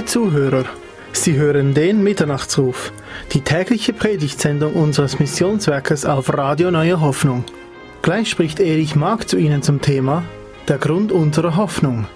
Liebe 0.00 0.12
Zuhörer, 0.12 0.64
Sie 1.12 1.36
hören 1.36 1.74
den 1.74 2.02
Mitternachtsruf, 2.02 2.90
die 3.34 3.42
tägliche 3.42 3.92
Predigtsendung 3.92 4.72
unseres 4.72 5.18
Missionswerkes 5.18 6.06
auf 6.06 6.32
Radio 6.32 6.70
Neue 6.70 7.02
Hoffnung. 7.02 7.44
Gleich 8.00 8.30
spricht 8.30 8.60
Erich 8.60 8.96
Mark 8.96 9.28
zu 9.28 9.36
Ihnen 9.36 9.62
zum 9.62 9.82
Thema 9.82 10.24
Der 10.68 10.78
Grund 10.78 11.12
unserer 11.12 11.54
Hoffnung. 11.54 12.06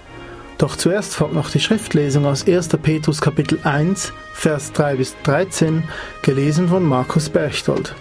Doch 0.57 0.77
zuerst 0.77 1.13
folgt 1.13 1.35
noch 1.35 1.51
die 1.51 1.59
Schriftlesung 1.59 2.25
aus 2.25 2.47
1. 2.47 2.69
Petrus 2.69 3.21
Kapitel 3.21 3.59
1, 3.61 4.11
Vers 4.33 4.71
3 4.73 4.95
bis 4.95 5.15
13, 5.21 5.83
gelesen 6.23 6.69
von 6.69 6.83
Markus 6.83 7.29
Berchtold. 7.29 7.93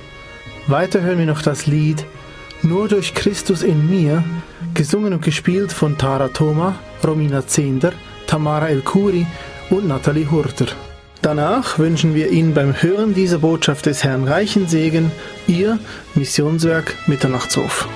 Weiter 0.66 1.02
hören 1.02 1.18
wir 1.18 1.26
noch 1.26 1.42
das 1.42 1.66
Lied 1.66 2.06
Nur 2.62 2.88
durch 2.88 3.12
Christus 3.12 3.62
in 3.62 3.90
mir, 3.90 4.24
gesungen 4.72 5.12
und 5.12 5.22
gespielt 5.22 5.72
von 5.72 5.98
Tara 5.98 6.28
Thoma, 6.28 6.74
Romina 7.06 7.46
Zehnder, 7.46 7.92
Tamara 8.26 8.70
El 8.70 8.80
Kuri 8.80 9.26
und 9.70 9.88
Nathalie 9.88 10.30
Hurter. 10.30 10.66
Danach 11.22 11.78
wünschen 11.78 12.14
wir 12.14 12.30
Ihnen 12.30 12.52
beim 12.52 12.82
Hören 12.82 13.14
dieser 13.14 13.38
Botschaft 13.38 13.86
des 13.86 14.04
Herrn 14.04 14.28
reichen 14.28 14.68
Segen, 14.68 15.10
Ihr 15.46 15.78
Missionswerk 16.14 16.94
Mitternachtshof. 17.06 17.88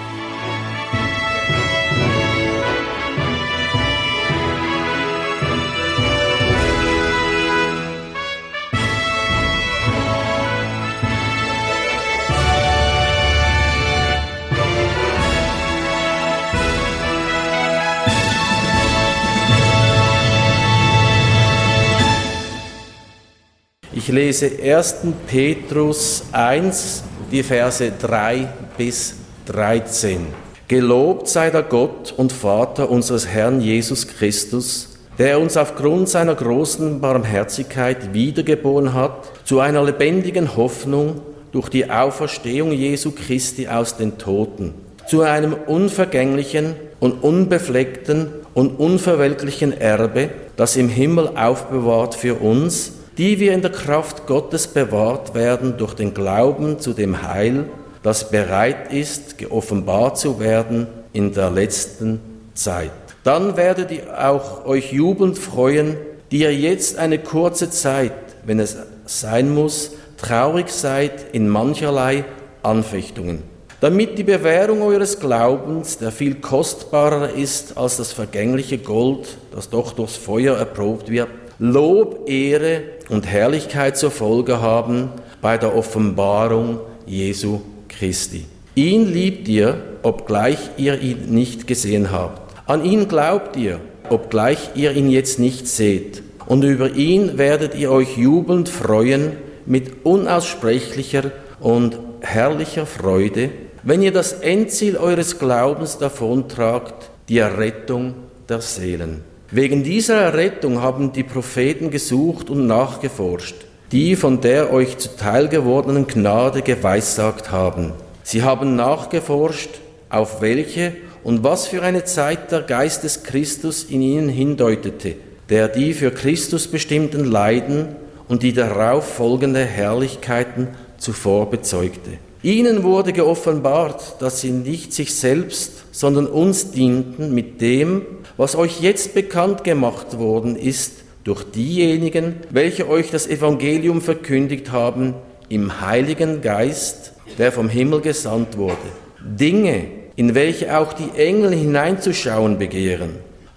Ich 24.08 24.14
lese 24.14 24.50
1. 24.64 24.96
Petrus 25.26 26.24
1, 26.32 27.02
die 27.30 27.42
Verse 27.42 27.92
3 28.00 28.48
bis 28.78 29.16
13. 29.44 30.28
Gelobt 30.66 31.28
sei 31.28 31.50
der 31.50 31.64
Gott 31.64 32.14
und 32.16 32.32
Vater 32.32 32.88
unseres 32.88 33.26
Herrn 33.26 33.60
Jesus 33.60 34.08
Christus, 34.08 34.96
der 35.18 35.38
uns 35.38 35.58
aufgrund 35.58 36.08
seiner 36.08 36.34
großen 36.34 37.02
Barmherzigkeit 37.02 38.14
wiedergeboren 38.14 38.94
hat 38.94 39.30
zu 39.44 39.60
einer 39.60 39.84
lebendigen 39.84 40.56
Hoffnung 40.56 41.20
durch 41.52 41.68
die 41.68 41.90
Auferstehung 41.90 42.72
Jesu 42.72 43.10
Christi 43.10 43.68
aus 43.68 43.98
den 43.98 44.16
Toten, 44.16 44.72
zu 45.06 45.20
einem 45.20 45.52
unvergänglichen 45.52 46.76
und 46.98 47.22
unbefleckten 47.22 48.30
und 48.54 48.80
unverwelklichen 48.80 49.78
Erbe, 49.78 50.30
das 50.56 50.76
im 50.76 50.88
Himmel 50.88 51.32
aufbewahrt 51.36 52.14
für 52.14 52.36
uns, 52.36 52.92
die 53.18 53.40
wir 53.40 53.52
in 53.52 53.62
der 53.62 53.72
Kraft 53.72 54.26
Gottes 54.26 54.68
bewahrt 54.68 55.34
werden 55.34 55.76
durch 55.76 55.94
den 55.94 56.14
Glauben 56.14 56.78
zu 56.78 56.92
dem 56.92 57.22
Heil, 57.22 57.64
das 58.04 58.30
bereit 58.30 58.92
ist, 58.92 59.38
geoffenbart 59.38 60.16
zu 60.16 60.38
werden 60.38 60.86
in 61.12 61.34
der 61.34 61.50
letzten 61.50 62.20
Zeit. 62.54 62.92
Dann 63.24 63.56
werdet 63.56 63.90
ihr 63.90 64.24
auch 64.24 64.64
euch 64.64 64.92
jubelnd 64.92 65.36
freuen, 65.36 65.96
die 66.30 66.38
ihr 66.38 66.54
jetzt 66.54 66.96
eine 66.96 67.18
kurze 67.18 67.70
Zeit, 67.70 68.12
wenn 68.44 68.60
es 68.60 68.76
sein 69.06 69.52
muss, 69.52 69.90
traurig 70.16 70.68
seid 70.68 71.26
in 71.32 71.48
mancherlei 71.48 72.24
Anfechtungen, 72.62 73.42
damit 73.80 74.16
die 74.16 74.24
Bewährung 74.24 74.82
eures 74.82 75.18
Glaubens, 75.18 75.98
der 75.98 76.12
viel 76.12 76.36
kostbarer 76.36 77.30
ist 77.30 77.76
als 77.76 77.96
das 77.96 78.12
vergängliche 78.12 78.78
Gold, 78.78 79.38
das 79.52 79.70
doch 79.70 79.92
durchs 79.92 80.16
Feuer 80.16 80.56
erprobt 80.56 81.10
wird, 81.10 81.28
Lob, 81.60 82.28
Ehre 82.28 82.82
und 83.08 83.26
Herrlichkeit 83.26 83.96
zur 83.96 84.12
Folge 84.12 84.60
haben 84.60 85.10
bei 85.40 85.58
der 85.58 85.74
Offenbarung 85.74 86.78
Jesu 87.04 87.60
Christi. 87.88 88.44
Ihn 88.76 89.12
liebt 89.12 89.48
ihr, 89.48 89.76
obgleich 90.04 90.58
ihr 90.76 91.00
ihn 91.00 91.34
nicht 91.34 91.66
gesehen 91.66 92.12
habt. 92.12 92.54
An 92.68 92.84
ihn 92.84 93.08
glaubt 93.08 93.56
ihr, 93.56 93.80
obgleich 94.08 94.70
ihr 94.76 94.92
ihn 94.92 95.10
jetzt 95.10 95.40
nicht 95.40 95.66
seht. 95.66 96.22
Und 96.46 96.62
über 96.62 96.94
ihn 96.94 97.38
werdet 97.38 97.74
ihr 97.74 97.90
euch 97.90 98.16
jubelnd 98.16 98.68
freuen 98.68 99.32
mit 99.66 100.06
unaussprechlicher 100.06 101.32
und 101.58 101.98
herrlicher 102.20 102.86
Freude, 102.86 103.50
wenn 103.82 104.00
ihr 104.00 104.12
das 104.12 104.32
Endziel 104.32 104.96
eures 104.96 105.40
Glaubens 105.40 105.98
davontragt, 105.98 107.10
die 107.28 107.38
Errettung 107.38 108.14
der 108.48 108.60
Seelen. 108.60 109.24
Wegen 109.50 109.82
dieser 109.82 110.16
Errettung 110.16 110.82
haben 110.82 111.12
die 111.12 111.22
Propheten 111.22 111.90
gesucht 111.90 112.50
und 112.50 112.66
nachgeforscht, 112.66 113.54
die 113.92 114.14
von 114.14 114.42
der 114.42 114.70
euch 114.70 114.98
zuteil 114.98 115.48
gewordenen 115.48 116.06
Gnade 116.06 116.60
geweissagt 116.60 117.50
haben. 117.50 117.94
Sie 118.22 118.42
haben 118.42 118.76
nachgeforscht, 118.76 119.70
auf 120.10 120.42
welche 120.42 120.92
und 121.24 121.44
was 121.44 121.66
für 121.66 121.80
eine 121.80 122.04
Zeit 122.04 122.52
der 122.52 122.60
Geist 122.60 123.04
des 123.04 123.22
Christus 123.22 123.84
in 123.84 124.02
ihnen 124.02 124.28
hindeutete, 124.28 125.14
der 125.48 125.68
die 125.68 125.94
für 125.94 126.10
Christus 126.10 126.66
bestimmten 126.66 127.24
Leiden 127.24 127.96
und 128.28 128.42
die 128.42 128.52
darauf 128.52 129.14
folgende 129.14 129.64
Herrlichkeiten 129.64 130.68
zuvor 130.98 131.48
bezeugte. 131.48 132.18
Ihnen 132.42 132.82
wurde 132.82 133.14
geoffenbart, 133.14 134.16
dass 134.20 134.42
sie 134.42 134.50
nicht 134.50 134.92
sich 134.92 135.14
selbst, 135.14 135.84
sondern 135.90 136.26
uns 136.26 136.70
dienten 136.70 137.34
mit 137.34 137.62
dem, 137.62 138.02
was 138.38 138.56
euch 138.56 138.80
jetzt 138.80 139.12
bekannt 139.12 139.64
gemacht 139.64 140.18
worden 140.18 140.56
ist 140.56 141.02
durch 141.24 141.42
diejenigen, 141.44 142.36
welche 142.48 142.88
euch 142.88 143.10
das 143.10 143.26
Evangelium 143.26 144.00
verkündigt 144.00 144.72
haben, 144.72 145.14
im 145.50 145.80
Heiligen 145.82 146.40
Geist, 146.40 147.12
der 147.36 147.52
vom 147.52 147.68
Himmel 147.68 148.00
gesandt 148.00 148.56
wurde. 148.56 148.76
Dinge, 149.20 149.84
in 150.16 150.34
welche 150.34 150.78
auch 150.78 150.92
die 150.92 151.10
Engel 151.18 151.52
hineinzuschauen 151.52 152.58
begehren. 152.58 153.16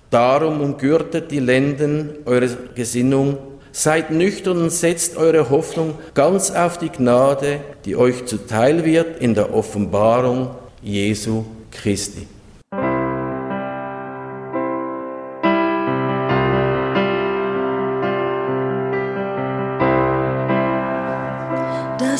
Darum 0.09 0.59
umgürtet 0.61 1.31
die 1.31 1.39
Lenden 1.39 2.09
eure 2.25 2.49
Gesinnung, 2.75 3.37
seid 3.71 4.11
nüchtern 4.11 4.63
und 4.63 4.69
setzt 4.71 5.15
eure 5.15 5.49
Hoffnung 5.49 5.93
ganz 6.13 6.51
auf 6.51 6.77
die 6.77 6.89
Gnade, 6.89 7.61
die 7.85 7.95
euch 7.95 8.25
zuteil 8.25 8.83
wird 8.83 9.21
in 9.21 9.33
der 9.35 9.53
Offenbarung 9.53 10.49
Jesu 10.81 11.45
Christi. 11.71 12.27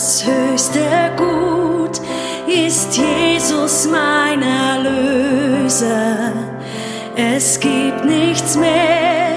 Das 0.01 0.25
höchste 0.25 0.81
Gut 1.15 2.01
ist 2.47 2.97
Jesus 2.97 3.87
mein 3.87 4.41
Erlöser. 4.41 6.33
Es 7.15 7.59
gibt 7.59 8.03
nichts 8.03 8.55
mehr, 8.55 9.35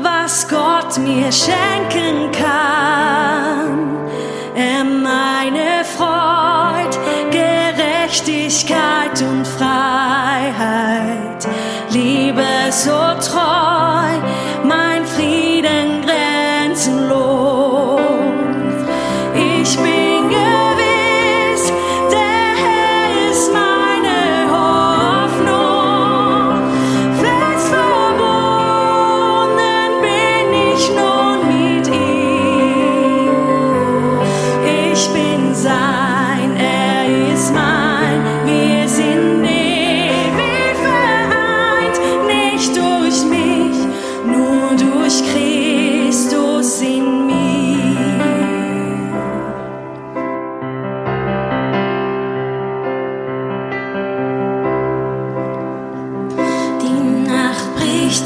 was 0.00 0.48
Gott 0.48 0.96
mir 0.96 1.30
schenken 1.30 2.32
kann. 2.32 3.98
Er 4.54 4.84
meine 4.84 5.84
Freud, 5.84 6.96
Gerechtigkeit 7.30 9.20
und 9.20 9.46
Freiheit, 9.46 11.46
Liebe 11.90 12.42
so 12.70 13.12
treu, 13.20 13.35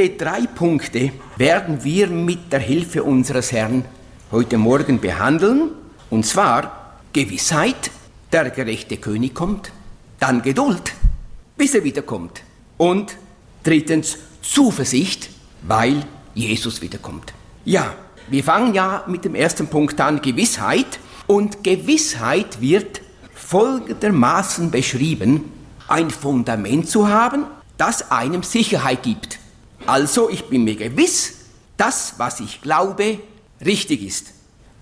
Folgende 0.00 0.24
drei 0.24 0.46
Punkte 0.46 1.12
werden 1.36 1.84
wir 1.84 2.06
mit 2.06 2.50
der 2.50 2.60
Hilfe 2.60 3.02
unseres 3.02 3.52
Herrn 3.52 3.84
heute 4.32 4.56
Morgen 4.56 4.98
behandeln. 4.98 5.72
Und 6.08 6.24
zwar 6.24 6.94
Gewissheit, 7.12 7.90
der 8.32 8.48
gerechte 8.48 8.96
König 8.96 9.34
kommt, 9.34 9.70
dann 10.18 10.40
Geduld, 10.40 10.92
bis 11.58 11.74
er 11.74 11.84
wiederkommt. 11.84 12.40
Und 12.78 13.14
drittens 13.62 14.16
Zuversicht, 14.40 15.28
weil 15.60 16.02
Jesus 16.34 16.80
wiederkommt. 16.80 17.34
Ja, 17.66 17.92
wir 18.30 18.42
fangen 18.42 18.72
ja 18.72 19.04
mit 19.06 19.26
dem 19.26 19.34
ersten 19.34 19.66
Punkt 19.66 20.00
an, 20.00 20.22
Gewissheit. 20.22 20.98
Und 21.26 21.62
Gewissheit 21.62 22.62
wird 22.62 23.02
folgendermaßen 23.34 24.70
beschrieben, 24.70 25.52
ein 25.88 26.08
Fundament 26.08 26.88
zu 26.88 27.06
haben, 27.06 27.44
das 27.76 28.10
einem 28.10 28.42
Sicherheit 28.42 29.02
gibt. 29.02 29.40
Also 29.90 30.30
ich 30.30 30.44
bin 30.44 30.62
mir 30.62 30.76
gewiss, 30.76 31.32
dass 31.76 32.14
was 32.16 32.38
ich 32.38 32.60
glaube, 32.60 33.18
richtig 33.66 34.04
ist. 34.04 34.26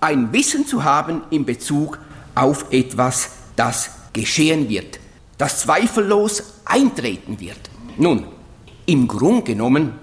Ein 0.01 0.35
Wissen 0.35 0.67
zu 0.67 0.85
haben 0.85 1.23
in 1.31 1.47
Bezug 1.47 1.99
auf 2.35 2.67
etwas, 2.71 3.31
das 3.57 3.89
geschehen 4.13 4.69
wird, 4.69 5.01
das 5.39 5.61
zweifellos 5.61 6.43
eintreten 6.67 7.41
wird. 7.41 7.71
Nun, 7.97 8.27
im 8.85 9.09
Grunde 9.09 9.45
genommen 9.45 9.95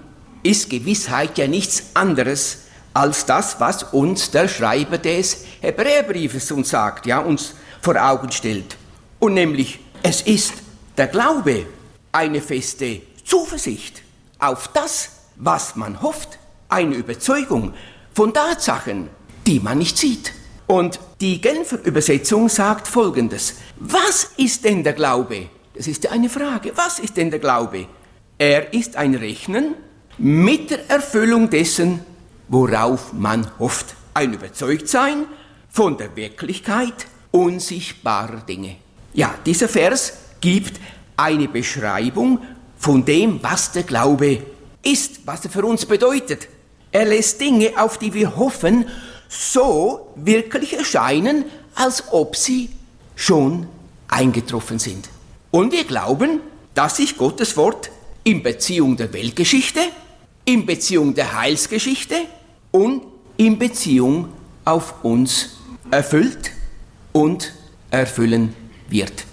ist 0.42 0.70
Gewissheit 0.70 1.38
ja 1.38 1.46
nichts 1.46 1.84
anderes 1.94 2.62
als 2.92 3.26
das, 3.26 3.60
was 3.60 3.84
uns 3.84 4.32
der 4.32 4.48
Schreiber 4.48 4.98
des 4.98 5.44
Hebräerbriefes 5.60 6.50
uns 6.50 6.70
sagt, 6.70 7.06
ja, 7.06 7.20
uns 7.20 7.54
vor 7.80 7.94
Augen 7.94 8.32
stellt. 8.32 8.76
Und 9.20 9.34
nämlich, 9.34 9.78
es 10.02 10.22
ist 10.22 10.54
der 10.98 11.06
Glaube, 11.06 11.64
eine 12.10 12.40
feste 12.40 13.02
Zuversicht 13.24 14.02
auf 14.38 14.68
das, 14.68 15.10
was 15.36 15.76
man 15.76 16.02
hofft, 16.02 16.38
eine 16.68 16.94
Überzeugung 16.94 17.74
von 18.14 18.32
Tatsachen, 18.32 19.08
die 19.46 19.60
man 19.60 19.78
nicht 19.78 19.98
sieht. 19.98 20.32
Und 20.66 20.98
die 21.20 21.40
Genfer 21.40 21.82
Übersetzung 21.84 22.48
sagt 22.48 22.88
Folgendes. 22.88 23.54
Was 23.76 24.30
ist 24.36 24.64
denn 24.64 24.82
der 24.82 24.94
Glaube? 24.94 25.48
Das 25.74 25.86
ist 25.86 26.04
ja 26.04 26.10
eine 26.10 26.28
Frage. 26.28 26.72
Was 26.74 26.98
ist 26.98 27.16
denn 27.16 27.30
der 27.30 27.38
Glaube? 27.38 27.86
Er 28.38 28.72
ist 28.74 28.96
ein 28.96 29.14
Rechnen 29.14 29.74
mit 30.18 30.70
der 30.70 30.90
Erfüllung 30.90 31.48
dessen, 31.50 32.00
worauf 32.48 33.12
man 33.12 33.50
hofft. 33.58 33.94
Ein 34.14 34.32
Überzeugtsein 34.32 35.26
von 35.68 35.96
der 35.96 36.16
Wirklichkeit 36.16 37.06
unsichtbarer 37.30 38.40
Dinge. 38.40 38.76
Ja, 39.12 39.34
dieser 39.44 39.68
Vers 39.68 40.14
gibt 40.40 40.80
eine 41.16 41.48
Beschreibung 41.48 42.40
von 42.78 43.04
dem, 43.04 43.42
was 43.42 43.72
der 43.72 43.82
Glaube 43.82 44.42
ist, 44.82 45.20
was 45.26 45.44
er 45.44 45.50
für 45.50 45.64
uns 45.64 45.86
bedeutet. 45.86 46.48
Er 46.92 47.04
lässt 47.04 47.40
Dinge, 47.40 47.72
auf 47.76 47.98
die 47.98 48.14
wir 48.14 48.36
hoffen, 48.36 48.86
so 49.28 50.12
wirklich 50.14 50.74
erscheinen, 50.74 51.44
als 51.74 52.04
ob 52.12 52.36
sie 52.36 52.70
schon 53.14 53.66
eingetroffen 54.08 54.78
sind. 54.78 55.08
Und 55.50 55.72
wir 55.72 55.84
glauben, 55.84 56.40
dass 56.74 56.96
sich 56.98 57.16
Gottes 57.16 57.56
Wort 57.56 57.90
in 58.24 58.42
Beziehung 58.42 58.96
der 58.96 59.12
Weltgeschichte, 59.12 59.80
in 60.44 60.66
Beziehung 60.66 61.14
der 61.14 61.38
Heilsgeschichte 61.40 62.14
und 62.70 63.02
in 63.36 63.58
Beziehung 63.58 64.32
auf 64.64 65.04
uns 65.04 65.56
erfüllt 65.90 66.50
und 67.12 67.52
erfüllen 67.90 68.54
wird. 68.88 69.24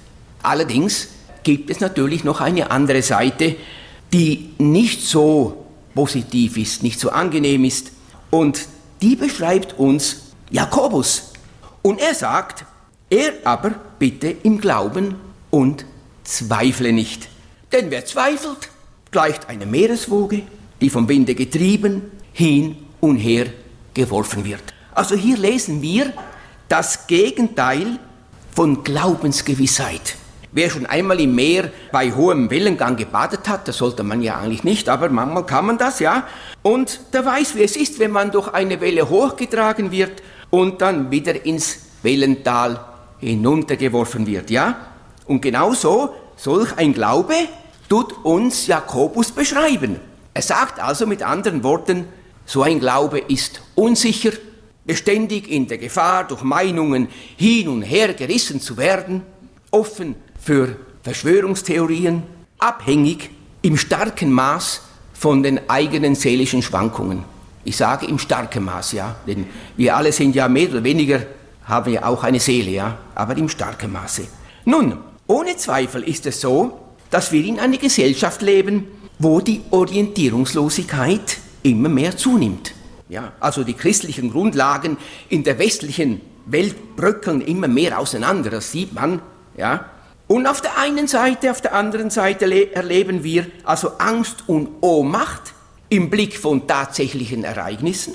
Allerdings 0.42 1.10
gibt 1.44 1.70
es 1.70 1.80
natürlich 1.80 2.24
noch 2.24 2.42
eine 2.42 2.72
andere 2.72 3.02
Seite, 3.02 3.56
die 4.12 4.50
nicht 4.58 5.02
so 5.02 5.66
positiv 5.96 6.58
ist, 6.58 6.84
nicht 6.84 7.00
so 7.00 7.10
angenehm 7.10 7.66
ist. 7.66 7.92
Und 8.30 8.68
die 9.02 9.16
beschreibt 9.16 9.78
uns 9.78 10.34
Jakobus. 10.50 11.34
Und 11.82 12.00
er 12.00 12.16
sagt, 12.16 12.66
er 13.10 13.34
aber 13.44 13.72
bitte 14.00 14.36
im 14.44 14.60
Glauben 14.60 15.16
und 15.52 15.86
zweifle 16.24 16.94
nicht. 16.94 17.28
Denn 17.72 17.92
wer 17.92 18.06
zweifelt, 18.06 18.70
gleicht 19.12 19.50
einer 19.50 19.66
Meereswoge, 19.66 20.44
die 20.82 20.90
vom 20.90 21.08
Winde 21.08 21.36
getrieben, 21.36 22.04
hin 22.32 22.78
und 23.02 23.18
her 23.18 23.48
geworfen 23.94 24.46
wird. 24.46 24.74
Also 24.94 25.16
hier 25.16 25.38
lesen 25.38 25.82
wir 25.82 26.14
das 26.70 27.08
Gegenteil 27.08 28.00
von 28.56 28.84
Glaubensgewissheit. 28.84 30.16
Wer 30.56 30.70
schon 30.70 30.86
einmal 30.86 31.20
im 31.20 31.34
Meer 31.34 31.72
bei 31.92 32.12
hohem 32.12 32.52
Wellengang 32.52 32.96
gebadet 32.96 33.50
hat, 33.50 33.68
das 33.68 33.78
sollte 33.78 34.04
man 34.04 34.22
ja 34.22 34.38
eigentlich 34.38 34.64
nicht, 34.64 34.88
aber 34.88 35.10
manchmal 35.10 35.48
kann 35.48 35.66
man 35.66 35.80
das, 35.80 36.00
ja. 36.00 36.28
Und 36.62 37.00
der 37.12 37.26
weiß, 37.26 37.56
wie 37.56 37.64
es 37.64 37.76
ist, 37.76 37.98
wenn 37.98 38.12
man 38.12 38.30
durch 38.30 38.54
eine 38.54 38.80
Welle 38.80 39.10
hochgetragen 39.10 39.90
wird 39.92 40.22
und 40.52 40.80
dann 40.82 41.10
wieder 41.10 41.44
ins 41.44 41.80
Wellental 42.04 42.80
hinuntergeworfen 43.20 44.28
wird, 44.28 44.52
ja. 44.52 44.78
Und 45.26 45.42
genauso 45.42 46.14
solch 46.36 46.78
ein 46.78 46.94
Glaube 46.94 47.34
tut 47.90 48.24
uns 48.24 48.68
Jakobus 48.68 49.32
beschreiben. 49.32 50.00
Er 50.36 50.44
sagt 50.44 50.80
also 50.80 51.08
mit 51.08 51.24
anderen 51.24 51.64
Worten, 51.64 52.06
so 52.46 52.62
ein 52.62 52.80
Glaube 52.80 53.18
ist 53.20 53.62
unsicher, 53.74 54.34
beständig 54.86 55.50
in 55.50 55.68
der 55.68 55.80
Gefahr, 55.80 56.28
durch 56.28 56.44
Meinungen 56.44 57.08
hin 57.38 57.70
und 57.70 57.82
her 57.82 58.14
gerissen 58.14 58.62
zu 58.62 58.78
werden, 58.78 59.24
offen 59.72 60.16
für 60.44 60.76
Verschwörungstheorien, 61.04 62.24
abhängig 62.60 63.30
im 63.62 63.78
starken 63.78 64.32
Maß 64.32 64.82
von 65.14 65.42
den 65.44 65.70
eigenen 65.70 66.16
seelischen 66.16 66.62
Schwankungen. 66.62 67.24
Ich 67.64 67.78
sage 67.78 68.06
im 68.08 68.20
starken 68.20 68.66
Maß, 68.66 68.92
ja, 68.92 69.16
denn 69.26 69.46
wir 69.78 69.96
alle 69.96 70.12
sind 70.12 70.36
ja 70.36 70.50
mehr 70.50 70.70
oder 70.70 70.84
weniger, 70.84 71.22
haben 71.66 71.94
ja 71.94 72.06
auch 72.06 72.24
eine 72.24 72.42
Seele, 72.42 72.72
ja, 72.72 72.98
aber 73.16 73.38
im 73.38 73.48
starken 73.48 73.92
Maße. 73.94 74.28
Nun, 74.66 74.98
ohne 75.28 75.56
Zweifel 75.56 76.04
ist 76.04 76.26
es 76.26 76.42
so, 76.42 76.80
dass 77.10 77.32
wir 77.32 77.46
in 77.46 77.60
einer 77.60 77.78
Gesellschaft 77.78 78.42
leben, 78.42 78.88
wo 79.20 79.40
die 79.40 79.62
Orientierungslosigkeit 79.72 81.38
immer 81.64 81.88
mehr 81.88 82.18
zunimmt. 82.18 82.74
Ja, 83.08 83.32
also 83.40 83.64
die 83.64 83.76
christlichen 83.76 84.32
Grundlagen 84.32 84.98
in 85.30 85.44
der 85.44 85.60
westlichen 85.60 86.20
Welt 86.46 86.98
bröckeln 86.98 87.40
immer 87.40 87.70
mehr 87.70 88.00
auseinander, 88.00 88.50
das 88.50 88.72
sieht 88.72 88.94
man. 88.94 89.22
Ja. 89.56 89.86
Und 90.28 90.48
auf 90.48 90.62
der 90.62 90.78
einen 90.78 91.08
Seite, 91.08 91.52
auf 91.52 91.62
der 91.62 91.74
anderen 91.74 92.10
Seite 92.10 92.74
erleben 92.74 93.24
wir 93.24 93.48
also 93.64 93.92
Angst 93.98 94.44
und 94.48 94.70
Ohnmacht 94.82 95.54
im 95.90 96.10
Blick 96.10 96.38
von 96.38 96.66
tatsächlichen 96.66 97.44
Ereignissen, 97.44 98.14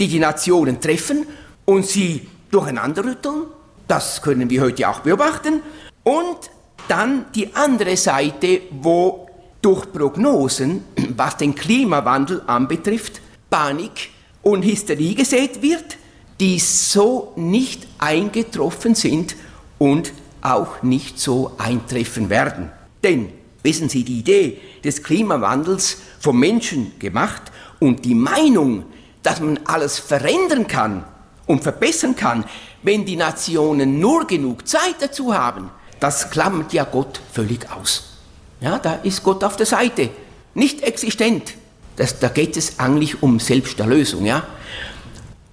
die 0.00 0.08
die 0.08 0.18
Nationen 0.18 0.80
treffen 0.80 1.26
und 1.64 1.86
sie 1.86 2.26
durcheinanderrütteln. 2.50 3.44
Das 3.86 4.22
können 4.22 4.48
wir 4.50 4.62
heute 4.62 4.88
auch 4.88 5.00
beobachten. 5.00 5.60
Und 6.02 6.50
dann 6.88 7.26
die 7.34 7.54
andere 7.54 7.96
Seite, 7.96 8.62
wo 8.70 9.28
durch 9.60 9.92
Prognosen, 9.92 10.84
was 11.16 11.36
den 11.36 11.54
Klimawandel 11.54 12.42
anbetrifft, 12.46 13.20
Panik 13.48 14.10
und 14.42 14.64
Hysterie 14.64 15.14
gesät 15.14 15.62
wird, 15.62 15.96
die 16.40 16.58
so 16.58 17.32
nicht 17.36 17.86
eingetroffen 17.98 18.94
sind 18.94 19.36
und 19.78 20.12
auch 20.42 20.82
nicht 20.82 21.18
so 21.18 21.52
eintreffen 21.58 22.28
werden. 22.30 22.70
Denn, 23.02 23.32
wissen 23.62 23.88
Sie, 23.88 24.04
die 24.04 24.18
Idee 24.18 24.60
des 24.84 25.02
Klimawandels 25.02 25.98
vom 26.20 26.38
Menschen 26.38 26.98
gemacht 26.98 27.42
und 27.78 28.04
die 28.04 28.14
Meinung, 28.14 28.84
dass 29.22 29.40
man 29.40 29.60
alles 29.64 29.98
verändern 29.98 30.66
kann 30.66 31.04
und 31.46 31.62
verbessern 31.62 32.16
kann, 32.16 32.44
wenn 32.82 33.04
die 33.04 33.16
Nationen 33.16 34.00
nur 34.00 34.26
genug 34.26 34.66
Zeit 34.66 34.96
dazu 35.00 35.34
haben, 35.34 35.70
das 36.00 36.30
klammert 36.30 36.72
ja 36.72 36.84
Gott 36.84 37.20
völlig 37.32 37.70
aus. 37.70 38.18
Ja, 38.60 38.78
da 38.78 38.94
ist 38.94 39.22
Gott 39.22 39.44
auf 39.44 39.56
der 39.56 39.66
Seite, 39.66 40.10
nicht 40.54 40.82
existent. 40.82 41.54
Das, 41.96 42.18
da 42.18 42.28
geht 42.28 42.56
es 42.56 42.78
eigentlich 42.78 43.22
um 43.22 43.38
Selbsterlösung. 43.38 44.24
Ja? 44.24 44.44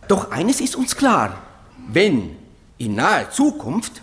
Doch 0.07 0.31
eines 0.31 0.61
ist 0.61 0.75
uns 0.75 0.95
klar, 0.95 1.37
wenn 1.87 2.35
in 2.77 2.95
naher 2.95 3.29
Zukunft 3.29 4.01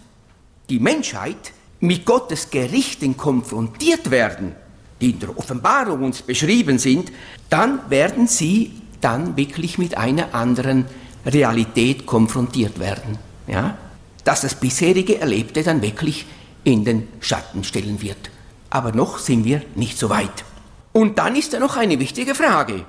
die 0.69 0.81
Menschheit 0.81 1.53
mit 1.81 2.05
Gottes 2.05 2.51
Gerichten 2.51 3.17
konfrontiert 3.17 4.11
werden, 4.11 4.55
die 5.01 5.11
in 5.11 5.21
der 5.21 5.37
Offenbarung 5.39 6.03
uns 6.03 6.23
beschrieben 6.23 6.79
sind, 6.79 7.13
dann 7.51 7.91
werden 7.91 8.27
sie 8.27 8.73
dann 9.01 9.37
wirklich 9.37 9.79
mit 9.79 9.97
einer 9.97 10.35
anderen 10.35 10.87
Realität 11.25 12.07
konfrontiert 12.07 12.79
werden. 12.79 13.19
Ja? 13.47 13.77
Dass 14.25 14.41
das 14.41 14.55
bisherige 14.55 15.21
Erlebte 15.21 15.63
dann 15.63 15.83
wirklich 15.83 16.27
in 16.65 16.85
den 16.85 17.09
Schatten 17.21 17.63
stellen 17.63 18.01
wird. 18.01 18.31
Aber 18.71 18.93
noch 18.93 19.19
sind 19.19 19.45
wir 19.45 19.63
nicht 19.75 19.99
so 19.99 20.11
weit. 20.11 20.45
Und 20.93 21.19
dann 21.19 21.37
ist 21.37 21.53
da 21.53 21.61
noch 21.61 21.77
eine 21.77 22.01
wichtige 22.01 22.35
Frage 22.35 22.85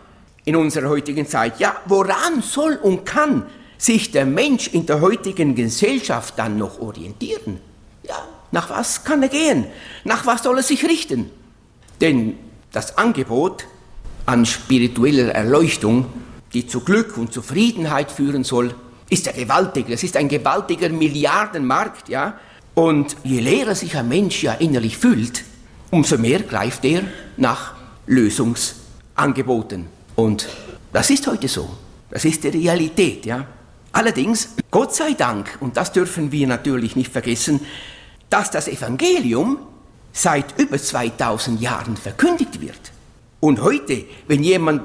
in 0.46 0.56
unserer 0.56 0.90
heutigen 0.90 1.28
Zeit. 1.28 1.60
Ja, 1.60 1.76
woran 1.86 2.42
soll 2.42 2.80
und 2.82 3.06
kann 3.06 3.46
sich 3.78 4.12
der 4.12 4.26
Mensch 4.26 4.68
in 4.68 4.86
der 4.86 5.02
heutigen 5.02 5.56
Gesellschaft 5.56 6.34
dann 6.38 6.58
noch 6.58 6.80
orientieren? 6.80 7.60
Ja, 8.04 8.18
nach 8.52 8.70
was 8.70 9.04
kann 9.04 9.22
er 9.24 9.30
gehen? 9.30 9.66
Nach 10.04 10.26
was 10.26 10.44
soll 10.44 10.58
er 10.58 10.64
sich 10.64 10.84
richten? 10.84 11.30
Denn 12.02 12.38
das 12.72 12.98
Angebot 12.98 13.66
an 14.26 14.46
spiritueller 14.46 15.34
Erleuchtung, 15.34 16.06
die 16.54 16.68
zu 16.68 16.82
Glück 16.82 17.18
und 17.18 17.34
Zufriedenheit 17.34 18.12
führen 18.12 18.44
soll, 18.44 18.74
ist 19.10 19.26
ja 19.26 19.32
gewaltig. 19.32 19.88
Das 19.90 20.04
ist 20.04 20.18
ein 20.18 20.28
gewaltiger 20.28 20.90
Milliardenmarkt, 20.90 22.10
ja. 22.10 22.40
Und 22.76 23.16
je 23.24 23.40
leerer 23.40 23.74
sich 23.74 23.98
ein 23.98 24.08
Mensch 24.08 24.44
ja 24.44 24.54
innerlich 24.54 24.98
fühlt, 24.98 25.44
umso 25.90 26.18
mehr 26.18 26.42
greift 26.42 26.86
er 26.86 27.04
nach 27.38 27.74
Lösungsangeboten. 28.06 29.88
Und 30.16 30.48
das 30.94 31.10
ist 31.10 31.26
heute 31.28 31.48
so. 31.48 31.70
Das 32.10 32.24
ist 32.26 32.44
die 32.44 32.50
Realität, 32.50 33.26
ja. 33.26 33.46
Allerdings, 33.98 34.50
Gott 34.70 34.94
sei 34.94 35.14
Dank, 35.14 35.58
und 35.60 35.76
das 35.76 35.92
dürfen 35.92 36.32
wir 36.32 36.46
natürlich 36.46 36.96
nicht 36.96 37.12
vergessen, 37.12 37.62
dass 38.30 38.52
das 38.52 38.68
Evangelium 38.68 39.58
seit 40.14 40.60
über 40.60 40.78
2000 40.78 41.60
Jahren 41.60 41.98
verkündigt 41.98 42.62
wird. 42.62 42.80
Und 43.40 43.60
heute, 43.60 44.06
wenn 44.28 44.44
jemand 44.44 44.84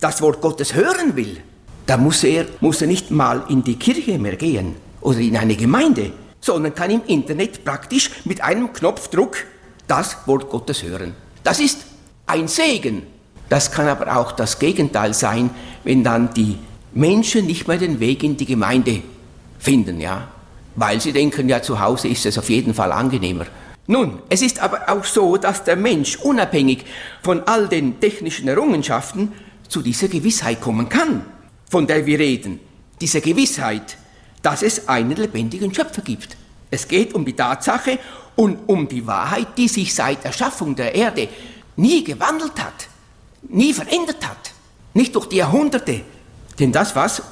das 0.00 0.20
Wort 0.20 0.42
Gottes 0.42 0.74
hören 0.74 1.16
will, 1.16 1.38
dann 1.86 2.02
muss 2.02 2.24
er, 2.24 2.44
muss 2.60 2.82
er 2.82 2.88
nicht 2.88 3.10
mal 3.10 3.42
in 3.48 3.64
die 3.64 3.78
Kirche 3.78 4.18
mehr 4.18 4.36
gehen 4.36 4.76
oder 5.00 5.20
in 5.20 5.38
eine 5.38 5.56
Gemeinde, 5.56 6.12
sondern 6.38 6.74
kann 6.74 6.90
im 6.90 7.06
Internet 7.06 7.64
praktisch 7.64 8.10
mit 8.26 8.42
einem 8.42 8.70
Knopfdruck 8.70 9.38
das 9.86 10.14
Wort 10.26 10.50
Gottes 10.50 10.82
hören. 10.82 11.14
Das 11.42 11.58
ist 11.58 11.86
ein 12.26 12.48
Segen. 12.48 13.04
Das 13.48 13.72
kann 13.72 13.88
aber 13.88 14.14
auch 14.14 14.32
das 14.32 14.58
Gegenteil 14.58 15.14
sein, 15.14 15.48
wenn 15.84 16.04
dann 16.04 16.34
die 16.34 16.58
Menschen 16.94 17.46
nicht 17.46 17.68
mehr 17.68 17.78
den 17.78 18.00
Weg 18.00 18.22
in 18.22 18.36
die 18.36 18.46
Gemeinde 18.46 19.02
finden, 19.58 20.00
ja 20.00 20.28
weil 20.76 21.00
sie 21.00 21.12
denken, 21.12 21.48
ja, 21.48 21.62
zu 21.62 21.80
Hause 21.80 22.08
ist 22.08 22.26
es 22.26 22.38
auf 22.38 22.48
jeden 22.48 22.74
Fall 22.74 22.92
angenehmer. 22.92 23.46
Nun, 23.86 24.20
es 24.28 24.42
ist 24.42 24.60
aber 24.60 24.88
auch 24.88 25.04
so, 25.04 25.36
dass 25.36 25.64
der 25.64 25.76
Mensch 25.76 26.16
unabhängig 26.16 26.84
von 27.22 27.42
all 27.46 27.68
den 27.68 28.00
technischen 28.00 28.48
Errungenschaften 28.48 29.32
zu 29.68 29.82
dieser 29.82 30.08
Gewissheit 30.08 30.60
kommen 30.60 30.88
kann, 30.88 31.24
von 31.68 31.86
der 31.86 32.06
wir 32.06 32.18
reden. 32.18 32.60
Diese 33.00 33.20
Gewissheit, 33.20 33.96
dass 34.40 34.62
es 34.62 34.88
einen 34.88 35.16
lebendigen 35.16 35.74
Schöpfer 35.74 36.02
gibt. 36.02 36.36
Es 36.70 36.86
geht 36.86 37.14
um 37.14 37.24
die 37.24 37.34
Tatsache 37.34 37.98
und 38.36 38.58
um 38.68 38.88
die 38.88 39.06
Wahrheit, 39.06 39.48
die 39.58 39.68
sich 39.68 39.92
seit 39.92 40.24
Erschaffung 40.24 40.74
der 40.74 40.94
Erde 40.94 41.28
nie 41.76 42.04
gewandelt 42.04 42.62
hat, 42.62 42.88
nie 43.48 43.72
verändert 43.72 44.26
hat, 44.26 44.52
nicht 44.94 45.14
durch 45.14 45.26
die 45.26 45.36
Jahrhunderte. 45.36 46.02
Denn 46.58 46.72
das, 46.72 46.94
was 46.94 47.22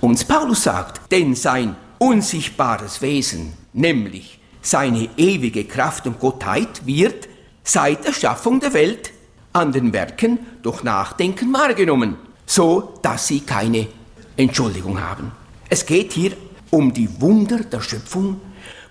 uns 0.00 0.24
Paulus 0.24 0.62
sagt, 0.62 1.10
denn 1.10 1.34
sein 1.34 1.76
unsichtbares 1.98 3.02
Wesen, 3.02 3.54
nämlich 3.72 4.38
seine 4.62 5.08
ewige 5.16 5.64
Kraft 5.64 6.06
und 6.06 6.20
Gottheit, 6.20 6.86
wird 6.86 7.28
seit 7.64 8.06
der 8.06 8.12
Schaffung 8.12 8.60
der 8.60 8.72
Welt 8.72 9.12
an 9.52 9.72
den 9.72 9.92
Werken 9.92 10.38
durch 10.62 10.82
Nachdenken 10.82 11.52
wahrgenommen, 11.52 12.16
so 12.46 12.94
dass 13.02 13.26
sie 13.26 13.40
keine 13.40 13.88
Entschuldigung 14.36 15.00
haben. 15.00 15.32
Es 15.68 15.84
geht 15.84 16.12
hier 16.12 16.32
um 16.70 16.92
die 16.92 17.20
Wunder 17.20 17.60
der 17.60 17.80
Schöpfung. 17.80 18.40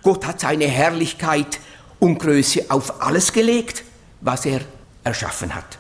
Gott 0.04 0.26
hat 0.26 0.42
seine 0.42 0.66
Herrlichkeit 0.66 1.60
und 2.00 2.20
Größe 2.20 2.66
auf 2.70 3.02
alles 3.02 3.32
gelegt, 3.34 3.84
was 4.22 4.46
er 4.46 4.62
erschaffen 5.04 5.56
hat. 5.56 5.78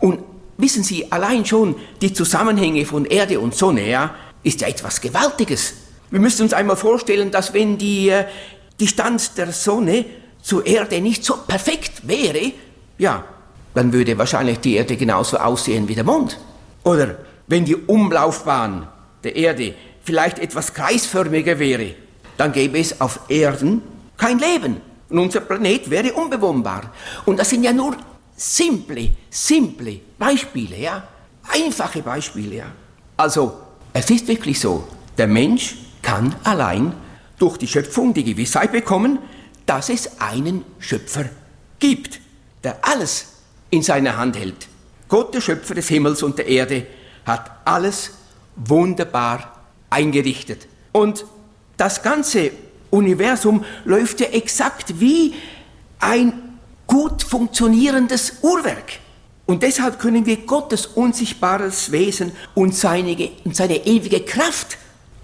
Und 0.00 0.20
wissen 0.58 0.82
Sie, 0.82 1.10
allein 1.10 1.44
schon 1.44 1.76
die 2.00 2.12
Zusammenhänge 2.12 2.84
von 2.84 3.04
Erde 3.04 3.40
und 3.40 3.54
Sonne 3.54 3.88
ja, 3.88 4.14
ist 4.42 4.60
ja 4.60 4.68
etwas 4.68 5.00
Gewaltiges. 5.00 5.74
Wir 6.10 6.20
müssen 6.20 6.42
uns 6.42 6.52
einmal 6.52 6.76
vorstellen, 6.76 7.30
dass 7.30 7.52
wenn 7.52 7.78
die 7.78 8.10
äh, 8.10 8.24
Distanz 8.80 9.34
der 9.34 9.52
Sonne 9.52 10.04
zur 10.42 10.66
Erde 10.66 11.00
nicht 11.00 11.24
so 11.24 11.36
perfekt 11.46 12.06
wäre, 12.06 12.52
ja, 12.98 13.24
dann 13.74 13.92
würde 13.92 14.16
wahrscheinlich 14.16 14.60
die 14.60 14.74
Erde 14.76 14.96
genauso 14.96 15.36
aussehen 15.38 15.88
wie 15.88 15.94
der 15.94 16.04
Mond. 16.04 16.38
Oder 16.84 17.18
wenn 17.46 17.64
die 17.64 17.76
Umlaufbahn 17.76 18.88
der 19.24 19.36
Erde 19.36 19.74
vielleicht 20.02 20.38
etwas 20.38 20.72
kreisförmiger 20.72 21.58
wäre, 21.58 21.94
dann 22.36 22.52
gäbe 22.52 22.78
es 22.78 23.00
auf 23.00 23.20
Erden 23.28 23.82
kein 24.16 24.38
Leben 24.38 24.80
und 25.08 25.18
unser 25.18 25.40
Planet 25.40 25.90
wäre 25.90 26.12
unbewohnbar. 26.12 26.92
Und 27.24 27.38
das 27.38 27.50
sind 27.50 27.64
ja 27.64 27.72
nur 27.72 27.96
simple, 28.36 29.10
simple 29.30 30.00
Beispiele, 30.18 30.78
ja, 30.78 31.08
einfache 31.48 32.02
Beispiele, 32.02 32.56
ja. 32.56 32.66
Also, 33.16 33.60
es 33.92 34.10
ist 34.10 34.28
wirklich 34.28 34.60
so, 34.60 34.86
der 35.16 35.26
Mensch 35.26 35.76
kann 36.02 36.34
allein 36.44 36.92
durch 37.38 37.56
die 37.56 37.66
Schöpfung 37.66 38.14
die 38.14 38.24
Gewissheit 38.24 38.72
bekommen, 38.72 39.18
dass 39.64 39.88
es 39.88 40.20
einen 40.20 40.64
Schöpfer 40.78 41.24
gibt, 41.78 42.20
der 42.62 42.78
alles 42.82 43.26
in 43.70 43.82
seiner 43.82 44.16
Hand 44.16 44.38
hält. 44.38 44.68
Gott, 45.08 45.34
der 45.34 45.40
Schöpfer 45.40 45.74
des 45.74 45.88
Himmels 45.88 46.22
und 46.22 46.38
der 46.38 46.46
Erde, 46.46 46.86
hat 47.24 47.50
alles 47.64 48.12
wunderbar 48.54 49.62
eingerichtet. 49.90 50.66
Und 50.92 51.24
das 51.76 52.02
ganze 52.02 52.52
Universum 52.90 53.64
läuft 53.84 54.20
ja 54.20 54.28
exakt 54.28 55.00
wie 55.00 55.34
ein 55.98 56.45
gut 56.86 57.22
funktionierendes 57.22 58.38
Uhrwerk. 58.42 59.00
Und 59.46 59.62
deshalb 59.62 59.98
können 59.98 60.26
wir 60.26 60.38
Gottes 60.38 60.86
unsichtbares 60.86 61.92
Wesen 61.92 62.32
und 62.54 62.74
seine, 62.74 63.30
und 63.44 63.54
seine 63.54 63.86
ewige 63.86 64.20
Kraft 64.20 64.76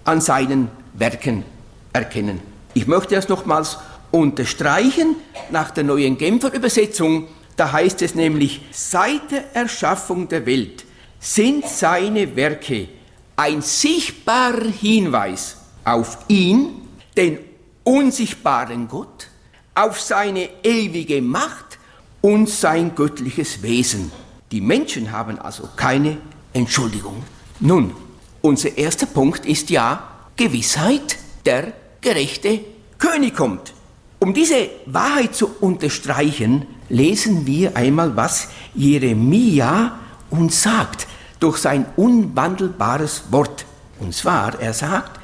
an 0.05 0.21
seinen 0.21 0.69
Werken 0.93 1.43
erkennen. 1.91 2.39
Ich 2.73 2.87
möchte 2.87 3.15
das 3.15 3.29
nochmals 3.29 3.77
unterstreichen 4.11 5.15
nach 5.51 5.71
der 5.71 5.83
neuen 5.83 6.17
Genfer 6.17 6.53
Übersetzung. 6.53 7.27
Da 7.55 7.71
heißt 7.71 8.01
es 8.01 8.15
nämlich, 8.15 8.61
seit 8.71 9.31
der 9.31 9.55
Erschaffung 9.55 10.27
der 10.27 10.45
Welt 10.45 10.85
sind 11.19 11.67
seine 11.67 12.35
Werke 12.35 12.87
ein 13.35 13.61
sichtbarer 13.61 14.67
Hinweis 14.67 15.57
auf 15.83 16.17
ihn, 16.27 16.87
den 17.17 17.39
unsichtbaren 17.83 18.87
Gott, 18.87 19.27
auf 19.75 19.99
seine 19.99 20.49
ewige 20.63 21.21
Macht 21.21 21.79
und 22.21 22.49
sein 22.49 22.95
göttliches 22.95 23.61
Wesen. 23.61 24.11
Die 24.51 24.61
Menschen 24.61 25.11
haben 25.11 25.39
also 25.39 25.67
keine 25.75 26.17
Entschuldigung. 26.53 27.23
Nun, 27.59 27.93
unser 28.41 28.77
erster 28.77 29.05
Punkt 29.05 29.45
ist 29.45 29.69
ja 29.69 30.03
Gewissheit, 30.35 31.17
der 31.45 31.73
gerechte 32.01 32.59
König 32.99 33.35
kommt. 33.35 33.73
Um 34.19 34.33
diese 34.33 34.69
Wahrheit 34.85 35.35
zu 35.35 35.55
unterstreichen, 35.59 36.65
lesen 36.89 37.45
wir 37.45 37.75
einmal, 37.75 38.15
was 38.15 38.49
Jeremia 38.73 39.99
uns 40.29 40.61
sagt 40.61 41.07
durch 41.39 41.57
sein 41.57 41.85
unwandelbares 41.97 43.23
Wort. 43.31 43.65
Und 43.99 44.13
zwar, 44.13 44.59
er 44.61 44.73
sagt, 44.73 45.19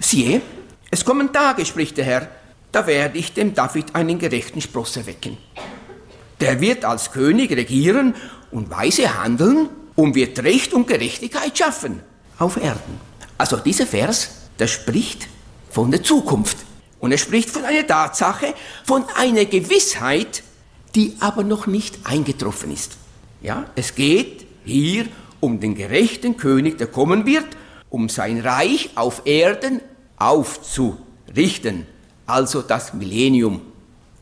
siehe, 0.00 0.40
es 0.90 1.04
kommen 1.04 1.32
Tage, 1.32 1.66
spricht 1.66 1.98
der 1.98 2.04
Herr, 2.04 2.28
da 2.72 2.86
werde 2.86 3.18
ich 3.18 3.32
dem 3.32 3.54
David 3.54 3.94
einen 3.94 4.18
gerechten 4.18 4.60
Spross 4.60 4.96
erwecken. 4.96 5.36
Der 6.40 6.60
wird 6.60 6.84
als 6.84 7.10
König 7.10 7.50
regieren 7.50 8.14
und 8.50 8.70
weise 8.70 9.22
handeln 9.22 9.68
und 9.96 10.14
wird 10.14 10.42
Recht 10.42 10.72
und 10.72 10.86
Gerechtigkeit 10.86 11.56
schaffen 11.56 12.00
auf 12.38 12.56
Erden. 12.56 13.00
Also 13.36 13.56
dieser 13.56 13.86
Vers, 13.86 14.30
der 14.58 14.66
spricht 14.66 15.28
von 15.70 15.90
der 15.90 16.02
Zukunft. 16.02 16.58
Und 17.00 17.12
er 17.12 17.18
spricht 17.18 17.50
von 17.50 17.64
einer 17.64 17.86
Tatsache, 17.86 18.54
von 18.84 19.04
einer 19.16 19.44
Gewissheit, 19.44 20.42
die 20.94 21.16
aber 21.20 21.44
noch 21.44 21.66
nicht 21.66 21.98
eingetroffen 22.04 22.72
ist. 22.72 22.96
Ja, 23.40 23.66
es 23.76 23.94
geht 23.94 24.46
hier 24.64 25.06
um 25.40 25.60
den 25.60 25.74
gerechten 25.74 26.36
König, 26.36 26.78
der 26.78 26.88
kommen 26.88 27.24
wird, 27.24 27.46
um 27.88 28.08
sein 28.08 28.40
Reich 28.40 28.90
auf 28.96 29.22
Erden 29.24 29.80
aufzurichten, 30.16 31.86
also 32.28 32.62
das 32.62 32.94
Millennium. 32.94 33.60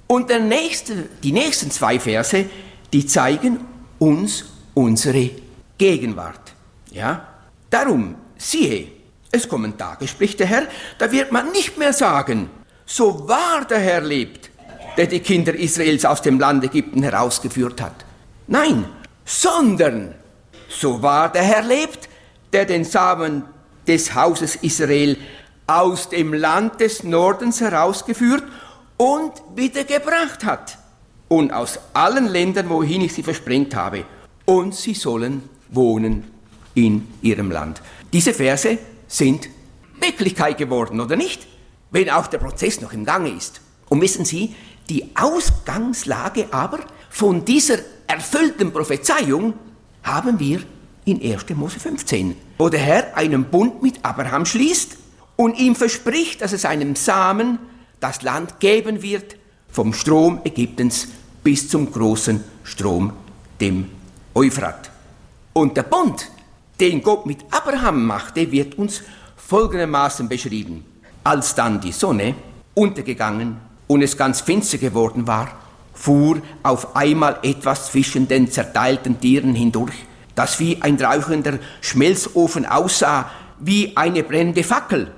Und 0.07 0.31
der 0.31 0.41
nächste, 0.41 1.09
die 1.23 1.33
nächsten 1.33 1.71
zwei 1.71 1.99
Verse, 1.99 2.47
die 2.93 3.07
zeigen 3.07 3.59
uns 3.99 4.45
unsere 4.75 5.31
Gegenwart. 5.79 6.55
Ja? 6.93 7.27
Darum, 7.69 8.15
siehe, 8.37 8.89
es 9.31 9.49
kommen 9.49 9.77
Tage, 9.77 10.07
spricht 10.07 10.39
der 10.41 10.47
Herr, 10.47 10.69
da 10.99 11.11
wird 11.11 11.33
man 11.33 11.51
nicht 11.53 11.77
mehr 11.77 11.93
sagen, 11.93 12.49
so 12.85 13.29
wahr 13.29 13.65
der 13.69 13.81
Herr 13.81 14.01
lebt, 14.01 14.51
der 14.97 15.07
die 15.07 15.21
Kinder 15.21 15.55
Israels 15.55 16.05
aus 16.05 16.23
dem 16.23 16.39
Land 16.39 16.65
Ägypten 16.65 17.03
herausgeführt 17.03 17.83
hat. 17.83 18.05
Nein, 18.47 18.85
sondern 19.25 20.15
so 20.69 21.03
wahr 21.03 21.31
der 21.31 21.43
Herr 21.43 21.65
lebt, 21.65 22.09
der 22.53 22.65
den 22.65 22.85
Samen 22.85 23.45
des 23.87 24.15
Hauses 24.15 24.57
Israel 24.57 25.17
aus 25.67 26.09
dem 26.09 26.33
Land 26.33 26.81
des 26.81 27.03
Nordens 27.03 27.61
herausgeführt 27.61 28.45
und 28.97 29.33
wiedergebracht 29.55 30.45
hat. 30.45 30.79
Und 31.29 31.53
aus 31.53 31.81
allen 31.93 32.29
Ländern, 32.29 32.69
wohin 32.69 33.01
ich 33.01 33.15
sie 33.15 33.23
versprengt 33.23 33.75
habe. 33.75 34.05
Und 34.45 34.75
sie 34.75 34.95
sollen 34.95 35.49
wohnen 35.71 36.25
in 36.75 37.09
ihrem 37.21 37.51
Land. 37.51 37.83
Diese 38.13 38.33
Verse 38.33 38.79
sind 39.09 39.49
Wirklichkeit 40.01 40.59
geworden, 40.59 41.01
oder 41.01 41.17
nicht? 41.17 41.47
Wenn 41.91 42.11
auch 42.11 42.29
der 42.29 42.39
Prozess 42.39 42.81
noch 42.81 42.93
im 42.93 43.05
Gange 43.05 43.31
ist. 43.31 43.61
Und 43.89 44.01
wissen 44.01 44.25
Sie, 44.25 44.55
die 44.89 45.11
Ausgangslage 45.17 46.47
aber 46.53 46.81
von 47.11 47.45
dieser 47.45 47.79
erfüllten 48.07 48.73
Prophezeiung 48.73 49.55
haben 50.03 50.39
wir 50.39 50.61
in 51.05 51.21
1. 51.21 51.47
Mose 51.55 51.81
15, 51.81 52.37
wo 52.59 52.69
der 52.69 52.81
Herr 52.81 53.17
einen 53.17 53.45
Bund 53.45 53.83
mit 53.83 54.05
Abraham 54.05 54.45
schließt 54.45 54.97
und 55.37 55.59
ihm 55.59 55.75
verspricht, 55.75 56.41
dass 56.41 56.53
es 56.53 56.63
seinem 56.63 56.97
Samen 56.97 57.59
das 58.01 58.23
Land 58.23 58.61
geben 58.61 59.03
wird, 59.03 59.37
vom 59.71 59.93
Strom 59.93 60.41
Ägyptens 60.45 61.09
bis 61.43 61.69
zum 61.69 61.93
großen 61.93 62.43
Strom, 62.65 63.13
dem 63.61 63.91
Euphrat. 64.35 64.91
Und 65.53 65.77
der 65.77 65.85
Bund, 65.85 66.31
den 66.81 67.03
Gott 67.03 67.27
mit 67.27 67.39
Abraham 67.51 68.07
machte, 68.07 68.51
wird 68.51 68.77
uns 68.79 69.03
folgendermaßen 69.37 70.29
beschrieben. 70.29 70.85
Als 71.25 71.55
dann 71.55 71.81
die 71.81 71.93
Sonne 71.93 72.35
untergegangen 72.75 73.57
und 73.87 74.03
es 74.03 74.17
ganz 74.17 74.41
finster 74.41 74.79
geworden 74.79 75.27
war, 75.27 75.49
fuhr 75.95 76.43
auf 76.63 76.95
einmal 76.95 77.39
etwas 77.43 77.91
zwischen 77.91 78.29
den 78.29 78.51
zerteilten 78.51 79.21
Tieren 79.21 79.55
hindurch, 79.55 79.95
das 80.35 80.61
wie 80.61 80.81
ein 80.83 80.97
räuchender 81.03 81.59
Schmelzofen 81.81 82.67
aussah, 82.67 83.31
wie 83.59 83.97
eine 83.97 84.23
brennende 84.23 84.63
Fackel. 84.63 85.11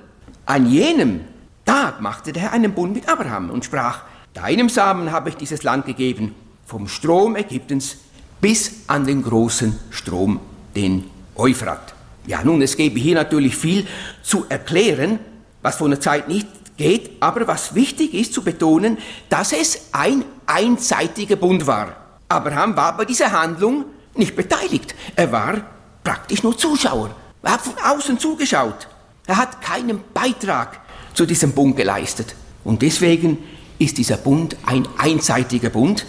An 0.49 0.65
jenem 0.65 1.21
Tag 1.63 2.01
machte 2.01 2.33
der 2.33 2.41
Herr 2.41 2.53
einen 2.53 2.73
Bund 2.73 2.95
mit 2.95 3.07
Abraham 3.07 3.51
und 3.51 3.65
sprach, 3.65 4.01
deinem 4.33 4.67
Samen 4.67 5.11
habe 5.11 5.29
ich 5.29 5.35
dieses 5.35 5.61
Land 5.61 5.85
gegeben, 5.85 6.33
vom 6.65 6.87
Strom 6.87 7.35
Ägyptens 7.35 7.97
bis 8.41 8.77
an 8.87 9.05
den 9.05 9.21
großen 9.21 9.77
Strom, 9.91 10.39
den 10.75 11.03
Euphrat. 11.35 11.93
Ja, 12.25 12.43
nun, 12.43 12.63
es 12.63 12.75
gäbe 12.75 12.99
hier 12.99 13.13
natürlich 13.13 13.55
viel 13.55 13.85
zu 14.23 14.47
erklären, 14.49 15.19
was 15.61 15.75
von 15.75 15.91
der 15.91 16.01
Zeit 16.01 16.27
nicht 16.27 16.47
geht, 16.77 17.11
aber 17.19 17.45
was 17.45 17.75
wichtig 17.75 18.15
ist 18.15 18.33
zu 18.33 18.41
betonen, 18.41 18.97
dass 19.29 19.53
es 19.53 19.89
ein 19.91 20.25
einseitiger 20.47 21.35
Bund 21.35 21.67
war. 21.67 21.95
Abraham 22.27 22.75
war 22.75 22.97
bei 22.97 23.05
dieser 23.05 23.31
Handlung 23.31 23.85
nicht 24.15 24.35
beteiligt. 24.35 24.95
Er 25.15 25.31
war 25.31 25.61
praktisch 26.03 26.41
nur 26.41 26.57
Zuschauer. 26.57 27.11
Er 27.43 27.53
hat 27.53 27.61
von 27.61 27.75
außen 27.77 28.17
zugeschaut. 28.17 28.87
Er 29.29 29.37
hat 29.37 29.61
keinen 29.61 29.99
Beitrag 30.11 30.79
zu 31.13 31.27
diesem 31.27 31.51
Bund 31.51 31.77
geleistet. 31.77 32.33
Und 32.63 32.81
deswegen 32.81 33.37
ist 33.77 33.99
dieser 33.99 34.17
Bund 34.17 34.57
ein 34.65 34.87
einseitiger 34.97 35.69
Bund, 35.69 36.07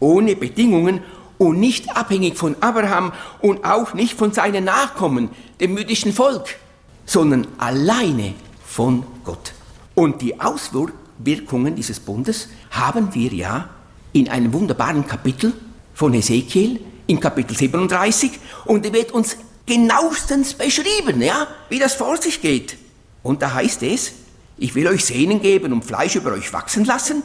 ohne 0.00 0.34
Bedingungen 0.34 1.00
und 1.36 1.60
nicht 1.60 1.94
abhängig 1.94 2.38
von 2.38 2.56
Abraham 2.62 3.12
und 3.42 3.66
auch 3.66 3.92
nicht 3.92 4.16
von 4.16 4.32
seinen 4.32 4.64
Nachkommen, 4.64 5.28
dem 5.60 5.76
jüdischen 5.76 6.14
Volk, 6.14 6.56
sondern 7.04 7.46
alleine 7.58 8.32
von 8.64 9.04
Gott. 9.24 9.52
Und 9.94 10.22
die 10.22 10.40
Auswirkungen 10.40 11.76
dieses 11.76 12.00
Bundes 12.00 12.48
haben 12.70 13.12
wir 13.12 13.30
ja 13.34 13.68
in 14.14 14.30
einem 14.30 14.54
wunderbaren 14.54 15.06
Kapitel 15.06 15.52
von 15.92 16.14
Ezekiel, 16.14 16.80
in 17.08 17.20
Kapitel 17.20 17.54
37, 17.54 18.30
und 18.64 18.86
er 18.86 18.94
wird 18.94 19.12
uns 19.12 19.36
genauestens 19.66 20.54
beschrieben, 20.54 21.22
ja, 21.22 21.46
wie 21.68 21.78
das 21.78 21.94
vor 21.94 22.16
sich 22.16 22.40
geht. 22.40 22.76
Und 23.22 23.42
da 23.42 23.54
heißt 23.54 23.82
es, 23.82 24.12
ich 24.58 24.74
will 24.74 24.86
euch 24.86 25.04
Sehnen 25.04 25.40
geben 25.40 25.72
und 25.72 25.84
Fleisch 25.84 26.16
über 26.16 26.32
euch 26.32 26.52
wachsen 26.52 26.84
lassen 26.84 27.22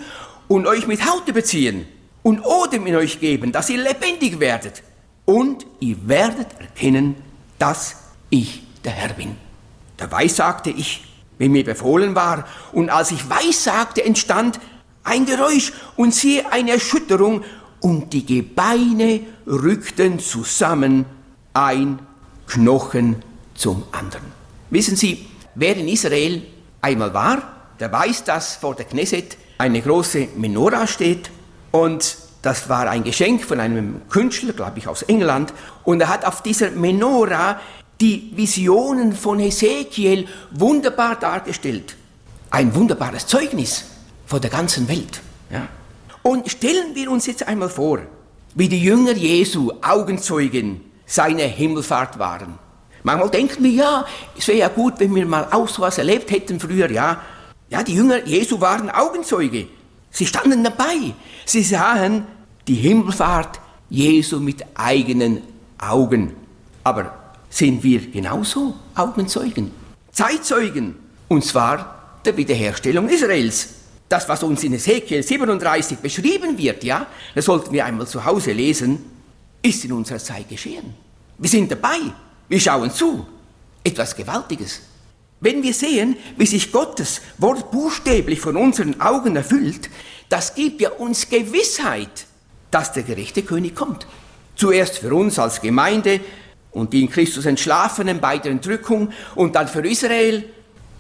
und 0.48 0.66
euch 0.66 0.88
mit 0.88 1.06
Haut 1.10 1.28
überziehen 1.28 1.86
und 2.24 2.44
Odem 2.44 2.88
in 2.88 2.96
euch 2.96 3.20
geben, 3.20 3.52
dass 3.52 3.70
ihr 3.70 3.82
lebendig 3.82 4.40
werdet. 4.40 4.84
Und 5.26 5.66
ihr 5.80 5.98
werdet 6.08 6.48
erkennen, 6.60 7.16
dass 7.60 7.98
ich 8.30 8.64
der 8.84 8.94
Herr 8.94 9.14
bin. 9.14 9.36
Der 10.00 10.12
Weiß 10.12 10.38
sagte 10.38 10.70
ich, 10.70 11.04
wie 11.38 11.50
mir 11.50 11.64
befohlen 11.64 12.16
war, 12.16 12.46
und 12.72 12.90
als 12.90 13.12
ich 13.12 13.30
Weiß 13.30 13.64
sagte, 13.64 14.04
entstand 14.04 14.60
ein 15.04 15.26
Geräusch 15.26 15.72
und 15.96 16.14
siehe 16.14 16.52
eine 16.52 16.72
Erschütterung, 16.72 17.44
und 17.82 18.12
die 18.12 18.26
Gebeine 18.26 19.22
rückten 19.48 20.20
zusammen, 20.20 21.06
ein 21.54 22.00
Knochen 22.50 23.24
zum 23.56 23.84
anderen. 23.92 24.26
Wissen 24.70 24.96
Sie, 24.96 25.28
wer 25.56 25.78
in 25.78 25.88
Israel 25.88 26.42
einmal 26.82 27.14
war, 27.14 27.42
der 27.80 27.92
weiß, 27.92 28.26
dass 28.26 28.56
vor 28.58 28.76
der 28.76 28.86
Knesset 28.86 29.38
eine 29.58 29.82
große 29.82 30.30
Menora 30.36 30.88
steht 30.88 31.30
und 31.72 32.18
das 32.42 32.70
war 32.70 32.90
ein 32.90 33.04
Geschenk 33.04 33.44
von 33.44 33.60
einem 33.60 34.02
Künstler, 34.10 34.54
glaube 34.54 34.80
ich, 34.80 34.88
aus 34.88 35.02
England. 35.04 35.54
Und 35.84 36.00
er 36.00 36.08
hat 36.08 36.24
auf 36.26 36.42
dieser 36.42 36.72
Menora 36.72 37.60
die 38.00 38.32
Visionen 38.34 39.14
von 39.14 39.40
Hesekiel 39.40 40.26
wunderbar 40.52 41.18
dargestellt. 41.18 41.98
Ein 42.50 42.74
wunderbares 42.74 43.28
Zeugnis 43.28 43.84
vor 44.26 44.40
der 44.40 44.50
ganzen 44.50 44.88
Welt. 44.88 45.22
Ja. 45.52 45.68
Und 46.24 46.50
stellen 46.50 46.96
wir 46.96 47.12
uns 47.12 47.26
jetzt 47.26 47.46
einmal 47.46 47.70
vor, 47.70 48.00
wie 48.56 48.70
die 48.70 48.82
Jünger 48.82 49.12
Jesu 49.12 49.74
Augenzeugen 49.82 50.89
seiner 51.10 51.44
Himmelfahrt 51.44 52.20
waren. 52.20 52.60
Manchmal 53.04 53.30
denken 53.30 53.64
wir, 53.64 53.72
ja, 53.72 54.06
es 54.38 54.48
wäre 54.48 54.60
ja 54.60 54.68
gut, 54.68 54.94
wenn 55.00 55.14
wir 55.16 55.26
mal 55.26 55.48
auch 55.52 55.68
so 55.68 55.82
was 55.82 55.98
erlebt 55.98 56.30
hätten 56.32 56.60
früher, 56.60 56.90
ja. 56.92 57.22
Ja, 57.70 57.84
die 57.84 57.96
Jünger 57.96 58.26
Jesu 58.26 58.62
waren 58.62 58.90
Augenzeuge. 58.90 59.68
Sie 60.12 60.26
standen 60.26 60.64
dabei. 60.64 61.14
Sie 61.46 61.64
sahen 61.64 62.26
die 62.68 62.76
Himmelfahrt 62.76 63.60
Jesu 63.90 64.40
mit 64.40 64.64
eigenen 64.76 65.42
Augen. 65.78 66.36
Aber 66.84 67.14
sind 67.50 67.84
wir 67.84 68.12
genauso 68.12 68.76
Augenzeugen? 68.96 69.72
Zeitzeugen. 70.12 70.96
Und 71.28 71.44
zwar 71.46 72.20
der 72.26 72.38
Wiederherstellung 72.38 73.08
Israels. 73.10 73.70
Das, 74.08 74.28
was 74.28 74.42
uns 74.44 74.64
in 74.64 74.74
Ezekiel 74.74 75.22
37 75.22 76.00
beschrieben 76.00 76.58
wird, 76.58 76.84
ja, 76.84 77.06
das 77.36 77.46
sollten 77.46 77.72
wir 77.72 77.86
einmal 77.86 78.08
zu 78.08 78.26
Hause 78.26 78.52
lesen, 78.52 79.06
ist 79.62 79.86
in 79.86 79.92
unserer 79.92 80.20
Zeit 80.20 80.50
geschehen. 80.50 80.94
Wir 81.38 81.50
sind 81.50 81.72
dabei. 81.72 82.00
Wir 82.48 82.60
schauen 82.60 82.92
zu. 82.92 83.26
Etwas 83.84 84.16
Gewaltiges. 84.16 84.82
Wenn 85.42 85.64
wir 85.64 85.74
sehen, 85.74 86.18
wie 86.38 86.46
sich 86.46 86.72
Gottes 86.72 87.22
Wort 87.38 87.72
buchstäblich 87.72 88.42
von 88.42 88.58
unseren 88.58 89.00
Augen 89.00 89.36
erfüllt, 89.36 89.90
das 90.28 90.54
gibt 90.54 90.82
ja 90.82 90.92
uns 90.92 91.30
Gewissheit, 91.30 92.26
dass 92.72 92.92
der 92.92 93.04
gerechte 93.04 93.44
König 93.44 93.76
kommt. 93.76 94.06
Zuerst 94.56 94.98
für 94.98 95.14
uns 95.14 95.40
als 95.40 95.62
Gemeinde 95.62 96.20
und 96.72 96.92
die 96.92 97.02
in 97.02 97.10
Christus 97.10 97.46
Entschlafenen 97.46 98.20
bei 98.20 98.38
der 98.38 98.52
Entrückung 98.52 99.12
und 99.36 99.56
dann 99.56 99.68
für 99.68 99.88
Israel 99.88 100.44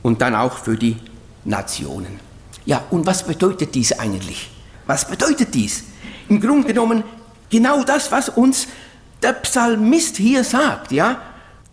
und 0.01 0.21
dann 0.21 0.35
auch 0.35 0.57
für 0.57 0.77
die 0.77 0.95
Nationen. 1.43 2.19
Ja, 2.65 2.85
und 2.91 3.05
was 3.05 3.25
bedeutet 3.25 3.75
dies 3.75 3.91
eigentlich? 3.91 4.49
Was 4.87 5.07
bedeutet 5.07 5.53
dies? 5.53 5.83
Im 6.29 6.39
Grunde 6.39 6.67
genommen 6.67 7.03
genau 7.49 7.83
das, 7.83 8.11
was 8.11 8.29
uns 8.29 8.67
der 9.21 9.33
Psalmist 9.33 10.17
hier 10.17 10.43
sagt, 10.43 10.91
ja? 10.91 11.21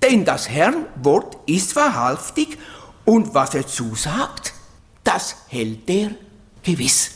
Denn 0.03 0.25
das 0.25 0.49
Herrn 0.49 0.87
Wort 1.03 1.37
ist 1.47 1.75
wahrhaftig 1.75 2.59
und 3.05 3.35
was 3.35 3.55
er 3.55 3.67
zusagt, 3.67 4.53
das 5.05 5.37
hält 5.49 5.89
er 5.89 6.11
gewiss. 6.63 7.13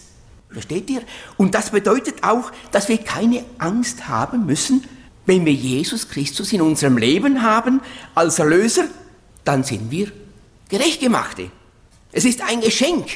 Versteht 0.51 0.91
ihr? 0.91 1.03
Und 1.37 1.55
das 1.55 1.71
bedeutet 1.71 2.25
auch, 2.25 2.51
dass 2.73 2.89
wir 2.89 2.99
keine 2.99 3.45
Angst 3.59 4.09
haben 4.09 4.47
müssen, 4.47 4.85
wenn 5.27 5.45
wir 5.45 5.53
Jesus 5.53 6.09
Christus 6.09 6.53
in 6.53 6.63
unserem 6.63 6.97
Leben 6.97 7.43
haben 7.43 7.81
als 8.15 8.39
Erlöser, 8.39 8.85
dann 9.45 9.63
sind 9.63 9.91
wir 9.91 10.11
Gerechtgemachte. 10.69 11.51
Es 12.13 12.25
ist 12.25 12.43
ein 12.43 12.61
Geschenk 12.61 13.07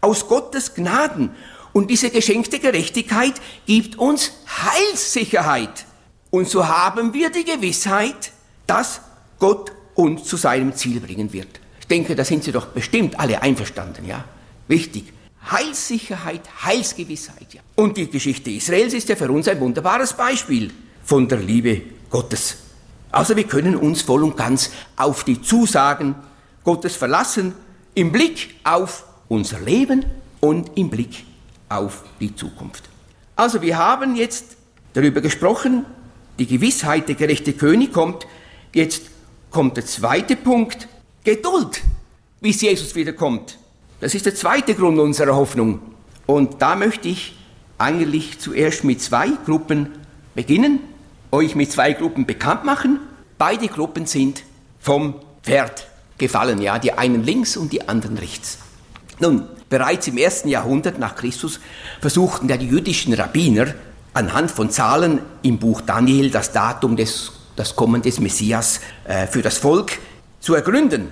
aus 0.00 0.26
Gottes 0.26 0.74
Gnaden. 0.74 1.30
Und 1.74 1.90
diese 1.90 2.10
geschenkte 2.10 2.60
Gerechtigkeit 2.60 3.34
gibt 3.66 3.98
uns 3.98 4.30
Heilssicherheit. 4.46 5.84
Und 6.30 6.48
so 6.48 6.66
haben 6.66 7.12
wir 7.12 7.30
die 7.30 7.44
Gewissheit, 7.44 8.30
dass 8.66 9.00
Gott 9.40 9.72
uns 9.96 10.24
zu 10.24 10.36
seinem 10.36 10.74
Ziel 10.74 11.00
bringen 11.00 11.32
wird. 11.32 11.60
Ich 11.80 11.88
denke, 11.88 12.14
da 12.14 12.24
sind 12.24 12.44
Sie 12.44 12.52
doch 12.52 12.68
bestimmt 12.68 13.18
alle 13.18 13.42
einverstanden, 13.42 14.06
ja? 14.06 14.24
Wichtig. 14.68 15.12
Heilssicherheit, 15.50 16.42
Heilsgewissheit, 16.64 17.52
ja. 17.52 17.60
Und 17.74 17.96
die 17.96 18.08
Geschichte 18.08 18.50
Israels 18.50 18.94
ist 18.94 19.08
ja 19.08 19.16
für 19.16 19.30
uns 19.30 19.48
ein 19.48 19.58
wunderbares 19.60 20.12
Beispiel 20.12 20.70
von 21.04 21.26
der 21.28 21.38
Liebe 21.38 21.82
Gottes. 22.08 22.56
Also 23.10 23.36
wir 23.36 23.44
können 23.44 23.74
uns 23.74 24.02
voll 24.02 24.22
und 24.22 24.36
ganz 24.36 24.70
auf 24.96 25.24
die 25.24 25.42
Zusagen 25.42 26.14
Gottes 26.62 26.94
verlassen, 26.94 27.52
im 27.94 28.12
Blick 28.12 28.54
auf 28.62 29.04
unser 29.28 29.60
Leben 29.60 30.04
und 30.40 30.70
im 30.76 30.88
Blick 30.88 31.24
auf 31.76 32.04
die 32.20 32.34
Zukunft. 32.34 32.84
Also 33.36 33.62
wir 33.62 33.78
haben 33.78 34.16
jetzt 34.16 34.56
darüber 34.92 35.20
gesprochen, 35.20 35.84
die 36.38 36.46
Gewissheit, 36.46 37.08
der 37.08 37.14
gerechte 37.14 37.52
König 37.52 37.92
kommt. 37.92 38.26
Jetzt 38.72 39.02
kommt 39.50 39.76
der 39.76 39.86
zweite 39.86 40.36
Punkt, 40.36 40.88
Geduld, 41.22 41.82
bis 42.40 42.60
Jesus 42.60 42.94
wiederkommt. 42.94 43.58
Das 44.00 44.14
ist 44.14 44.26
der 44.26 44.34
zweite 44.34 44.74
Grund 44.74 44.98
unserer 44.98 45.34
Hoffnung. 45.34 45.80
Und 46.26 46.60
da 46.60 46.76
möchte 46.76 47.08
ich 47.08 47.36
eigentlich 47.78 48.38
zuerst 48.38 48.84
mit 48.84 49.00
zwei 49.00 49.30
Gruppen 49.44 49.90
beginnen, 50.34 50.80
euch 51.30 51.54
mit 51.54 51.72
zwei 51.72 51.92
Gruppen 51.92 52.26
bekannt 52.26 52.64
machen. 52.64 53.00
Beide 53.38 53.68
Gruppen 53.68 54.06
sind 54.06 54.42
vom 54.80 55.14
Pferd 55.42 55.88
gefallen, 56.18 56.60
ja, 56.60 56.78
die 56.78 56.92
einen 56.92 57.24
links 57.24 57.56
und 57.56 57.72
die 57.72 57.88
anderen 57.88 58.18
rechts. 58.18 58.58
Nun, 59.18 59.46
bereits 59.74 60.06
im 60.06 60.18
ersten 60.18 60.48
Jahrhundert 60.48 61.00
nach 61.00 61.16
Christus 61.16 61.58
versuchten 62.00 62.48
ja 62.48 62.56
die 62.56 62.68
jüdischen 62.68 63.12
Rabbiner 63.12 63.74
anhand 64.12 64.52
von 64.52 64.70
Zahlen 64.70 65.18
im 65.42 65.58
Buch 65.58 65.80
Daniel 65.80 66.30
das 66.30 66.52
Datum 66.52 66.94
des 66.94 67.32
das 67.56 67.74
Kommen 67.74 68.00
des 68.00 68.20
Messias 68.20 68.80
äh, 69.02 69.26
für 69.26 69.42
das 69.42 69.58
Volk 69.58 69.98
zu 70.38 70.54
ergründen. 70.54 71.08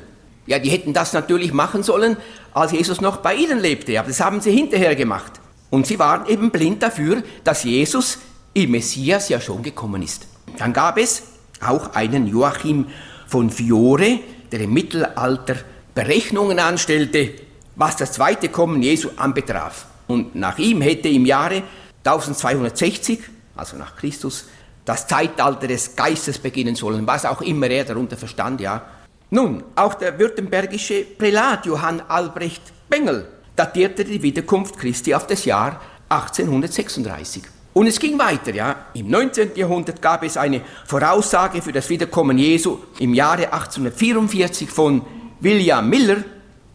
Ja, 0.47 0.61
die 0.61 0.71
hätten 0.71 0.93
das 0.93 1.13
natürlich 1.13 1.53
machen 1.53 1.83
sollen, 1.83 2.17
als 2.55 2.71
Jesus 2.71 3.01
noch 3.01 3.17
bei 3.17 3.35
ihnen 3.35 3.59
lebte, 3.59 3.99
aber 3.99 4.07
das 4.07 4.21
haben 4.21 4.41
sie 4.41 4.53
hinterher 4.53 4.95
gemacht. 4.95 5.33
Und 5.71 5.89
sie 5.89 5.99
waren 5.99 6.29
eben 6.29 6.53
blind 6.53 6.85
dafür, 6.85 7.25
dass 7.43 7.65
Jesus 7.65 8.19
im 8.55 8.71
Messias 8.71 9.29
ja 9.29 9.41
schon 9.41 9.65
gekommen 9.65 10.03
ist. 10.03 10.29
Dann 10.59 10.73
gab 10.73 10.99
es 10.99 11.25
auch 11.61 11.95
einen 11.95 12.29
Joachim 12.29 12.87
von 13.27 13.51
Fiore, 13.51 14.21
der 14.53 14.61
im 14.61 14.73
Mittelalter 14.73 15.57
Berechnungen 15.97 16.61
anstellte, 16.61 17.31
was 17.77 17.97
das 17.97 18.13
zweite 18.13 18.49
Kommen 18.49 18.83
Jesu 18.83 19.11
anbetraf. 19.17 19.87
Und 20.07 20.35
nach 20.35 20.59
ihm 20.59 20.81
hätte 20.81 21.09
im 21.09 21.27
Jahre 21.27 21.63
1260, 22.05 23.21
also 23.57 23.77
nach 23.77 23.97
Christus, 23.97 24.47
das 24.85 25.07
Zeitalter 25.07 25.67
des 25.67 25.95
Geistes 25.95 26.39
beginnen 26.39 26.75
sollen, 26.75 27.07
was 27.07 27.25
auch 27.25 27.41
immer 27.41 27.69
er 27.69 27.85
darunter 27.85 28.17
verstand, 28.17 28.61
ja. 28.61 28.83
Nun, 29.31 29.63
auch 29.77 29.95
der 29.95 30.19
württembergische 30.19 31.05
Prälat 31.05 31.65
Johann 31.65 32.03
Albrecht 32.09 32.63
Bengel 32.89 33.27
datierte 33.57 34.05
die 34.05 34.23
Wiederkunft 34.23 34.77
Christi 34.79 35.15
auf 35.15 35.27
das 35.27 35.45
Jahr 35.45 35.81
1836. 36.09 37.43
Und 37.75 37.87
es 37.87 37.99
ging 37.99 38.19
weiter, 38.19 38.55
ja. 38.55 38.87
Im 38.93 39.09
19. 39.09 39.53
Jahrhundert 39.55 40.03
gab 40.03 40.23
es 40.25 40.37
eine 40.37 40.61
Voraussage 40.87 41.63
für 41.63 41.73
das 41.73 41.89
Wiederkommen 41.89 42.37
Jesu 42.37 42.79
im 42.99 43.15
Jahre 43.15 43.53
1844 43.53 44.69
von 44.69 45.03
William 45.41 45.89
Miller, 45.89 46.19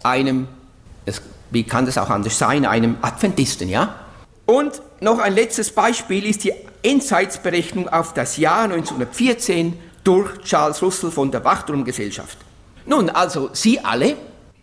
einem, 0.02 0.48
wie 1.52 1.64
kann 1.64 1.86
das 1.86 1.98
auch 1.98 2.10
anders 2.10 2.38
sein, 2.38 2.66
einem 2.66 2.98
Adventisten, 3.02 3.70
ja. 3.70 3.96
Und 4.46 4.82
noch 5.02 5.20
ein 5.20 5.34
letztes 5.34 5.72
Beispiel 5.72 6.26
ist 6.26 6.44
die 6.44 6.54
Endzeitsberechnung 6.84 7.90
auf 7.90 8.14
das 8.14 8.38
Jahr 8.38 8.64
1914 8.64 9.78
durch 10.04 10.38
Charles 10.44 10.82
Russell 10.82 11.12
von 11.12 11.32
der 11.32 11.44
Wachturmgesellschaft. 11.44 12.38
Nun, 12.86 13.10
also 13.10 13.50
Sie 13.54 13.80
alle 13.80 14.16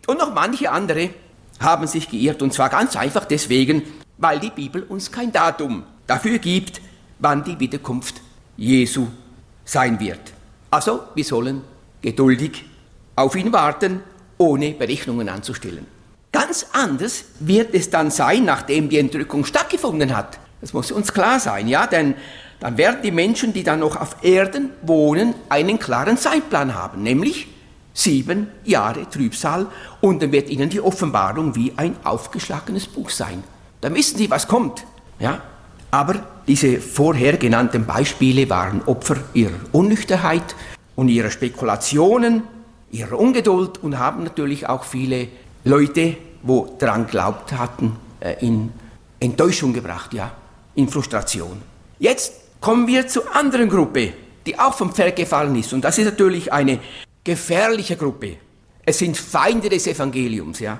und 0.07 0.19
noch 0.19 0.33
manche 0.33 0.71
andere 0.71 1.11
haben 1.59 1.87
sich 1.87 2.09
geirrt 2.09 2.41
und 2.41 2.53
zwar 2.53 2.69
ganz 2.69 2.95
einfach 2.95 3.25
deswegen, 3.25 3.83
weil 4.17 4.39
die 4.39 4.49
Bibel 4.49 4.83
uns 4.83 5.11
kein 5.11 5.31
Datum 5.31 5.83
dafür 6.07 6.39
gibt, 6.39 6.81
wann 7.19 7.43
die 7.43 7.59
Wiederkunft 7.59 8.21
Jesu 8.57 9.07
sein 9.63 9.99
wird. 9.99 10.33
Also, 10.71 11.03
wir 11.13 11.23
sollen 11.23 11.61
geduldig 12.01 12.65
auf 13.15 13.35
ihn 13.35 13.53
warten, 13.53 14.01
ohne 14.37 14.71
Berechnungen 14.71 15.29
anzustellen. 15.29 15.85
Ganz 16.35 16.65
anders 16.73 17.23
wird 17.39 17.73
es 17.73 17.89
dann 17.89 18.11
sein, 18.11 18.43
nachdem 18.43 18.89
die 18.89 18.99
Entrückung 18.99 19.45
stattgefunden 19.45 20.13
hat. 20.17 20.37
Das 20.59 20.73
muss 20.73 20.91
uns 20.91 21.13
klar 21.13 21.39
sein, 21.39 21.69
ja, 21.69 21.87
denn 21.87 22.13
dann 22.59 22.77
werden 22.77 22.97
die 23.01 23.11
Menschen, 23.11 23.53
die 23.53 23.63
dann 23.63 23.79
noch 23.79 23.95
auf 23.95 24.17
Erden 24.21 24.71
wohnen, 24.81 25.33
einen 25.47 25.79
klaren 25.79 26.17
Zeitplan 26.17 26.75
haben, 26.75 27.03
nämlich 27.03 27.47
sieben 27.93 28.47
Jahre 28.65 29.09
Trübsal 29.09 29.67
und 30.01 30.21
dann 30.21 30.33
wird 30.33 30.49
ihnen 30.49 30.69
die 30.69 30.81
Offenbarung 30.81 31.55
wie 31.55 31.71
ein 31.77 31.95
aufgeschlagenes 32.03 32.87
Buch 32.87 33.11
sein. 33.11 33.41
Dann 33.79 33.95
wissen 33.95 34.17
sie, 34.17 34.29
was 34.29 34.45
kommt, 34.45 34.85
ja. 35.19 35.41
Aber 35.89 36.15
diese 36.49 36.81
vorher 36.81 37.37
genannten 37.37 37.85
Beispiele 37.85 38.49
waren 38.49 38.81
Opfer 38.87 39.15
ihrer 39.33 39.53
Unnüchterheit 39.71 40.53
und 40.97 41.07
ihrer 41.07 41.31
Spekulationen, 41.31 42.43
ihrer 42.91 43.17
Ungeduld 43.17 43.81
und 43.81 43.99
haben 43.99 44.25
natürlich 44.25 44.67
auch 44.67 44.83
viele 44.83 45.29
Leute, 45.65 46.17
wo 46.41 46.75
daran 46.79 47.05
glaubt 47.05 47.51
hatten, 47.51 47.97
äh, 48.19 48.35
in 48.45 48.71
Enttäuschung 49.19 49.73
gebracht, 49.73 50.13
ja 50.13 50.31
in 50.75 50.89
Frustration. 50.89 51.61
Jetzt 51.99 52.33
kommen 52.61 52.85
wir 52.87 53.07
zur 53.07 53.33
anderen 53.35 53.69
Gruppe, 53.69 54.13
die 54.45 54.59
auch 54.59 54.73
vom 54.73 54.93
Pferd 54.93 55.15
gefallen 55.15 55.55
ist. 55.55 55.73
Und 55.73 55.83
das 55.83 55.97
ist 55.97 56.05
natürlich 56.05 56.51
eine 56.51 56.79
gefährliche 57.23 57.95
Gruppe. 57.95 58.37
Es 58.85 58.99
sind 58.99 59.17
Feinde 59.17 59.69
des 59.69 59.87
Evangeliums, 59.87 60.59
ja. 60.59 60.79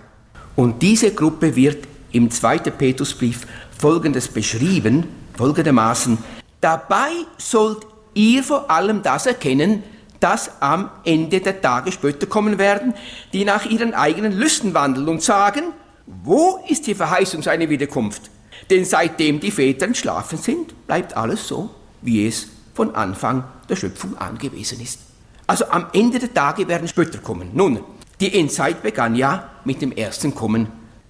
Und 0.55 0.81
diese 0.81 1.11
Gruppe 1.13 1.55
wird 1.55 1.87
im 2.11 2.29
2. 2.29 2.59
Petrusbrief 2.59 3.47
folgendes 3.77 4.27
beschrieben, 4.27 5.07
folgendermaßen, 5.35 6.17
dabei 6.61 7.09
sollt 7.37 7.85
ihr 8.13 8.43
vor 8.43 8.69
allem 8.69 9.01
das 9.01 9.25
erkennen, 9.25 9.83
dass 10.25 10.59
am 10.59 10.89
Ende 11.03 11.39
der 11.39 11.61
Tage 11.61 11.91
Spötter 11.91 12.25
kommen 12.25 12.57
werden, 12.57 12.95
die 13.31 13.45
nach 13.45 13.67
ihren 13.67 13.93
eigenen 13.93 14.31
Lüsten 14.31 14.73
wandeln 14.73 15.07
und 15.07 15.21
sagen, 15.21 15.65
wo 16.07 16.65
ist 16.67 16.87
die 16.87 16.95
Verheißung 16.95 17.43
seiner 17.43 17.69
Wiederkunft? 17.69 18.23
Denn 18.71 18.85
seitdem 18.85 19.39
die 19.39 19.51
Väter 19.51 19.85
entschlafen 19.85 20.39
sind, 20.39 20.87
bleibt 20.87 21.15
alles 21.15 21.47
so, 21.47 21.69
wie 22.01 22.27
es 22.27 22.47
von 22.73 22.95
Anfang 22.95 23.43
der 23.69 23.75
Schöpfung 23.75 24.17
an 24.17 24.39
gewesen 24.39 24.81
ist. 24.81 24.99
Also 25.45 25.65
am 25.65 25.85
Ende 25.93 26.17
der 26.17 26.33
Tage 26.33 26.67
werden 26.67 26.87
Spötter 26.87 27.19
kommen. 27.19 27.51
Nun, 27.53 27.81
die 28.19 28.33
Endzeit 28.39 28.81
begann 28.81 29.13
ja 29.13 29.51
mit 29.63 29.79
dem 29.83 29.91
ersten 29.91 30.33
Kommen 30.33 30.69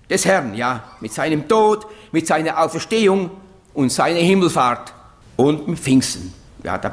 des 0.09 0.25
Herrn, 0.25 0.55
ja, 0.55 0.83
mit 0.99 1.13
seinem 1.13 1.47
Tod, 1.47 1.87
mit 2.11 2.27
seiner 2.27 2.61
Auferstehung 2.61 3.31
und 3.73 3.93
seiner 3.93 4.19
Himmelfahrt 4.19 4.93
und 5.37 5.69
mit 5.69 5.79
Pfingsten. 5.79 6.33
Ja, 6.65 6.77
da 6.77 6.89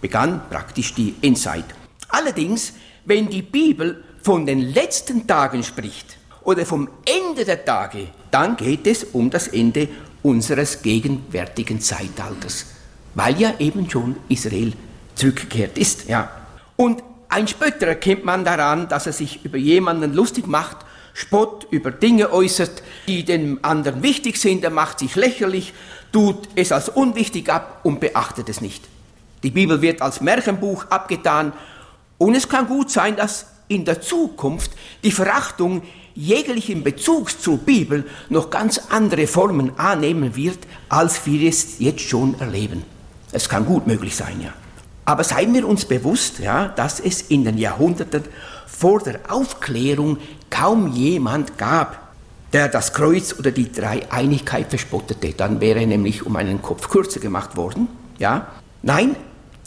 begann 0.00 0.40
praktisch 0.50 0.94
die 0.94 1.14
Endzeit. 1.22 1.64
Allerdings, 2.08 2.72
wenn 3.04 3.28
die 3.28 3.42
Bibel 3.42 4.04
von 4.22 4.46
den 4.46 4.60
letzten 4.60 5.26
Tagen 5.26 5.62
spricht, 5.62 6.18
oder 6.48 6.64
vom 6.64 6.88
Ende 7.04 7.44
der 7.44 7.62
Tage, 7.62 8.08
dann 8.30 8.56
geht 8.56 8.86
es 8.86 9.04
um 9.04 9.28
das 9.28 9.48
Ende 9.48 9.86
unseres 10.22 10.80
gegenwärtigen 10.80 11.78
Zeitalters, 11.78 12.64
weil 13.14 13.38
ja 13.38 13.52
eben 13.58 13.90
schon 13.90 14.16
Israel 14.30 14.72
zurückgekehrt 15.14 15.76
ist. 15.76 16.08
Ja. 16.08 16.30
Und 16.76 17.02
ein 17.28 17.48
Spötter 17.48 17.88
erkennt 17.88 18.24
man 18.24 18.46
daran, 18.46 18.88
dass 18.88 19.06
er 19.06 19.12
sich 19.12 19.44
über 19.44 19.58
jemanden 19.58 20.14
lustig 20.14 20.46
macht, 20.46 20.78
Spott 21.12 21.66
über 21.70 21.90
Dinge 21.90 22.32
äußert, 22.32 22.82
die 23.06 23.24
dem 23.24 23.58
anderen 23.60 24.02
wichtig 24.02 24.38
sind, 24.38 24.64
er 24.64 24.70
macht 24.70 25.00
sich 25.00 25.16
lächerlich, 25.16 25.74
tut 26.12 26.48
es 26.54 26.72
als 26.72 26.88
unwichtig 26.88 27.50
ab 27.50 27.80
und 27.82 28.00
beachtet 28.00 28.48
es 28.48 28.62
nicht. 28.62 28.84
Die 29.42 29.50
Bibel 29.50 29.80
wird 29.80 30.02
als 30.02 30.20
Märchenbuch 30.20 30.86
abgetan 30.90 31.52
und 32.18 32.34
es 32.34 32.48
kann 32.48 32.66
gut 32.66 32.90
sein, 32.90 33.16
dass 33.16 33.46
in 33.68 33.84
der 33.84 34.00
Zukunft 34.00 34.72
die 35.04 35.12
Verachtung 35.12 35.82
jeglichen 36.14 36.82
Bezugs 36.82 37.40
zur 37.40 37.58
Bibel 37.58 38.04
noch 38.28 38.50
ganz 38.50 38.80
andere 38.90 39.26
Formen 39.26 39.78
annehmen 39.78 40.34
wird, 40.34 40.58
als 40.88 41.24
wir 41.26 41.48
es 41.48 41.78
jetzt 41.78 42.00
schon 42.00 42.38
erleben. 42.40 42.82
Es 43.30 43.48
kann 43.48 43.66
gut 43.66 43.86
möglich 43.86 44.16
sein, 44.16 44.40
ja. 44.40 44.52
Aber 45.04 45.22
seien 45.22 45.54
wir 45.54 45.66
uns 45.66 45.84
bewusst, 45.84 46.38
ja, 46.40 46.68
dass 46.68 46.98
es 47.00 47.22
in 47.22 47.44
den 47.44 47.56
Jahrhunderten 47.56 48.24
vor 48.66 49.00
der 49.00 49.20
Aufklärung 49.28 50.18
kaum 50.50 50.92
jemand 50.92 51.56
gab, 51.56 52.08
der 52.52 52.68
das 52.68 52.92
Kreuz 52.92 53.34
oder 53.38 53.50
die 53.50 53.70
Dreieinigkeit 53.70 54.68
verspottete. 54.68 55.32
Dann 55.32 55.60
wäre 55.60 55.86
nämlich 55.86 56.26
um 56.26 56.36
einen 56.36 56.62
Kopf 56.62 56.88
kürzer 56.88 57.20
gemacht 57.20 57.56
worden. 57.56 57.88
Ja? 58.18 58.48
Nein, 58.82 59.16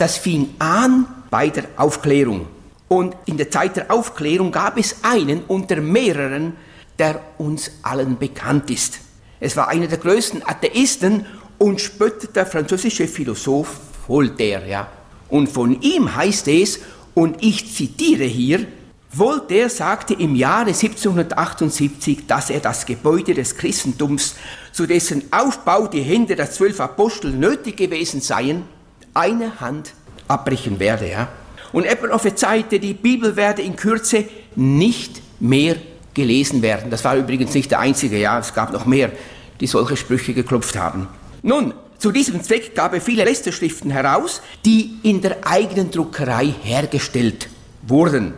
das 0.02 0.18
fing 0.18 0.56
an 0.58 1.06
bei 1.30 1.50
der 1.50 1.66
Aufklärung. 1.78 2.48
Und 2.88 3.16
in 3.26 3.38
der 3.38 3.52
Zeit 3.52 3.76
der 3.76 3.92
Aufklärung 3.92 4.52
gab 4.52 4.78
es 4.78 4.96
einen 5.04 5.44
unter 5.48 5.80
mehreren, 5.80 6.54
der 6.98 7.22
uns 7.38 7.72
allen 7.84 8.18
bekannt 8.18 8.72
ist. 8.72 9.00
Es 9.40 9.56
war 9.56 9.68
einer 9.68 9.88
der 9.88 10.00
größten 10.00 10.42
Atheisten 10.46 11.26
und 11.60 11.80
spöttete 11.80 12.46
französische 12.48 13.08
Philosoph 13.08 13.80
Voltaire. 14.08 14.68
Ja. 14.68 14.88
Und 15.30 15.48
von 15.48 15.80
ihm 15.82 16.16
heißt 16.16 16.48
es, 16.48 16.80
und 17.14 17.44
ich 17.44 17.74
zitiere 17.74 18.24
hier, 18.24 18.66
Voltaire 19.14 19.70
sagte 19.70 20.16
im 20.16 20.36
Jahre 20.36 20.72
1778, 20.72 22.26
dass 22.26 22.50
er 22.50 22.60
das 22.60 22.86
Gebäude 22.86 23.34
des 23.34 23.56
Christentums, 23.56 24.36
zu 24.72 24.88
dessen 24.88 25.24
Aufbau 25.32 25.88
die 25.88 26.02
Hände 26.02 26.36
der 26.36 26.50
zwölf 26.50 26.80
Apostel 26.80 27.32
nötig 27.32 27.78
gewesen 27.78 28.22
seien, 28.22 28.64
eine 29.14 29.60
Hand 29.60 29.94
abbrechen 30.28 30.80
werde. 30.80 31.10
Ja. 31.10 31.28
Und 31.72 31.86
er 31.86 31.96
prophezeite, 31.96 32.80
die 32.80 32.94
Bibel 32.94 33.36
werde 33.36 33.62
in 33.62 33.76
Kürze 33.76 34.26
nicht 34.56 35.22
mehr 35.40 35.76
gelesen 36.14 36.62
werden. 36.62 36.92
Das 36.92 37.04
war 37.04 37.16
übrigens 37.16 37.54
nicht 37.54 37.72
der 37.72 37.80
einzige, 37.80 38.18
ja, 38.18 38.40
es 38.40 38.54
gab 38.54 38.74
noch 38.74 38.86
mehr, 38.86 39.12
die 39.60 39.68
solche 39.68 39.96
Sprüche 39.96 40.34
geklopft 40.34 40.76
haben. 40.76 41.08
Nun, 41.42 41.74
zu 41.98 42.12
diesem 42.12 42.44
Zweck 42.44 42.76
gab 42.76 42.94
er 42.94 43.02
viele 43.02 43.24
Lästerschriften 43.24 43.92
heraus, 43.92 44.42
die 44.66 44.98
in 45.04 45.22
der 45.22 45.46
eigenen 45.46 45.92
Druckerei 45.92 46.54
hergestellt 46.64 47.48
wurden. 47.84 48.34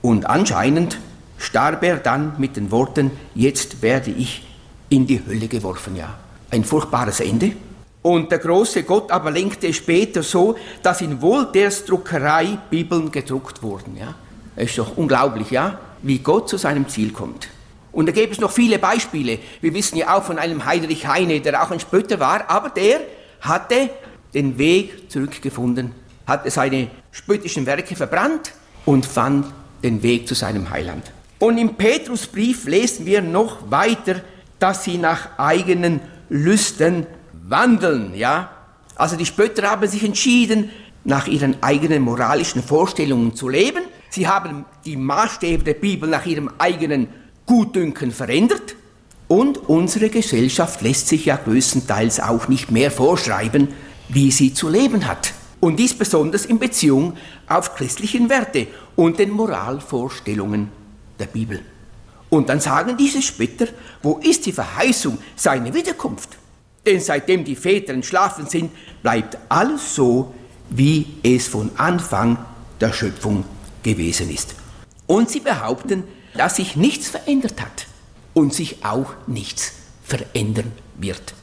Und 0.00 0.26
anscheinend 0.26 0.98
starb 1.38 1.82
er 1.82 1.98
dann 1.98 2.34
mit 2.38 2.56
den 2.56 2.70
Worten, 2.70 3.10
jetzt 3.34 3.82
werde 3.82 4.10
ich 4.10 4.46
in 4.88 5.06
die 5.06 5.20
Hölle 5.26 5.48
geworfen, 5.48 5.96
ja. 5.96 6.14
Ein 6.50 6.64
furchtbares 6.64 7.20
Ende. 7.20 7.52
Und 8.02 8.32
der 8.32 8.38
große 8.38 8.82
Gott 8.82 9.10
aber 9.12 9.30
lenkte 9.30 9.72
später 9.72 10.22
so, 10.24 10.56
dass 10.82 11.00
in 11.00 11.22
Voltaires 11.22 11.84
Druckerei 11.84 12.58
Bibeln 12.68 13.12
gedruckt 13.12 13.62
wurden. 13.62 13.96
Ja? 13.96 14.14
Es 14.56 14.70
ist 14.70 14.78
doch 14.78 14.96
unglaublich, 14.96 15.50
ja, 15.50 15.78
wie 16.02 16.18
Gott 16.18 16.48
zu 16.48 16.56
seinem 16.56 16.88
Ziel 16.88 17.12
kommt. 17.12 17.48
Und 17.92 18.06
da 18.06 18.12
gäbe 18.12 18.32
es 18.32 18.40
noch 18.40 18.50
viele 18.50 18.78
Beispiele. 18.78 19.38
Wir 19.60 19.74
wissen 19.74 19.96
ja 19.98 20.16
auch 20.16 20.24
von 20.24 20.38
einem 20.38 20.64
Heinrich 20.64 21.06
Heine, 21.06 21.40
der 21.40 21.62
auch 21.62 21.70
ein 21.70 21.78
Spötter 21.78 22.18
war, 22.18 22.50
aber 22.50 22.70
der 22.70 23.00
hatte 23.40 23.90
den 24.34 24.58
Weg 24.58 25.10
zurückgefunden, 25.10 25.92
hatte 26.26 26.50
seine 26.50 26.88
spöttischen 27.12 27.66
Werke 27.66 27.94
verbrannt 27.94 28.52
und 28.86 29.06
fand 29.06 29.46
den 29.82 30.02
Weg 30.02 30.26
zu 30.26 30.34
seinem 30.34 30.70
Heiland. 30.70 31.12
Und 31.38 31.58
im 31.58 31.74
Petrusbrief 31.74 32.66
lesen 32.66 33.04
wir 33.04 33.20
noch 33.20 33.70
weiter, 33.70 34.22
dass 34.58 34.84
sie 34.84 34.96
nach 34.96 35.38
eigenen 35.38 36.00
Lüsten 36.30 37.06
wandeln, 37.52 38.16
ja. 38.16 38.50
Also 38.96 39.14
die 39.14 39.26
Spötter 39.26 39.70
haben 39.70 39.86
sich 39.86 40.02
entschieden, 40.02 40.70
nach 41.04 41.26
ihren 41.26 41.62
eigenen 41.62 42.02
moralischen 42.02 42.62
Vorstellungen 42.62 43.34
zu 43.34 43.48
leben. 43.48 43.84
Sie 44.10 44.28
haben 44.28 44.64
die 44.84 44.96
Maßstäbe 44.96 45.64
der 45.64 45.74
Bibel 45.74 46.08
nach 46.08 46.26
ihrem 46.26 46.50
eigenen 46.58 47.08
Gutdünken 47.46 48.10
verändert. 48.10 48.76
Und 49.28 49.68
unsere 49.68 50.10
Gesellschaft 50.10 50.82
lässt 50.82 51.08
sich 51.08 51.26
ja 51.26 51.36
größtenteils 51.36 52.20
auch 52.20 52.48
nicht 52.48 52.70
mehr 52.70 52.90
vorschreiben, 52.90 53.68
wie 54.08 54.30
sie 54.30 54.52
zu 54.52 54.68
leben 54.68 55.06
hat. 55.06 55.32
Und 55.60 55.78
dies 55.78 55.94
besonders 55.94 56.44
in 56.44 56.58
Beziehung 56.58 57.14
auf 57.48 57.74
christlichen 57.74 58.28
Werte 58.28 58.66
und 58.96 59.18
den 59.18 59.30
Moralvorstellungen 59.30 60.70
der 61.18 61.26
Bibel. 61.26 61.60
Und 62.28 62.48
dann 62.48 62.60
sagen 62.60 62.96
diese 62.96 63.22
Spötter, 63.22 63.66
wo 64.02 64.18
ist 64.18 64.44
die 64.46 64.52
Verheißung 64.52 65.18
seiner 65.36 65.72
Wiederkunft? 65.72 66.30
Denn 66.84 67.00
seitdem 67.00 67.44
die 67.44 67.56
Väter 67.56 67.92
entschlafen 67.92 68.46
sind, 68.46 68.72
bleibt 69.02 69.38
alles 69.48 69.94
so, 69.94 70.34
wie 70.70 71.06
es 71.22 71.48
von 71.48 71.70
Anfang 71.76 72.38
der 72.80 72.92
Schöpfung 72.92 73.44
gewesen 73.82 74.30
ist. 74.30 74.54
Und 75.06 75.30
sie 75.30 75.40
behaupten, 75.40 76.04
dass 76.34 76.56
sich 76.56 76.76
nichts 76.76 77.08
verändert 77.08 77.60
hat 77.60 77.86
und 78.32 78.54
sich 78.54 78.84
auch 78.84 79.12
nichts 79.26 79.72
verändern 80.02 80.72
wird. 80.96 81.34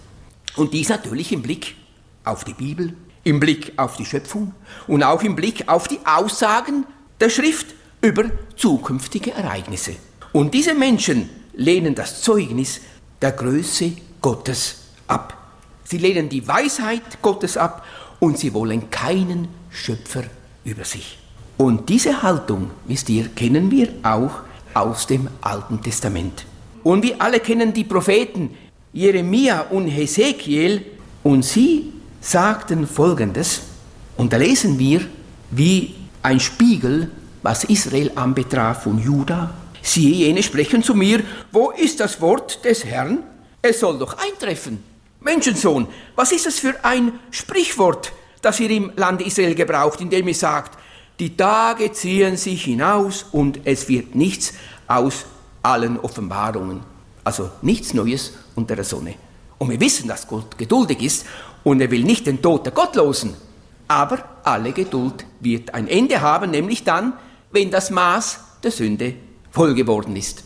Und 0.55 0.73
dies 0.73 0.89
natürlich 0.89 1.31
im 1.31 1.41
Blick 1.41 1.75
auf 2.23 2.43
die 2.43 2.53
Bibel, 2.53 2.93
im 3.23 3.39
Blick 3.39 3.73
auf 3.77 3.95
die 3.95 4.05
Schöpfung 4.05 4.53
und 4.87 5.03
auch 5.03 5.23
im 5.23 5.35
Blick 5.35 5.67
auf 5.67 5.87
die 5.87 5.99
Aussagen 6.05 6.85
der 7.19 7.29
Schrift 7.29 7.67
über 8.01 8.25
zukünftige 8.55 9.31
Ereignisse. 9.31 9.95
Und 10.33 10.53
diese 10.53 10.73
Menschen 10.73 11.29
lehnen 11.53 11.95
das 11.95 12.21
Zeugnis 12.21 12.81
der 13.21 13.31
Größe 13.31 13.93
Gottes 14.21 14.88
ab. 15.09 15.35
Sie 15.83 15.97
lehnen 15.97 16.29
die 16.29 16.47
Weisheit 16.47 17.21
Gottes 17.21 17.57
ab 17.57 17.85
und 18.19 18.37
sie 18.37 18.53
wollen 18.53 18.89
keinen 18.89 19.47
Schöpfer 19.69 20.23
über 20.63 20.85
sich. 20.85 21.17
Und 21.57 21.89
diese 21.89 22.21
Haltung, 22.21 22.71
wisst 22.85 23.09
ihr, 23.09 23.29
kennen 23.29 23.71
wir 23.71 23.89
auch 24.03 24.41
aus 24.73 25.07
dem 25.07 25.27
Alten 25.41 25.81
Testament. 25.81 26.45
Und 26.83 27.03
wir 27.03 27.21
alle 27.21 27.39
kennen 27.39 27.73
die 27.73 27.83
Propheten 27.83 28.55
Jeremia 28.93 29.61
und 29.69 29.87
Hesekiel 29.87 30.85
und 31.23 31.43
sie 31.43 31.93
sagten 32.21 32.87
Folgendes, 32.87 33.61
und 34.17 34.33
da 34.33 34.37
lesen 34.37 34.77
wir, 34.79 35.01
wie 35.51 35.95
ein 36.23 36.39
Spiegel, 36.39 37.11
was 37.41 37.63
Israel 37.63 38.11
anbetraf 38.15 38.85
und 38.85 38.99
Juda, 38.99 39.53
siehe, 39.81 40.27
jene 40.27 40.43
sprechen 40.43 40.83
zu 40.83 40.93
mir, 40.93 41.23
wo 41.51 41.71
ist 41.71 41.99
das 41.99 42.19
Wort 42.19 42.63
des 42.65 42.83
Herrn? 42.83 43.19
Es 43.61 43.79
soll 43.79 43.97
doch 43.97 44.17
eintreffen. 44.17 44.83
Menschensohn, 45.21 45.87
was 46.15 46.31
ist 46.31 46.45
das 46.45 46.59
für 46.59 46.83
ein 46.83 47.19
Sprichwort, 47.31 48.13
das 48.41 48.59
ihr 48.59 48.69
im 48.69 48.91
Land 48.95 49.21
Israel 49.21 49.53
gebraucht, 49.53 49.99
indem 49.99 50.27
ihr 50.27 50.35
sagt, 50.35 50.77
die 51.19 51.35
Tage 51.35 51.91
ziehen 51.91 52.37
sich 52.37 52.63
hinaus 52.63 53.25
und 53.33 53.59
es 53.65 53.89
wird 53.89 54.15
nichts 54.15 54.53
aus 54.87 55.25
allen 55.61 55.99
Offenbarungen. 55.99 56.81
Also 57.25 57.49
nichts 57.61 57.93
Neues 57.93 58.33
unter 58.55 58.77
der 58.77 58.85
Sonne. 58.85 59.15
Und 59.57 59.69
wir 59.69 59.79
wissen, 59.81 60.07
dass 60.07 60.25
Gott 60.25 60.57
geduldig 60.57 61.01
ist 61.01 61.25
und 61.65 61.81
er 61.81 61.91
will 61.91 62.03
nicht 62.03 62.25
den 62.25 62.41
Tod 62.41 62.65
der 62.65 62.71
Gottlosen. 62.71 63.33
Aber 63.89 64.23
alle 64.43 64.71
Geduld 64.71 65.25
wird 65.41 65.73
ein 65.73 65.87
Ende 65.89 66.21
haben, 66.21 66.51
nämlich 66.51 66.85
dann, 66.85 67.13
wenn 67.51 67.69
das 67.69 67.89
Maß 67.89 68.39
der 68.63 68.71
Sünde 68.71 69.15
voll 69.51 69.73
geworden 69.73 70.15
ist. 70.15 70.43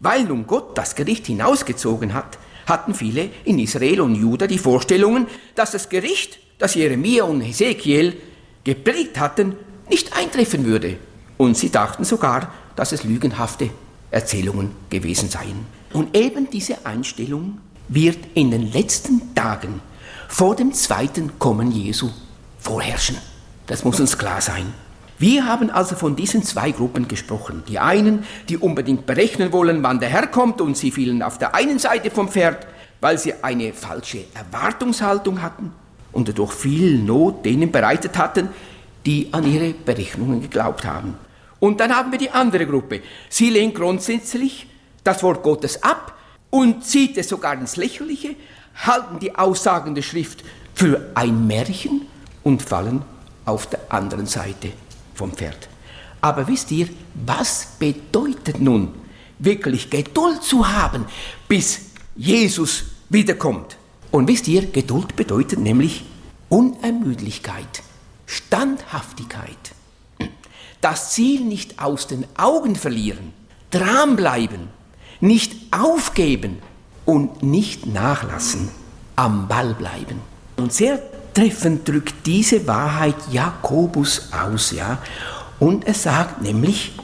Weil 0.00 0.24
nun 0.24 0.46
Gott 0.46 0.76
das 0.76 0.96
Gericht 0.96 1.26
hinausgezogen 1.26 2.12
hat, 2.12 2.38
hatten 2.66 2.94
viele 2.94 3.30
in 3.44 3.58
Israel 3.58 4.00
und 4.02 4.14
Juda 4.14 4.46
die 4.46 4.58
Vorstellungen, 4.58 5.26
dass 5.54 5.70
das 5.70 5.88
Gericht, 5.88 6.38
das 6.58 6.74
Jeremia 6.74 7.24
und 7.24 7.40
Hesekiel 7.40 8.16
gepredigt 8.64 9.18
hatten, 9.18 9.54
nicht 9.88 10.16
eintreffen 10.16 10.64
würde. 10.66 10.98
Und 11.38 11.56
sie 11.56 11.70
dachten 11.70 12.04
sogar, 12.04 12.52
dass 12.74 12.92
es 12.92 13.04
lügenhafte 13.04 13.70
Erzählungen 14.10 14.72
gewesen 14.90 15.28
seien. 15.28 15.66
Und 15.92 16.16
eben 16.16 16.50
diese 16.50 16.84
Einstellung 16.84 17.58
wird 17.88 18.18
in 18.34 18.50
den 18.50 18.72
letzten 18.72 19.34
Tagen 19.34 19.80
vor 20.28 20.56
dem 20.56 20.72
zweiten 20.72 21.38
Kommen 21.38 21.70
Jesu 21.70 22.10
vorherrschen. 22.58 23.16
Das 23.66 23.84
muss 23.84 24.00
uns 24.00 24.18
klar 24.18 24.40
sein. 24.40 24.72
Wir 25.18 25.46
haben 25.46 25.70
also 25.70 25.96
von 25.96 26.14
diesen 26.14 26.42
zwei 26.42 26.72
Gruppen 26.72 27.08
gesprochen. 27.08 27.62
Die 27.68 27.78
einen, 27.78 28.24
die 28.50 28.58
unbedingt 28.58 29.06
berechnen 29.06 29.50
wollen, 29.50 29.82
wann 29.82 29.98
der 29.98 30.10
Herr 30.10 30.26
kommt 30.26 30.60
und 30.60 30.76
sie 30.76 30.90
fielen 30.90 31.22
auf 31.22 31.38
der 31.38 31.54
einen 31.54 31.78
Seite 31.78 32.10
vom 32.10 32.28
Pferd, 32.28 32.66
weil 33.00 33.16
sie 33.16 33.32
eine 33.42 33.72
falsche 33.72 34.24
Erwartungshaltung 34.34 35.40
hatten 35.40 35.72
und 36.12 36.28
dadurch 36.28 36.52
viel 36.52 36.98
Not 36.98 37.46
denen 37.46 37.72
bereitet 37.72 38.18
hatten, 38.18 38.50
die 39.06 39.28
an 39.32 39.50
ihre 39.50 39.72
Berechnungen 39.72 40.42
geglaubt 40.42 40.84
haben. 40.84 41.14
Und 41.60 41.80
dann 41.80 41.96
haben 41.96 42.12
wir 42.12 42.18
die 42.18 42.30
andere 42.30 42.66
Gruppe. 42.66 43.00
Sie 43.30 43.48
lehnt 43.48 43.74
grundsätzlich 43.74 44.66
das 45.02 45.22
Wort 45.22 45.42
Gottes 45.42 45.82
ab 45.82 46.14
und 46.50 46.84
zieht 46.84 47.16
es 47.16 47.28
sogar 47.28 47.54
ins 47.54 47.76
Lächerliche, 47.76 48.36
halten 48.74 49.18
die 49.18 49.34
Aussagen 49.34 49.94
der 49.94 50.02
Schrift 50.02 50.44
für 50.74 51.10
ein 51.14 51.46
Märchen 51.46 52.02
und 52.42 52.60
fallen 52.60 53.02
auf 53.46 53.66
der 53.66 53.80
anderen 53.88 54.26
Seite 54.26 54.72
vom 55.16 55.32
Pferd. 55.32 55.68
Aber 56.20 56.48
wisst 56.48 56.70
ihr, 56.70 56.88
was 57.14 57.68
bedeutet 57.78 58.60
nun 58.60 58.94
wirklich 59.38 59.90
Geduld 59.90 60.42
zu 60.42 60.66
haben, 60.66 61.04
bis 61.48 61.80
Jesus 62.14 62.84
wiederkommt? 63.08 63.76
Und 64.10 64.28
wisst 64.28 64.48
ihr, 64.48 64.66
Geduld 64.66 65.16
bedeutet 65.16 65.58
nämlich 65.58 66.04
Unermüdlichkeit, 66.48 67.82
Standhaftigkeit, 68.26 69.56
das 70.80 71.10
Ziel 71.12 71.40
nicht 71.42 71.78
aus 71.80 72.06
den 72.06 72.24
Augen 72.36 72.76
verlieren, 72.76 73.32
dranbleiben, 73.70 74.68
nicht 75.20 75.72
aufgeben 75.72 76.58
und 77.04 77.42
nicht 77.42 77.86
nachlassen, 77.86 78.68
am 79.16 79.48
Ball 79.48 79.74
bleiben. 79.74 80.20
Und 80.56 80.72
sehr 80.72 80.98
treffend 81.36 81.86
drückt 81.86 82.26
diese 82.26 82.66
Wahrheit 82.66 83.16
Jakobus 83.30 84.30
aus, 84.32 84.70
ja. 84.70 84.98
Und 85.60 85.86
er 85.86 85.92
sagt 85.92 86.40
nämlich, 86.40 86.94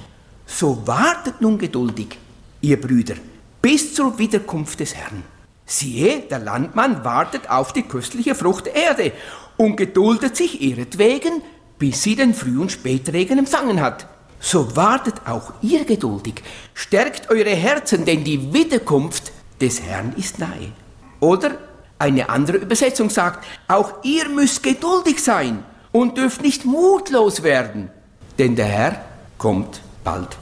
so 0.46 0.86
wartet 0.86 1.42
nun 1.42 1.58
geduldig, 1.58 2.18
ihr 2.62 2.80
Brüder, 2.80 3.16
bis 3.60 3.94
zur 3.94 4.18
Wiederkunft 4.18 4.80
des 4.80 4.94
Herrn. 4.94 5.22
Siehe, 5.66 6.20
der 6.30 6.38
Landmann 6.38 7.04
wartet 7.04 7.50
auf 7.50 7.74
die 7.74 7.82
köstliche 7.82 8.34
Frucht 8.34 8.66
der 8.66 8.74
Erde 8.74 9.12
und 9.58 9.76
geduldet 9.76 10.34
sich 10.34 10.62
ihretwegen, 10.62 11.42
bis 11.78 12.02
sie 12.02 12.16
den 12.16 12.32
Früh- 12.32 12.58
und 12.58 12.72
Spätregen 12.72 13.38
empfangen 13.38 13.82
hat. 13.82 14.06
So 14.40 14.74
wartet 14.76 15.26
auch 15.26 15.52
ihr 15.60 15.84
geduldig, 15.84 16.42
stärkt 16.72 17.28
eure 17.28 17.54
Herzen, 17.54 18.06
denn 18.06 18.24
die 18.24 18.54
Wiederkunft 18.54 19.30
des 19.60 19.82
Herrn 19.82 20.14
ist 20.16 20.38
nahe. 20.38 20.72
Oder 21.20 21.58
eine 22.02 22.28
andere 22.28 22.56
Übersetzung 22.56 23.10
sagt, 23.10 23.44
auch 23.68 24.02
ihr 24.02 24.28
müsst 24.28 24.64
geduldig 24.64 25.22
sein 25.22 25.62
und 25.92 26.18
dürft 26.18 26.42
nicht 26.42 26.64
mutlos 26.64 27.44
werden, 27.44 27.90
denn 28.38 28.56
der 28.56 28.66
Herr 28.66 29.04
kommt 29.38 29.80
bald. 30.02 30.36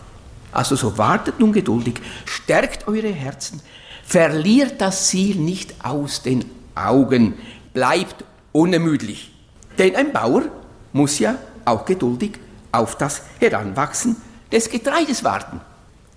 Also 0.53 0.75
so 0.75 0.97
wartet 0.97 1.39
nun 1.39 1.53
geduldig, 1.53 2.01
stärkt 2.25 2.89
eure 2.89 3.13
Herzen, 3.13 3.61
verliert 4.05 4.81
das 4.81 5.09
Ziel 5.09 5.37
nicht 5.37 5.85
aus 5.85 6.23
den 6.23 6.47
Augen, 6.75 7.35
bleibt 7.75 8.25
unermüdlich. 8.53 9.31
Denn 9.79 9.95
ein 9.95 10.13
Bauer 10.13 10.45
muss 10.95 11.19
ja 11.19 11.37
auch 11.67 11.85
geduldig 11.85 12.33
auf 12.73 12.97
das 12.97 13.23
Heranwachsen 13.39 14.17
des 14.51 14.71
Getreides 14.71 15.23
warten. 15.25 15.61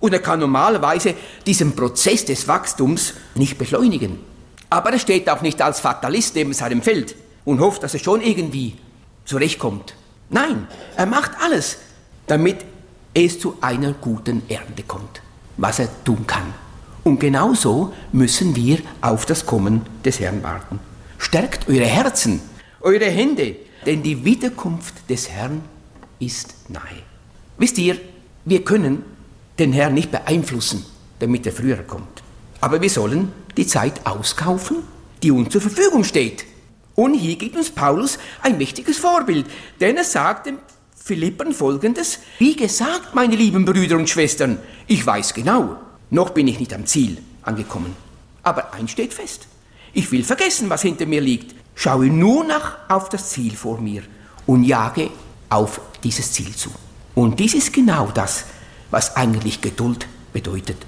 Und 0.00 0.14
er 0.14 0.20
kann 0.20 0.40
normalerweise 0.40 1.14
diesen 1.46 1.76
Prozess 1.76 2.24
des 2.24 2.48
Wachstums 2.48 3.12
nicht 3.34 3.58
beschleunigen. 3.58 4.33
Aber 4.74 4.92
er 4.92 4.98
steht 4.98 5.30
auch 5.30 5.40
nicht 5.40 5.62
als 5.62 5.78
Fatalist 5.78 6.34
neben 6.34 6.52
seinem 6.52 6.82
Feld 6.82 7.14
und 7.44 7.60
hofft, 7.60 7.84
dass 7.84 7.94
er 7.94 8.00
schon 8.00 8.20
irgendwie 8.20 8.74
zurechtkommt. 9.24 9.94
Nein, 10.30 10.66
er 10.96 11.06
macht 11.06 11.30
alles, 11.40 11.78
damit 12.26 12.56
es 13.14 13.38
zu 13.38 13.56
einer 13.60 13.92
guten 13.92 14.42
Ernte 14.48 14.82
kommt, 14.82 15.22
was 15.58 15.78
er 15.78 15.88
tun 16.02 16.26
kann. 16.26 16.52
Und 17.04 17.20
genauso 17.20 17.92
müssen 18.10 18.56
wir 18.56 18.78
auf 19.00 19.26
das 19.26 19.46
Kommen 19.46 19.82
des 20.04 20.18
Herrn 20.18 20.42
warten. 20.42 20.80
Stärkt 21.18 21.68
eure 21.68 21.86
Herzen, 21.86 22.40
eure 22.80 23.04
Hände, 23.04 23.54
denn 23.86 24.02
die 24.02 24.24
Wiederkunft 24.24 25.08
des 25.08 25.30
Herrn 25.30 25.62
ist 26.18 26.52
nahe. 26.68 27.04
Wisst 27.58 27.78
ihr, 27.78 27.96
wir 28.44 28.64
können 28.64 29.04
den 29.56 29.72
Herrn 29.72 29.94
nicht 29.94 30.10
beeinflussen, 30.10 30.84
damit 31.20 31.46
er 31.46 31.52
früher 31.52 31.76
kommt. 31.76 32.24
Aber 32.60 32.82
wir 32.82 32.90
sollen 32.90 33.30
die 33.56 33.66
Zeit 33.66 34.06
auskaufen, 34.06 34.78
die 35.22 35.30
uns 35.30 35.50
zur 35.50 35.60
Verfügung 35.60 36.04
steht. 36.04 36.44
Und 36.94 37.14
hier 37.14 37.36
gibt 37.36 37.56
uns 37.56 37.70
Paulus 37.70 38.18
ein 38.42 38.58
mächtiges 38.58 38.98
Vorbild, 38.98 39.46
denn 39.80 39.96
er 39.96 40.04
sagt 40.04 40.46
dem 40.46 40.58
Philippern 40.96 41.52
folgendes, 41.52 42.20
wie 42.38 42.56
gesagt, 42.56 43.14
meine 43.14 43.36
lieben 43.36 43.64
Brüder 43.64 43.96
und 43.96 44.08
Schwestern, 44.08 44.58
ich 44.86 45.04
weiß 45.04 45.34
genau, 45.34 45.76
noch 46.10 46.30
bin 46.30 46.48
ich 46.48 46.58
nicht 46.58 46.72
am 46.72 46.86
Ziel 46.86 47.18
angekommen. 47.42 47.94
Aber 48.42 48.72
eins 48.74 48.92
steht 48.92 49.12
fest, 49.12 49.46
ich 49.92 50.10
will 50.12 50.24
vergessen, 50.24 50.70
was 50.70 50.82
hinter 50.82 51.06
mir 51.06 51.20
liegt, 51.20 51.54
schaue 51.74 52.06
nur 52.06 52.44
noch 52.44 52.76
auf 52.88 53.08
das 53.08 53.30
Ziel 53.30 53.54
vor 53.54 53.80
mir 53.80 54.02
und 54.46 54.64
jage 54.64 55.10
auf 55.48 55.80
dieses 56.02 56.32
Ziel 56.32 56.54
zu. 56.54 56.70
Und 57.14 57.38
dies 57.38 57.54
ist 57.54 57.72
genau 57.72 58.10
das, 58.12 58.44
was 58.90 59.16
eigentlich 59.16 59.60
Geduld 59.60 60.06
bedeutet. 60.32 60.78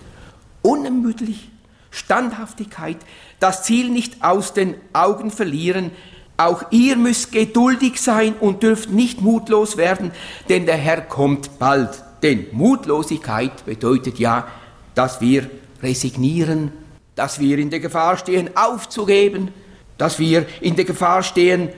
Unermüdlich, 0.62 1.50
Standhaftigkeit, 1.90 2.98
das 3.40 3.62
Ziel 3.62 3.90
nicht 3.90 4.22
aus 4.24 4.52
den 4.52 4.74
Augen 4.92 5.30
verlieren. 5.30 5.90
Auch 6.36 6.64
ihr 6.70 6.96
müsst 6.96 7.32
geduldig 7.32 8.00
sein 8.00 8.34
und 8.38 8.62
dürft 8.62 8.90
nicht 8.90 9.22
mutlos 9.22 9.76
werden, 9.76 10.12
denn 10.48 10.66
der 10.66 10.76
Herr 10.76 11.00
kommt 11.00 11.58
bald. 11.58 12.02
Denn 12.22 12.46
Mutlosigkeit 12.52 13.64
bedeutet 13.64 14.18
ja, 14.18 14.46
dass 14.94 15.20
wir 15.20 15.50
resignieren, 15.82 16.72
dass 17.14 17.38
wir 17.38 17.58
in 17.58 17.70
der 17.70 17.80
Gefahr 17.80 18.16
stehen, 18.16 18.56
aufzugeben, 18.56 19.52
dass 19.98 20.18
wir 20.18 20.46
in 20.60 20.76
der 20.76 20.84
Gefahr 20.84 21.22
stehen, 21.22 21.70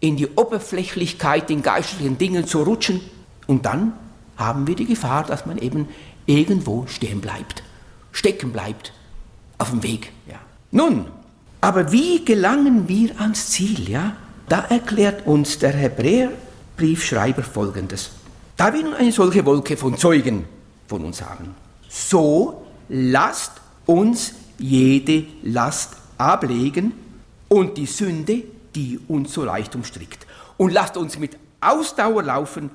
in 0.00 0.16
die 0.16 0.28
Oberflächlichkeit 0.28 1.50
in 1.50 1.62
geistlichen 1.62 2.18
Dingen 2.18 2.46
zu 2.46 2.62
rutschen. 2.62 3.00
Und 3.46 3.64
dann 3.64 3.94
haben 4.36 4.66
wir 4.66 4.74
die 4.74 4.86
Gefahr, 4.86 5.24
dass 5.24 5.46
man 5.46 5.58
eben 5.58 5.88
irgendwo 6.26 6.86
stehen 6.86 7.20
bleibt, 7.20 7.62
stecken 8.12 8.52
bleibt, 8.52 8.92
auf 9.58 9.70
dem 9.70 9.82
Weg. 9.82 10.12
Ja. 10.28 10.38
Nun, 10.70 11.06
aber 11.60 11.92
wie 11.92 12.24
gelangen 12.24 12.88
wir 12.88 13.18
ans 13.20 13.50
Ziel? 13.50 13.88
Ja? 13.88 14.16
Da 14.48 14.60
erklärt 14.68 15.26
uns 15.26 15.58
der 15.58 15.72
Hebräerbriefschreiber 15.72 17.42
Folgendes. 17.42 18.10
Da 18.56 18.72
wir 18.72 18.82
nun 18.82 18.94
eine 18.94 19.12
solche 19.12 19.44
Wolke 19.44 19.76
von 19.76 19.96
Zeugen 19.96 20.44
von 20.86 21.04
uns 21.04 21.22
haben, 21.22 21.54
so 21.88 22.66
lasst 22.88 23.52
uns 23.86 24.34
jede 24.58 25.24
Last 25.42 25.96
ablegen 26.18 26.92
und 27.48 27.76
die 27.76 27.86
Sünde, 27.86 28.42
die 28.74 29.00
uns 29.08 29.32
so 29.32 29.44
leicht 29.44 29.74
umstrickt. 29.74 30.26
Und 30.56 30.72
lasst 30.72 30.96
uns 30.96 31.18
mit 31.18 31.36
Ausdauer 31.60 32.22
laufen 32.22 32.70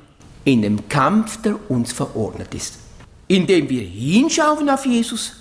in 0.46 0.62
dem 0.62 0.90
Kampf, 0.90 1.42
der 1.42 1.58
uns 1.70 1.92
verordnet 1.94 2.54
ist, 2.56 2.80
indem 3.28 3.70
wir 3.70 3.84
hinschauen 3.84 4.70
auf 4.70 4.86
Jesus, 4.86 5.34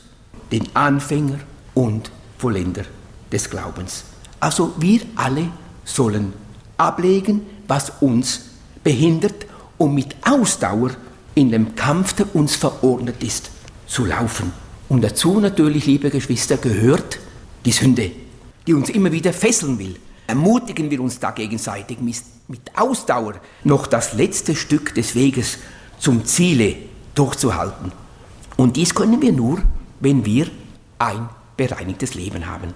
den 0.53 0.65
Anfänger 0.75 1.39
und 1.75 2.11
Vollender 2.39 2.85
des 3.31 3.51
Glaubens. 3.51 4.05
Also 4.41 4.75
wir 4.79 5.01
alle 5.17 5.49
sollen 5.85 6.33
ablegen, 6.77 7.43
was 7.67 7.93
uns 8.01 8.43
behindert, 8.85 9.47
um 9.77 9.95
mit 9.95 10.17
Ausdauer 10.23 10.91
in 11.35 11.51
dem 11.51 11.75
Kampf, 11.75 12.15
der 12.15 12.35
uns 12.35 12.57
verordnet 12.57 13.23
ist, 13.23 13.51
zu 13.87 14.05
laufen. 14.05 14.53
Und 14.89 15.03
dazu 15.03 15.41
natürlich, 15.41 15.87
liebe 15.87 16.11
Geschwister, 16.11 16.57
gehört 16.57 17.19
die 17.65 17.73
Sünde, 17.73 18.11
die 18.67 18.75
uns 18.75 18.89
immer 18.89 19.13
wieder 19.13 19.33
fesseln 19.33 19.79
will. 19.79 19.97
Ermutigen 20.27 20.91
wir 20.91 21.01
uns 21.01 21.19
da 21.19 21.31
gegenseitig 21.31 21.99
mit 22.01 22.61
Ausdauer 22.77 23.35
noch 23.65 23.87
das 23.87 24.15
letzte 24.15 24.55
Stück 24.55 24.95
des 24.95 25.15
Weges 25.15 25.59
zum 25.99 26.25
Ziele 26.25 26.77
durchzuhalten. 27.15 27.93
Und 28.57 28.77
dies 28.77 28.95
können 28.95 29.21
wir 29.23 29.33
nur, 29.33 29.63
wenn 30.01 30.25
wir 30.25 30.49
ein 30.99 31.29
bereinigtes 31.57 32.15
Leben 32.15 32.47
haben. 32.47 32.75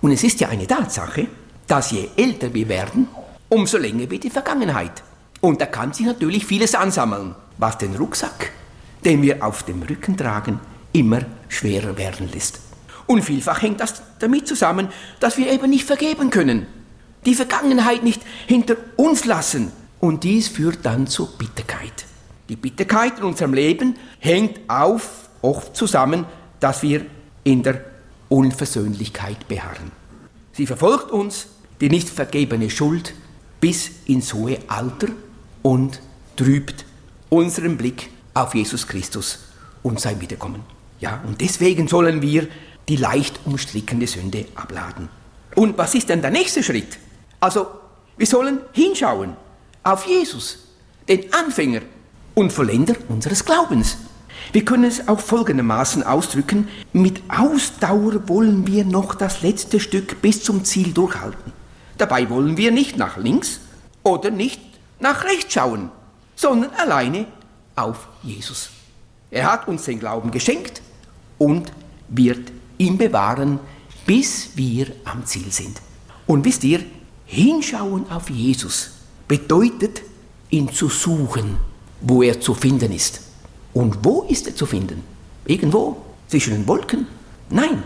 Und 0.00 0.12
es 0.12 0.24
ist 0.24 0.40
ja 0.40 0.48
eine 0.48 0.66
Tatsache, 0.66 1.28
dass 1.66 1.90
je 1.90 2.08
älter 2.16 2.52
wir 2.54 2.68
werden, 2.68 3.08
umso 3.48 3.78
länger 3.78 4.10
wird 4.10 4.24
die 4.24 4.30
Vergangenheit. 4.30 5.02
Und 5.40 5.60
da 5.60 5.66
kann 5.66 5.92
sich 5.92 6.06
natürlich 6.06 6.46
vieles 6.46 6.74
ansammeln, 6.74 7.34
was 7.58 7.78
den 7.78 7.94
Rucksack, 7.96 8.52
den 9.04 9.22
wir 9.22 9.44
auf 9.44 9.62
dem 9.62 9.82
Rücken 9.82 10.16
tragen, 10.16 10.60
immer 10.92 11.20
schwerer 11.48 11.96
werden 11.96 12.30
lässt. 12.32 12.60
Und 13.06 13.22
vielfach 13.22 13.62
hängt 13.62 13.80
das 13.80 14.02
damit 14.18 14.46
zusammen, 14.46 14.88
dass 15.18 15.36
wir 15.36 15.50
eben 15.50 15.70
nicht 15.70 15.84
vergeben 15.84 16.30
können, 16.30 16.66
die 17.26 17.34
Vergangenheit 17.34 18.02
nicht 18.02 18.22
hinter 18.46 18.76
uns 18.96 19.24
lassen. 19.24 19.72
Und 19.98 20.24
dies 20.24 20.48
führt 20.48 20.78
dann 20.82 21.06
zur 21.06 21.28
Bitterkeit. 21.36 22.06
Die 22.48 22.56
Bitterkeit 22.56 23.18
in 23.18 23.24
unserem 23.24 23.52
Leben 23.52 23.96
hängt 24.18 24.58
auf, 24.68 25.28
oft 25.42 25.76
zusammen, 25.76 26.26
dass 26.60 26.82
wir 26.82 27.06
in 27.44 27.62
der 27.62 27.84
Unversöhnlichkeit 28.28 29.48
beharren. 29.48 29.92
Sie 30.52 30.66
verfolgt 30.66 31.10
uns, 31.10 31.46
die 31.80 31.88
nicht 31.88 32.08
vergebene 32.08 32.70
Schuld, 32.70 33.14
bis 33.60 33.90
ins 34.06 34.34
hohe 34.34 34.58
Alter 34.68 35.08
und 35.62 36.00
trübt 36.36 36.84
unseren 37.28 37.76
Blick 37.76 38.10
auf 38.34 38.54
Jesus 38.54 38.86
Christus 38.86 39.40
und 39.82 40.00
sein 40.00 40.20
Wiederkommen. 40.20 40.62
Ja, 41.00 41.22
und 41.26 41.40
deswegen 41.40 41.88
sollen 41.88 42.22
wir 42.22 42.48
die 42.88 42.96
leicht 42.96 43.40
umstrickende 43.44 44.06
Sünde 44.06 44.46
abladen. 44.54 45.08
Und 45.54 45.76
was 45.78 45.94
ist 45.94 46.08
denn 46.08 46.22
der 46.22 46.30
nächste 46.30 46.62
Schritt? 46.62 46.98
Also, 47.40 47.66
wir 48.16 48.26
sollen 48.26 48.60
hinschauen 48.72 49.34
auf 49.82 50.06
Jesus, 50.06 50.58
den 51.08 51.32
Anfänger 51.32 51.80
und 52.34 52.52
Vollender 52.52 52.94
unseres 53.08 53.44
Glaubens. 53.44 53.96
Wir 54.52 54.64
können 54.64 54.84
es 54.84 55.08
auch 55.08 55.20
folgendermaßen 55.20 56.02
ausdrücken, 56.02 56.68
mit 56.92 57.22
Ausdauer 57.28 58.28
wollen 58.28 58.66
wir 58.66 58.84
noch 58.84 59.14
das 59.14 59.42
letzte 59.42 59.80
Stück 59.80 60.20
bis 60.22 60.42
zum 60.42 60.64
Ziel 60.64 60.92
durchhalten. 60.92 61.52
Dabei 61.98 62.28
wollen 62.30 62.56
wir 62.56 62.70
nicht 62.72 62.96
nach 62.96 63.16
links 63.16 63.60
oder 64.02 64.30
nicht 64.30 64.60
nach 64.98 65.24
rechts 65.24 65.54
schauen, 65.54 65.90
sondern 66.34 66.70
alleine 66.74 67.26
auf 67.76 68.08
Jesus. 68.22 68.70
Er 69.30 69.52
hat 69.52 69.68
uns 69.68 69.84
den 69.84 70.00
Glauben 70.00 70.30
geschenkt 70.30 70.82
und 71.38 71.72
wird 72.08 72.50
ihn 72.78 72.98
bewahren, 72.98 73.60
bis 74.06 74.50
wir 74.56 74.88
am 75.04 75.24
Ziel 75.26 75.52
sind. 75.52 75.80
Und 76.26 76.44
wisst 76.44 76.64
ihr, 76.64 76.80
hinschauen 77.26 78.10
auf 78.10 78.28
Jesus 78.30 78.92
bedeutet, 79.28 80.02
ihn 80.50 80.72
zu 80.72 80.88
suchen, 80.88 81.58
wo 82.00 82.22
er 82.22 82.40
zu 82.40 82.54
finden 82.54 82.92
ist. 82.92 83.20
Und 83.72 84.04
wo 84.04 84.22
ist 84.28 84.46
er 84.46 84.54
zu 84.54 84.66
finden? 84.66 85.02
Irgendwo 85.46 85.96
zwischen 86.28 86.52
den 86.52 86.68
Wolken. 86.68 87.06
Nein, 87.50 87.82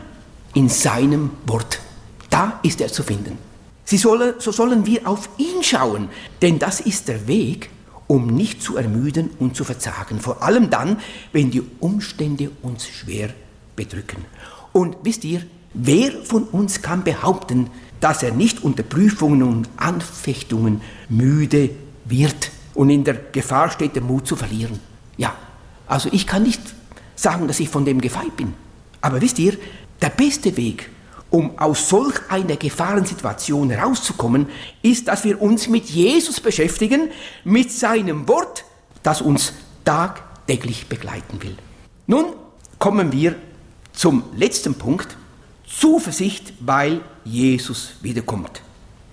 in 0.54 0.68
seinem 0.68 1.30
Wort. 1.46 1.80
Da 2.30 2.58
ist 2.62 2.80
er 2.80 2.88
zu 2.88 3.02
finden. 3.02 3.38
Sie 3.84 3.98
solle, 3.98 4.36
so 4.38 4.50
sollen 4.50 4.86
wir 4.86 5.06
auf 5.06 5.28
ihn 5.36 5.62
schauen, 5.62 6.08
denn 6.40 6.58
das 6.58 6.80
ist 6.80 7.08
der 7.08 7.26
Weg, 7.26 7.70
um 8.06 8.26
nicht 8.26 8.62
zu 8.62 8.76
ermüden 8.76 9.30
und 9.38 9.56
zu 9.56 9.64
verzagen, 9.64 10.20
vor 10.20 10.42
allem 10.42 10.70
dann, 10.70 11.00
wenn 11.32 11.50
die 11.50 11.62
Umstände 11.80 12.50
uns 12.62 12.86
schwer 12.86 13.30
bedrücken. 13.76 14.24
Und 14.72 14.96
wisst 15.02 15.24
ihr, 15.24 15.42
wer 15.74 16.12
von 16.24 16.44
uns 16.44 16.82
kann 16.82 17.04
behaupten, 17.04 17.70
dass 18.00 18.22
er 18.22 18.32
nicht 18.32 18.62
unter 18.62 18.82
Prüfungen 18.82 19.42
und 19.42 19.68
Anfechtungen 19.76 20.80
müde 21.08 21.70
wird 22.04 22.50
und 22.74 22.90
in 22.90 23.04
der 23.04 23.14
Gefahr 23.14 23.70
steht, 23.70 23.96
den 23.96 24.06
Mut 24.06 24.26
zu 24.26 24.36
verlieren? 24.36 24.80
Ja, 25.16 25.34
also 25.86 26.08
ich 26.12 26.26
kann 26.26 26.42
nicht 26.42 26.60
sagen, 27.14 27.48
dass 27.48 27.60
ich 27.60 27.68
von 27.68 27.84
dem 27.84 28.00
gefeit 28.00 28.36
bin. 28.36 28.54
Aber 29.00 29.20
wisst 29.20 29.38
ihr, 29.38 29.56
der 30.00 30.10
beste 30.10 30.56
Weg, 30.56 30.90
um 31.30 31.58
aus 31.58 31.88
solch 31.88 32.14
einer 32.28 32.56
Gefahrensituation 32.56 33.70
herauszukommen, 33.70 34.46
ist, 34.82 35.08
dass 35.08 35.24
wir 35.24 35.42
uns 35.42 35.68
mit 35.68 35.86
Jesus 35.86 36.40
beschäftigen, 36.40 37.10
mit 37.44 37.72
seinem 37.72 38.28
Wort, 38.28 38.64
das 39.02 39.20
uns 39.20 39.52
tagtäglich 39.84 40.86
begleiten 40.86 41.42
will. 41.42 41.56
Nun 42.06 42.26
kommen 42.78 43.12
wir 43.12 43.34
zum 43.92 44.24
letzten 44.36 44.74
Punkt, 44.74 45.16
Zuversicht, 45.66 46.52
weil 46.60 47.00
Jesus 47.24 47.94
wiederkommt. 48.00 48.62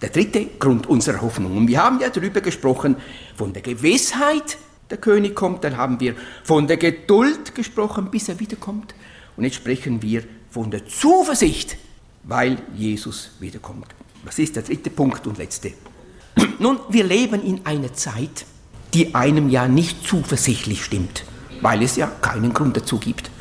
Der 0.01 0.09
dritte 0.09 0.45
Grund 0.59 0.87
unserer 0.87 1.21
Hoffnung. 1.21 1.57
Und 1.57 1.67
wir 1.67 1.83
haben 1.83 1.99
ja 1.99 2.09
darüber 2.09 2.41
gesprochen, 2.41 2.95
von 3.35 3.53
der 3.53 3.61
Gewissheit, 3.61 4.57
der 4.91 4.97
König 4.97 5.35
kommt, 5.35 5.63
dann 5.63 5.77
haben 5.77 5.99
wir 5.99 6.15
von 6.43 6.67
der 6.67 6.77
Geduld 6.77 7.55
gesprochen, 7.55 8.11
bis 8.11 8.29
er 8.29 8.39
wiederkommt. 8.39 8.93
Und 9.37 9.43
jetzt 9.45 9.55
sprechen 9.55 10.01
wir 10.01 10.23
von 10.49 10.69
der 10.69 10.85
Zuversicht, 10.85 11.77
weil 12.23 12.57
Jesus 12.75 13.31
wiederkommt. 13.39 13.87
Das 14.25 14.37
ist 14.37 14.55
der 14.55 14.63
dritte 14.63 14.89
Punkt 14.89 15.25
und 15.25 15.37
letzte. 15.37 15.71
Nun, 16.59 16.79
wir 16.89 17.03
leben 17.03 17.41
in 17.43 17.65
einer 17.65 17.93
Zeit, 17.93 18.45
die 18.93 19.15
einem 19.15 19.49
ja 19.49 19.67
nicht 19.67 20.05
zuversichtlich 20.05 20.83
stimmt, 20.83 21.23
weil 21.61 21.81
es 21.81 21.95
ja 21.95 22.07
keinen 22.07 22.53
Grund 22.53 22.77
dazu 22.77 22.99
gibt. 22.99 23.31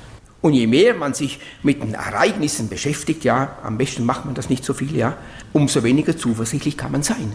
Und 0.40 0.54
je 0.54 0.66
mehr 0.66 0.94
man 0.94 1.12
sich 1.12 1.38
mit 1.62 1.82
den 1.82 1.94
Ereignissen 1.94 2.68
beschäftigt, 2.68 3.24
ja, 3.24 3.58
am 3.62 3.76
besten 3.76 4.06
macht 4.06 4.24
man 4.24 4.34
das 4.34 4.48
nicht 4.48 4.64
so 4.64 4.72
viel, 4.72 4.96
ja, 4.96 5.18
umso 5.52 5.82
weniger 5.82 6.16
zuversichtlich 6.16 6.78
kann 6.78 6.92
man 6.92 7.02
sein. 7.02 7.32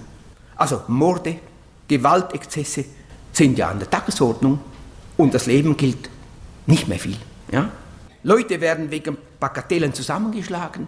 Also 0.55 0.81
Morde, 0.87 1.37
Gewaltexzesse 1.87 2.85
sind 3.35 3.57
ja 3.57 3.69
an 3.69 3.79
der 3.79 3.89
Tagesordnung 3.89 4.59
und 5.17 5.33
das 5.33 5.45
Leben 5.45 5.75
gilt 5.75 6.09
nicht 6.65 6.87
mehr 6.87 6.99
viel, 6.99 7.17
ja. 7.51 7.69
Leute 8.23 8.59
werden 8.59 8.89
wegen 8.89 9.17
Bagatellen 9.39 9.93
zusammengeschlagen, 9.93 10.87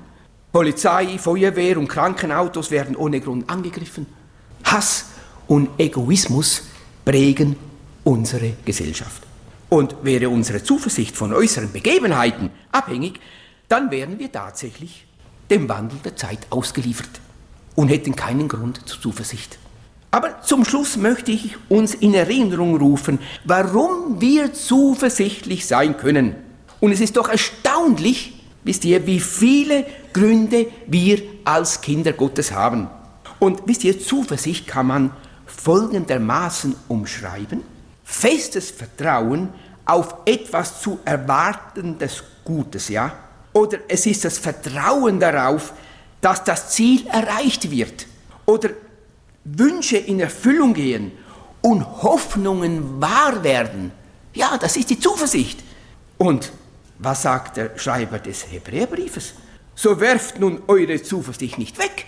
Polizei, 0.51 1.19
Feuerwehr 1.19 1.77
und 1.77 1.87
Krankenautos 1.87 2.71
werden 2.71 2.95
ohne 2.95 3.21
Grund 3.21 3.49
angegriffen. 3.49 4.07
Hass 4.63 5.05
und 5.47 5.69
Egoismus 5.77 6.63
prägen 7.05 7.55
unsere 8.03 8.53
Gesellschaft. 8.65 9.23
Und 9.69 9.95
wäre 10.01 10.29
unsere 10.29 10.63
Zuversicht 10.63 11.15
von 11.15 11.33
äußeren 11.33 11.71
Begebenheiten 11.71 12.49
abhängig, 12.71 13.19
dann 13.67 13.91
wären 13.91 14.17
wir 14.17 14.31
tatsächlich 14.31 15.05
dem 15.51 15.67
Wandel 15.67 15.99
der 16.03 16.15
Zeit 16.15 16.47
ausgeliefert 16.49 17.19
und 17.75 17.89
hätten 17.89 18.15
keinen 18.15 18.47
Grund 18.47 18.87
zur 18.87 19.01
Zuversicht. 19.01 19.59
Aber 20.11 20.41
zum 20.41 20.63
Schluss 20.63 20.95
möchte 20.95 21.31
ich 21.31 21.55
uns 21.69 21.93
in 21.93 22.13
Erinnerung 22.13 22.77
rufen, 22.77 23.19
warum 23.43 24.21
wir 24.21 24.53
zuversichtlich 24.53 25.65
sein 25.65 25.97
können. 25.97 26.35
Und 26.79 26.91
es 26.91 27.01
ist 27.01 27.17
doch 27.17 27.29
erstaunlich, 27.29 28.41
wisst 28.63 28.85
ihr, 28.85 29.05
wie 29.05 29.19
viele 29.19 29.85
Gründe 30.13 30.67
wir 30.87 31.21
als 31.43 31.81
Kinder 31.81 32.13
Gottes 32.13 32.51
haben. 32.51 32.87
Und 33.39 33.63
wisst 33.65 33.83
ihr, 33.83 33.99
Zuversicht 33.99 34.67
kann 34.67 34.87
man 34.87 35.11
folgendermaßen 35.45 36.75
umschreiben. 36.87 37.61
Festes 38.03 38.71
Vertrauen 38.71 39.49
auf 39.85 40.15
etwas 40.25 40.81
zu 40.81 40.99
erwartendes 41.03 42.23
Gutes, 42.43 42.89
ja? 42.89 43.13
Oder 43.53 43.79
es 43.87 44.05
ist 44.05 44.23
das 44.23 44.37
Vertrauen 44.37 45.19
darauf, 45.19 45.73
dass 46.21 46.43
das 46.43 46.69
Ziel 46.71 47.07
erreicht 47.07 47.69
wird. 47.71 48.05
Oder 48.45 48.69
Wünsche 49.55 49.97
in 49.97 50.19
Erfüllung 50.19 50.73
gehen 50.73 51.11
und 51.61 51.81
Hoffnungen 52.03 52.99
wahr 53.01 53.43
werden. 53.43 53.91
Ja, 54.33 54.57
das 54.57 54.75
ist 54.75 54.89
die 54.89 54.99
Zuversicht. 54.99 55.63
Und 56.17 56.51
was 56.99 57.21
sagt 57.21 57.57
der 57.57 57.77
Schreiber 57.77 58.19
des 58.19 58.51
Hebräerbriefes? 58.51 59.33
So 59.75 59.99
werft 59.99 60.39
nun 60.39 60.61
eure 60.67 61.01
Zuversicht 61.01 61.57
nicht 61.57 61.77
weg. 61.77 62.07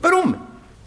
Warum? 0.00 0.36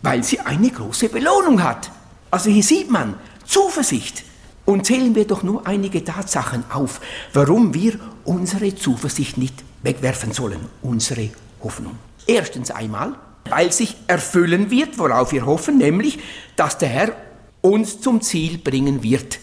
Weil 0.02 0.24
sie 0.24 0.40
eine 0.40 0.70
große 0.70 1.10
Belohnung 1.10 1.62
hat. 1.62 1.92
Also 2.32 2.50
hier 2.50 2.64
sieht 2.64 2.90
man 2.90 3.16
Zuversicht. 3.46 4.24
Und 4.66 4.86
zählen 4.86 5.16
wir 5.16 5.26
doch 5.26 5.44
nur 5.44 5.68
einige 5.68 6.04
Tatsachen 6.04 6.64
auf, 6.72 7.02
warum 7.34 7.74
wir 7.74 8.00
unsere 8.24 8.74
Zuversicht 8.76 9.38
nicht 9.38 9.56
wegwerfen 9.84 10.32
sollen, 10.32 10.60
unsere 10.82 11.30
Hoffnung. 11.62 11.98
Erstens 12.28 12.72
einmal, 12.72 13.16
weil 13.50 13.72
sich 13.72 13.96
erfüllen 14.08 14.72
wird, 14.72 14.98
worauf 14.98 15.32
wir 15.32 15.46
hoffen, 15.46 15.78
nämlich, 15.78 16.20
dass 16.56 16.78
der 16.78 16.90
Herr 16.90 17.16
uns 17.62 18.02
zum 18.02 18.22
Ziel 18.22 18.58
bringen 18.58 19.04
wird. 19.04 19.40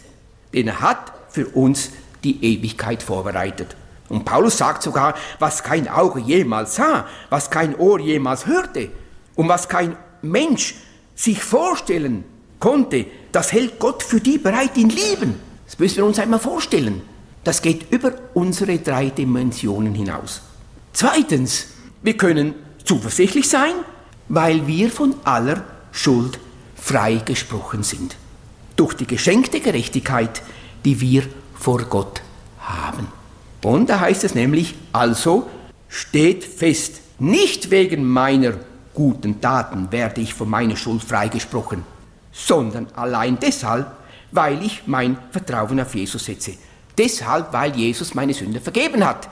Denn 0.53 0.69
er 0.69 0.81
hat 0.81 1.13
für 1.31 1.47
uns 1.49 1.91
die 2.25 2.43
Ewigkeit 2.45 3.03
vorbereitet. 3.03 3.77
Und 4.09 4.25
Paulus 4.25 4.57
sagt 4.57 4.83
sogar, 4.83 5.15
was 5.39 5.63
kein 5.63 5.89
Auge 5.89 6.21
jemals 6.21 6.77
sah, 6.77 7.07
was 7.29 7.51
kein 7.51 7.77
Ohr 7.77 8.01
jemals 8.01 8.47
hörte 8.47 8.89
und 9.35 9.49
was 9.49 9.69
kein 9.69 9.97
Mensch 10.23 10.75
sich 11.15 11.43
vorstellen 11.43 12.25
konnte, 12.59 13.07
das 13.33 13.53
hält 13.53 13.79
Gott 13.79 14.03
für 14.03 14.21
die 14.21 14.39
bereit, 14.39 14.77
ihn 14.77 14.89
lieben. 14.89 15.39
Das 15.67 15.79
müssen 15.79 15.99
wir 15.99 16.07
uns 16.07 16.19
einmal 16.19 16.41
vorstellen. 16.41 17.03
Das 17.45 17.61
geht 17.61 17.93
über 17.93 18.13
unsere 18.35 18.79
drei 18.79 19.11
Dimensionen 19.11 19.95
hinaus. 19.95 20.43
Zweitens, 20.93 21.69
wir 22.03 22.17
können 22.17 22.55
zuversichtlich 22.89 23.49
sein, 23.49 23.75
weil 24.29 24.67
wir 24.67 24.91
von 24.91 25.15
aller 25.25 25.63
Schuld 25.93 26.41
freigesprochen 26.75 27.83
sind. 27.83 28.17
Durch 28.77 28.95
die 28.95 29.07
geschenkte 29.07 29.61
Gerechtigkeit, 29.61 30.43
die 30.87 31.01
wir 31.01 31.25
vor 31.55 31.83
Gott 31.83 32.23
haben. 32.61 33.09
Und 33.63 33.91
da 33.91 34.01
heißt 34.01 34.25
es 34.25 34.35
nämlich, 34.35 34.75
also 34.93 35.49
steht 35.89 36.45
fest, 36.45 37.01
nicht 37.19 37.71
wegen 37.71 38.05
meiner 38.05 38.55
guten 38.95 39.41
Taten 39.41 39.93
werde 39.93 40.23
ich 40.23 40.33
von 40.33 40.49
meiner 40.49 40.77
Schuld 40.77 41.03
freigesprochen, 41.03 41.85
sondern 42.33 42.87
allein 42.95 43.39
deshalb, 43.39 43.87
weil 44.33 44.63
ich 44.63 44.83
mein 44.87 45.19
Vertrauen 45.31 45.81
auf 45.81 45.95
Jesus 45.95 46.25
setze. 46.25 46.55
Deshalb, 46.97 47.53
weil 47.53 47.77
Jesus 47.77 48.15
meine 48.15 48.33
Sünde 48.33 48.61
vergeben 48.61 49.05
hat. 49.05 49.29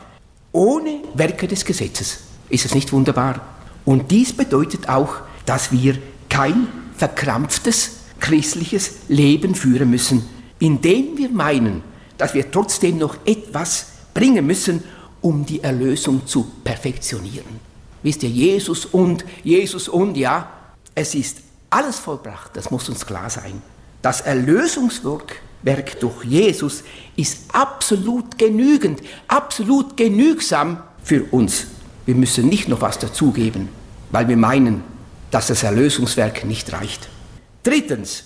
Ohne 0.52 1.00
Werke 1.14 1.48
des 1.48 1.64
Gesetzes. 1.64 2.20
Ist 2.48 2.64
es 2.64 2.74
nicht 2.74 2.92
wunderbar? 2.92 3.40
Und 3.84 4.10
dies 4.10 4.32
bedeutet 4.32 4.88
auch, 4.88 5.16
dass 5.44 5.72
wir 5.72 5.98
kein 6.28 6.66
verkrampftes 6.96 7.92
christliches 8.20 8.92
Leben 9.08 9.54
führen 9.54 9.90
müssen, 9.90 10.24
indem 10.58 11.16
wir 11.16 11.28
meinen, 11.30 11.82
dass 12.18 12.34
wir 12.34 12.50
trotzdem 12.50 12.98
noch 12.98 13.16
etwas 13.24 13.86
bringen 14.14 14.46
müssen, 14.46 14.82
um 15.20 15.44
die 15.44 15.62
Erlösung 15.62 16.26
zu 16.26 16.50
perfektionieren. 16.64 17.60
Wisst 18.02 18.22
ihr, 18.22 18.30
Jesus 18.30 18.86
und, 18.86 19.24
Jesus 19.44 19.88
und, 19.88 20.16
ja, 20.16 20.48
es 20.94 21.14
ist 21.14 21.38
alles 21.70 21.98
vollbracht, 21.98 22.52
das 22.54 22.70
muss 22.70 22.88
uns 22.88 23.04
klar 23.04 23.28
sein. 23.28 23.60
Das 24.02 24.20
Erlösungswerk 24.20 26.00
durch 26.00 26.24
Jesus 26.24 26.84
ist 27.16 27.40
absolut 27.52 28.38
genügend, 28.38 29.00
absolut 29.28 29.96
genügsam 29.96 30.82
für 31.02 31.24
uns. 31.32 31.66
Wir 32.06 32.14
müssen 32.14 32.48
nicht 32.48 32.68
noch 32.68 32.80
was 32.80 32.98
dazugeben, 32.98 33.68
weil 34.10 34.28
wir 34.28 34.36
meinen, 34.36 34.82
dass 35.30 35.48
das 35.48 35.62
Erlösungswerk 35.62 36.44
nicht 36.44 36.72
reicht. 36.72 37.08
Drittens, 37.62 38.24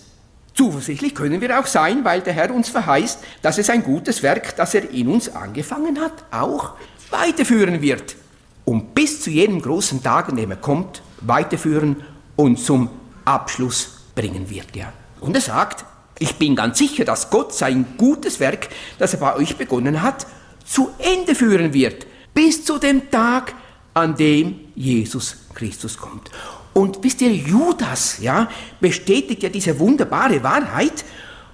Zuversichtlich 0.52 1.14
können 1.14 1.40
wir 1.40 1.58
auch 1.58 1.66
sein, 1.66 2.04
weil 2.04 2.20
der 2.20 2.34
Herr 2.34 2.52
uns 2.52 2.68
verheißt, 2.68 3.20
dass 3.40 3.56
es 3.56 3.70
ein 3.70 3.82
gutes 3.82 4.22
Werk, 4.22 4.56
das 4.56 4.74
er 4.74 4.90
in 4.90 5.08
uns 5.08 5.34
angefangen 5.34 6.00
hat, 6.00 6.12
auch 6.30 6.72
weiterführen 7.08 7.80
wird. 7.80 8.16
Und 8.64 8.94
bis 8.94 9.22
zu 9.22 9.30
jedem 9.30 9.62
großen 9.62 10.02
Tag, 10.02 10.28
an 10.28 10.36
dem 10.36 10.50
er 10.50 10.56
kommt, 10.56 11.02
weiterführen 11.22 11.96
und 12.36 12.58
zum 12.58 12.90
Abschluss 13.24 14.02
bringen 14.14 14.50
wird. 14.50 14.76
Ja. 14.76 14.92
Und 15.20 15.34
er 15.34 15.40
sagt, 15.40 15.84
ich 16.18 16.36
bin 16.36 16.56
ganz 16.56 16.78
sicher, 16.78 17.04
dass 17.04 17.30
Gott 17.30 17.54
sein 17.54 17.86
gutes 17.96 18.40
Werk, 18.40 18.68
das 18.98 19.14
er 19.14 19.20
bei 19.20 19.36
euch 19.36 19.56
begonnen 19.56 20.02
hat, 20.02 20.26
zu 20.66 20.90
Ende 20.98 21.34
führen 21.34 21.72
wird, 21.72 22.06
bis 22.34 22.64
zu 22.64 22.78
dem 22.78 23.10
Tag, 23.10 23.54
an 23.94 24.16
dem 24.16 24.60
Jesus 24.74 25.36
Christus 25.54 25.96
kommt. 25.96 26.30
Und 26.72 27.02
wisst 27.02 27.20
ihr, 27.20 27.34
Judas, 27.34 28.18
ja, 28.20 28.48
bestätigt 28.80 29.42
ja 29.42 29.48
diese 29.48 29.78
wunderbare 29.78 30.42
Wahrheit 30.42 31.04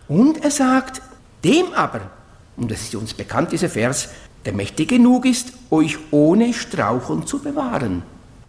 und 0.09 0.45
er 0.45 0.51
sagt, 0.51 1.01
dem 1.43 1.73
aber, 1.73 2.11
und 2.57 2.71
das 2.71 2.83
ist 2.83 2.95
uns 2.95 3.15
bekannt, 3.15 3.53
dieser 3.53 3.71
Vers, 3.71 4.09
der 4.45 4.53
mächtig 4.53 4.89
genug 4.89 5.25
ist, 5.25 5.53
euch 5.71 5.99
ohne 6.11 6.53
Straucheln 6.53 7.27
zu 7.27 7.41
bewahren 7.41 8.03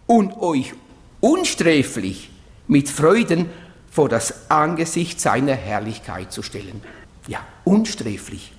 und 0.06 0.36
euch 0.36 0.74
unsträflich 1.20 2.30
mit 2.68 2.88
Freuden 2.88 3.46
vor 3.90 4.08
das 4.08 4.50
Angesicht 4.50 5.20
seiner 5.20 5.54
Herrlichkeit 5.54 6.32
zu 6.32 6.42
stellen. 6.42 6.82
Ja, 7.26 7.40
unsträflich. 7.64 8.52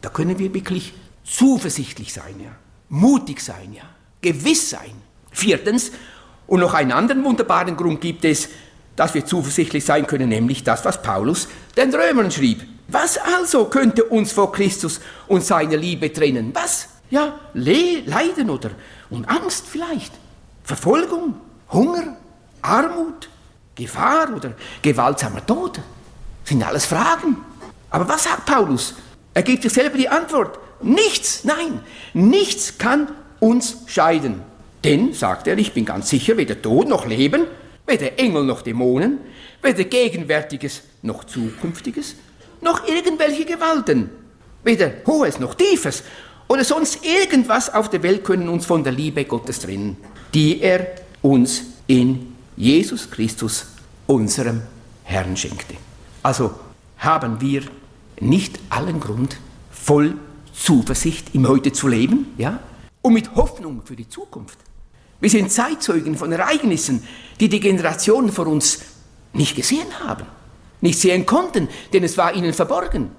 Da 0.00 0.10
können 0.10 0.38
wir 0.38 0.54
wirklich 0.54 0.92
zuversichtlich 1.24 2.12
sein, 2.12 2.36
ja, 2.42 2.50
mutig 2.88 3.40
sein, 3.40 3.72
ja, 3.74 3.84
gewiss 4.20 4.70
sein. 4.70 4.92
Viertens, 5.32 5.92
und 6.46 6.60
noch 6.60 6.74
einen 6.74 6.90
anderen 6.90 7.22
wunderbaren 7.24 7.76
Grund 7.76 8.00
gibt 8.00 8.24
es, 8.24 8.48
dass 8.96 9.14
wir 9.14 9.24
zuversichtlich 9.24 9.84
sein 9.84 10.06
können, 10.06 10.28
nämlich 10.28 10.64
das, 10.64 10.84
was 10.84 11.00
Paulus 11.00 11.46
den 11.76 11.94
Römern 11.94 12.30
schrieb. 12.30 12.66
Was 12.88 13.18
also 13.18 13.66
könnte 13.66 14.04
uns 14.04 14.32
vor 14.32 14.50
Christus 14.50 15.00
und 15.28 15.44
seiner 15.44 15.76
Liebe 15.76 16.12
trennen? 16.12 16.50
Was? 16.52 16.88
Ja, 17.08 17.38
Le 17.54 18.00
Leiden 18.00 18.50
oder 18.50 18.70
und 19.10 19.28
Angst 19.28 19.66
vielleicht, 19.68 20.12
Verfolgung, 20.64 21.34
Hunger, 21.72 22.16
Armut, 22.62 23.28
Gefahr 23.76 24.34
oder 24.34 24.54
gewaltsamer 24.82 25.46
Tod. 25.46 25.80
Sind 26.44 26.62
alles 26.62 26.86
Fragen. 26.86 27.36
Aber 27.90 28.08
was 28.08 28.24
sagt 28.24 28.46
Paulus? 28.46 28.94
Er 29.34 29.42
gibt 29.42 29.62
sich 29.62 29.72
selber 29.72 29.96
die 29.96 30.08
Antwort. 30.08 30.58
Nichts, 30.82 31.44
nein, 31.44 31.80
nichts 32.12 32.76
kann 32.76 33.08
uns 33.40 33.78
scheiden. 33.86 34.42
Denn, 34.84 35.12
sagt 35.12 35.46
er, 35.46 35.58
ich 35.58 35.72
bin 35.72 35.84
ganz 35.84 36.08
sicher, 36.08 36.36
weder 36.36 36.60
Tod 36.60 36.88
noch 36.88 37.06
Leben, 37.06 37.44
weder 37.86 38.18
Engel 38.18 38.44
noch 38.44 38.62
Dämonen, 38.62 39.18
weder 39.62 39.84
Gegenwärtiges 39.84 40.82
noch 41.02 41.24
Zukünftiges, 41.24 42.14
noch 42.60 42.86
irgendwelche 42.86 43.44
Gewalten, 43.44 44.10
weder 44.64 44.92
Hohes 45.06 45.38
noch 45.38 45.54
Tiefes 45.54 46.02
oder 46.48 46.64
sonst 46.64 47.04
irgendwas 47.04 47.72
auf 47.72 47.90
der 47.90 48.02
Welt 48.02 48.24
können 48.24 48.48
uns 48.48 48.66
von 48.66 48.84
der 48.84 48.92
Liebe 48.92 49.24
Gottes 49.24 49.60
trennen, 49.60 49.96
die 50.34 50.60
er 50.60 50.86
uns 51.22 51.62
in 51.86 52.34
Jesus 52.56 53.10
Christus, 53.10 53.66
unserem 54.06 54.62
Herrn, 55.04 55.36
schenkte. 55.36 55.74
Also 56.22 56.52
haben 56.98 57.40
wir 57.40 57.62
nicht 58.20 58.58
allen 58.68 59.00
Grund, 59.00 59.36
voll 59.70 60.14
Zuversicht 60.52 61.34
im 61.34 61.48
Heute 61.48 61.72
zu 61.72 61.88
leben, 61.88 62.26
ja, 62.36 62.60
und 63.02 63.14
mit 63.14 63.34
Hoffnung 63.34 63.82
für 63.84 63.96
die 63.96 64.08
Zukunft. 64.08 64.58
Wir 65.20 65.30
sind 65.30 65.52
Zeitzeugen 65.52 66.16
von 66.16 66.32
Ereignissen, 66.32 67.02
die 67.38 67.48
die 67.48 67.60
Generationen 67.60 68.32
vor 68.32 68.46
uns 68.46 68.80
nicht 69.32 69.54
gesehen 69.54 70.00
haben, 70.02 70.26
nicht 70.80 70.98
sehen 70.98 71.26
konnten, 71.26 71.68
denn 71.92 72.04
es 72.04 72.16
war 72.16 72.34
ihnen 72.34 72.54
verborgen. 72.54 73.10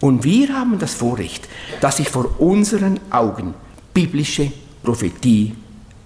Und 0.00 0.22
wir 0.22 0.54
haben 0.54 0.78
das 0.78 0.94
Vorrecht, 0.94 1.48
dass 1.80 1.96
sich 1.96 2.08
vor 2.08 2.40
unseren 2.40 3.00
Augen 3.10 3.54
biblische 3.92 4.52
Prophetie 4.84 5.54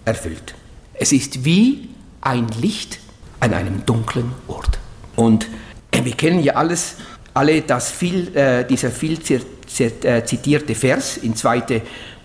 erfüllt. 0.05 0.55
Es 0.95 1.12
ist 1.12 1.45
wie 1.45 1.91
ein 2.22 2.49
Licht 2.61 2.99
an 3.41 3.53
einem 3.53 3.85
dunklen 3.85 4.33
Ort. 4.49 4.78
Und 5.16 5.49
wir 5.93 6.12
kennen 6.12 6.43
ja 6.43 6.55
alles, 6.55 6.97
alle 7.35 7.61
das 7.61 7.91
viel, 7.91 8.35
äh, 8.35 8.64
dieser 8.64 8.91
viel 8.91 9.18
äh, 9.18 10.24
zitierte 10.24 10.74
Vers 10.74 11.18
in 11.18 11.37
2. 11.37 11.83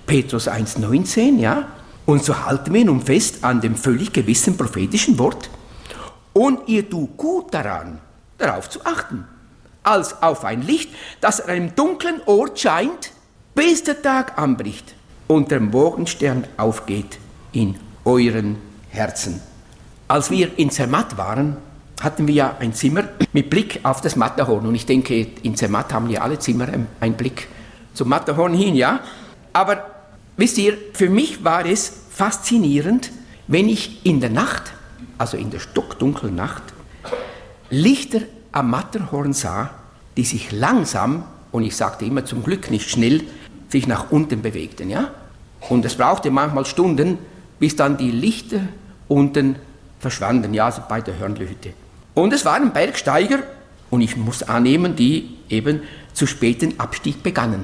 Petrus 0.08 0.48
1,19, 0.48 1.38
ja, 1.38 1.68
und 2.06 2.24
so 2.24 2.46
halten 2.46 2.74
wir 2.74 2.86
nun 2.86 3.02
fest 3.02 3.44
an 3.44 3.60
dem 3.60 3.76
völlig 3.76 4.14
gewissen 4.14 4.56
prophetischen 4.56 5.20
Wort. 5.20 5.50
Und 6.32 6.68
ihr 6.70 6.90
tut 6.90 7.18
gut 7.18 7.54
daran, 7.54 8.00
darauf 8.38 8.70
zu 8.70 8.86
achten, 8.86 9.26
als 9.84 10.24
auf 10.24 10.46
ein 10.46 10.62
Licht, 10.62 10.90
das 11.20 11.42
an 11.42 11.50
einem 11.50 11.76
dunklen 11.76 12.22
Ort 12.26 12.60
scheint, 12.60 13.12
bis 13.54 13.84
der 13.84 14.02
Tag 14.02 14.38
anbricht 14.38 14.96
und 15.28 15.52
der 15.52 15.60
Morgenstern 15.60 16.46
aufgeht 16.56 17.20
in 17.52 17.76
euren 18.06 18.56
Herzen. 18.90 19.42
Als 20.08 20.32
wir 20.32 20.58
in 20.58 20.72
Zermatt 20.72 21.18
waren, 21.18 21.58
hatten 22.00 22.28
wir 22.28 22.34
ja 22.34 22.56
ein 22.60 22.74
Zimmer 22.74 23.04
mit 23.34 23.50
Blick 23.50 23.82
auf 23.84 24.00
das 24.00 24.16
Matterhorn. 24.16 24.66
Und 24.68 24.76
ich 24.76 24.86
denke, 24.86 25.28
in 25.44 25.58
Zermatt 25.58 25.92
haben 25.92 26.10
ja 26.10 26.22
alle 26.22 26.40
Zimmer 26.40 26.68
einen 27.02 27.16
Blick 27.16 27.50
zum 27.94 28.08
Matterhorn 28.08 28.54
hin, 28.54 28.76
ja? 28.76 29.02
Aber 29.52 29.97
Wisst 30.38 30.60
ihr, 30.60 30.78
für 30.94 31.10
mich 31.10 31.44
war 31.44 31.66
es 31.66 31.92
faszinierend, 32.12 33.12
wenn 33.48 33.68
ich 33.68 34.06
in 34.06 34.22
der 34.22 34.30
Nacht, 34.30 34.72
also 35.18 35.36
in 35.36 35.50
der 35.50 35.60
stockdunklen 35.60 36.36
Nacht, 36.36 36.62
Lichter 37.72 38.22
am 38.52 38.70
Matterhorn 38.70 39.34
sah, 39.34 39.72
die 40.16 40.24
sich 40.24 40.52
langsam, 40.52 41.24
und 41.52 41.64
ich 41.64 41.76
sagte 41.76 42.06
immer 42.06 42.24
zum 42.24 42.44
Glück 42.44 42.70
nicht 42.70 42.90
schnell, 42.90 43.24
sich 43.70 43.88
nach 43.88 44.12
unten 44.12 44.42
bewegten. 44.44 44.90
Ja? 44.90 45.12
Und 45.70 45.84
es 45.86 45.96
brauchte 45.96 46.30
manchmal 46.30 46.66
Stunden, 46.66 47.18
bis 47.60 47.76
dann 47.76 47.98
die 47.98 48.12
Lichter 48.12 48.60
unten 49.08 49.56
verschwanden, 50.00 50.54
ja, 50.54 50.66
also 50.66 50.84
bei 50.88 51.02
der 51.02 51.18
Hörnlehütte. 51.18 51.74
Und 52.14 52.32
es 52.32 52.46
waren 52.46 52.72
Bergsteiger, 52.72 53.40
und 53.90 54.02
ich 54.02 54.18
muss 54.18 54.44
annehmen, 54.44 54.96
die 54.96 55.38
eben 55.50 55.82
zu 56.14 56.28
späten 56.28 56.80
Abstieg 56.80 57.24
begannen. 57.24 57.64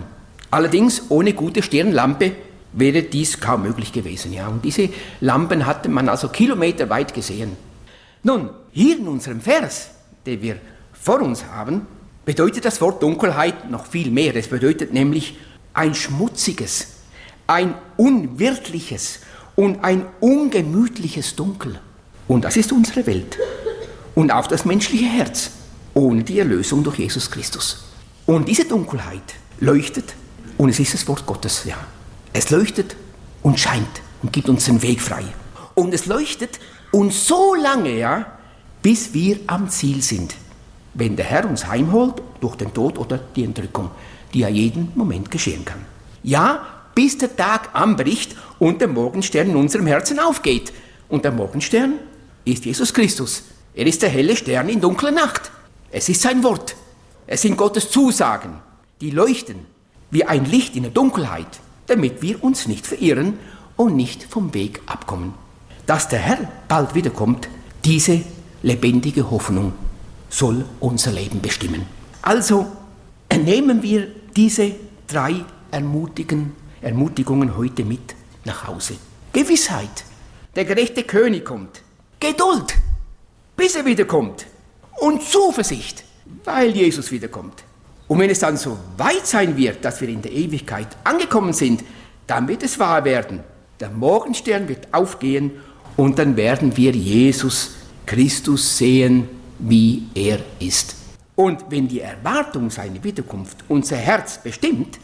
Allerdings 0.50 1.04
ohne 1.10 1.34
gute 1.34 1.62
Stirnlampe 1.62 2.32
wäre 2.74 3.04
dies 3.04 3.40
kaum 3.40 3.64
möglich 3.64 3.92
gewesen. 3.92 4.34
Ja. 4.34 4.48
Und 4.48 4.66
diese 4.66 4.90
Lampen 5.22 5.66
hatte 5.66 5.90
man 5.90 6.10
also 6.10 6.28
kilometerweit 6.30 7.14
gesehen. 7.14 7.56
Nun, 8.24 8.50
hier 8.72 8.98
in 8.98 9.08
unserem 9.08 9.42
Vers, 9.42 9.90
den 10.26 10.42
wir 10.42 10.58
vor 10.94 11.22
uns 11.22 11.46
haben, 11.46 11.86
bedeutet 12.26 12.66
das 12.66 12.80
Wort 12.82 13.04
Dunkelheit 13.04 13.70
noch 13.70 13.86
viel 13.86 14.12
mehr. 14.12 14.36
Es 14.36 14.48
bedeutet 14.48 14.94
nämlich 14.94 15.38
ein 15.74 15.94
schmutziges, 15.94 16.88
ein 17.48 17.76
unwirtliches 17.98 19.20
und 19.56 19.84
ein 19.84 20.06
ungemütliches 20.20 21.36
Dunkel. 21.36 21.80
Und 22.28 22.46
das 22.46 22.58
ist 22.58 22.72
unsere 22.72 23.06
Welt. 23.06 23.38
Und 24.16 24.32
auch 24.32 24.48
das 24.48 24.66
menschliche 24.66 25.06
Herz, 25.06 25.52
ohne 25.94 26.24
die 26.24 26.40
Erlösung 26.40 26.84
durch 26.84 27.00
Jesus 27.00 27.30
Christus. 27.30 27.84
Und 28.26 28.48
diese 28.48 28.66
Dunkelheit 28.66 29.36
leuchtet, 29.60 30.16
und 30.58 30.70
es 30.70 30.80
ist 30.80 30.94
das 30.94 31.08
Wort 31.08 31.26
Gottes, 31.26 31.66
ja. 31.66 31.78
Es 32.36 32.50
leuchtet 32.50 32.96
und 33.44 33.60
scheint 33.60 34.02
und 34.24 34.34
gibt 34.34 34.50
uns 34.50 34.66
den 34.66 34.82
Weg 34.82 35.02
frei. 35.02 35.24
Und 35.76 35.94
es 35.94 36.08
leuchtet 36.08 36.60
uns 36.92 37.28
so 37.28 37.54
lange, 37.54 37.96
ja, 37.96 38.26
bis 38.82 39.14
wir 39.14 39.40
am 39.46 39.70
Ziel 39.70 40.02
sind. 40.02 40.34
Wenn 40.96 41.16
der 41.16 41.26
Herr 41.26 41.48
uns 41.48 41.68
heimholt 41.68 42.22
durch 42.42 42.56
den 42.56 42.74
Tod 42.74 42.98
oder 42.98 43.20
die 43.36 43.44
Entrückung, 43.44 43.92
die 44.34 44.40
ja 44.40 44.50
jeden 44.50 44.92
Moment 44.96 45.30
geschehen 45.30 45.64
kann. 45.64 45.86
Ja, 46.24 46.66
bis 46.96 47.18
der 47.20 47.36
Tag 47.36 47.70
anbricht 47.74 48.36
und 48.58 48.82
der 48.82 48.88
Morgenstern 48.88 49.50
in 49.50 49.56
unserem 49.56 49.86
Herzen 49.88 50.20
aufgeht. 50.20 50.74
Und 51.10 51.26
der 51.26 51.32
Morgenstern 51.32 51.94
ist 52.46 52.66
Jesus 52.66 52.94
Christus. 52.94 53.44
Er 53.76 53.86
ist 53.86 54.02
der 54.02 54.10
helle 54.10 54.36
Stern 54.36 54.70
in 54.70 54.82
dunkler 54.82 55.12
Nacht. 55.12 55.52
Es 55.92 56.10
ist 56.10 56.22
sein 56.22 56.44
Wort. 56.44 56.76
Es 57.28 57.44
sind 57.44 57.58
Gottes 57.58 57.90
Zusagen, 57.92 58.54
die 59.02 59.12
leuchten 59.12 59.66
wie 60.12 60.24
ein 60.26 60.46
Licht 60.46 60.76
in 60.76 60.84
der 60.84 60.92
Dunkelheit 60.92 61.60
damit 61.88 62.22
wir 62.22 62.44
uns 62.44 62.68
nicht 62.68 62.88
verirren 62.88 63.38
und 63.76 63.96
nicht 63.96 64.24
vom 64.24 64.54
Weg 64.54 64.82
abkommen. 64.86 65.34
Dass 65.86 66.08
der 66.08 66.20
Herr 66.20 66.52
bald 66.68 66.96
wiederkommt, 66.96 67.50
diese 67.84 68.22
lebendige 68.62 69.30
Hoffnung 69.30 69.74
soll 70.30 70.66
unser 70.80 71.12
Leben 71.12 71.42
bestimmen. 71.42 71.86
Also 72.22 72.66
nehmen 73.32 73.84
wir 73.84 74.08
diese 74.36 74.72
drei 75.08 75.44
Ermutigen, 75.72 76.54
Ermutigungen 76.82 77.58
heute 77.58 77.84
mit 77.84 78.16
nach 78.46 78.68
Hause. 78.68 78.96
Gewissheit, 79.32 80.06
der 80.56 80.66
gerechte 80.66 81.04
König 81.04 81.46
kommt. 81.46 81.82
Geduld, 82.20 82.76
bis 83.56 83.76
er 83.76 83.86
wiederkommt. 83.86 84.46
Und 85.00 85.24
Zuversicht, 85.24 86.04
weil 86.46 86.70
Jesus 86.72 87.12
wiederkommt. 87.12 87.64
Und 88.08 88.20
wenn 88.20 88.30
es 88.30 88.40
dann 88.40 88.58
so 88.58 88.78
weit 88.98 89.26
sein 89.26 89.56
wird, 89.58 89.84
dass 89.84 90.02
wir 90.02 90.10
in 90.10 90.22
der 90.22 90.32
Ewigkeit 90.32 90.88
angekommen 91.04 91.54
sind, 91.54 91.84
dann 92.28 92.48
wird 92.48 92.64
es 92.64 92.80
wahr 92.80 93.06
werden. 93.06 93.40
Der 93.80 93.90
Morgenstern 93.90 94.68
wird 94.68 94.94
aufgehen 94.94 95.52
und 95.96 96.20
dann 96.20 96.36
werden 96.36 96.76
wir 96.76 96.92
Jesus 96.92 97.76
Christus 98.06 98.78
sehen, 98.78 99.28
wie 99.60 100.04
er 100.14 100.40
ist. 100.60 100.96
Und 101.36 101.66
wenn 101.70 101.88
die 101.88 102.02
Erwartung 102.02 102.70
seiner 102.70 103.04
Wiederkunft 103.04 103.58
unser 103.68 103.98
Herz 103.98 104.38
bestimmt, 104.42 105.00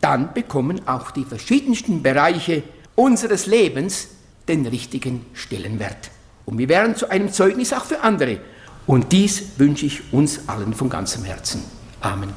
dann 0.00 0.34
bekommen 0.34 0.86
auch 0.86 1.10
die 1.10 1.24
verschiedensten 1.24 2.02
Bereiche 2.02 2.62
unseres 2.94 3.46
Lebens 3.46 4.08
den 4.46 4.66
richtigen 4.66 5.24
Stellenwert. 5.32 6.10
Und 6.44 6.58
wir 6.58 6.68
werden 6.68 6.94
zu 6.94 7.08
einem 7.08 7.32
Zeugnis 7.32 7.72
auch 7.72 7.84
für 7.84 8.00
andere. 8.02 8.38
Und 8.86 9.12
dies 9.12 9.42
wünsche 9.56 9.86
ich 9.86 10.12
uns 10.12 10.46
allen 10.46 10.74
von 10.74 10.90
ganzem 10.90 11.24
Herzen. 11.24 11.62
Amen. 12.04 12.34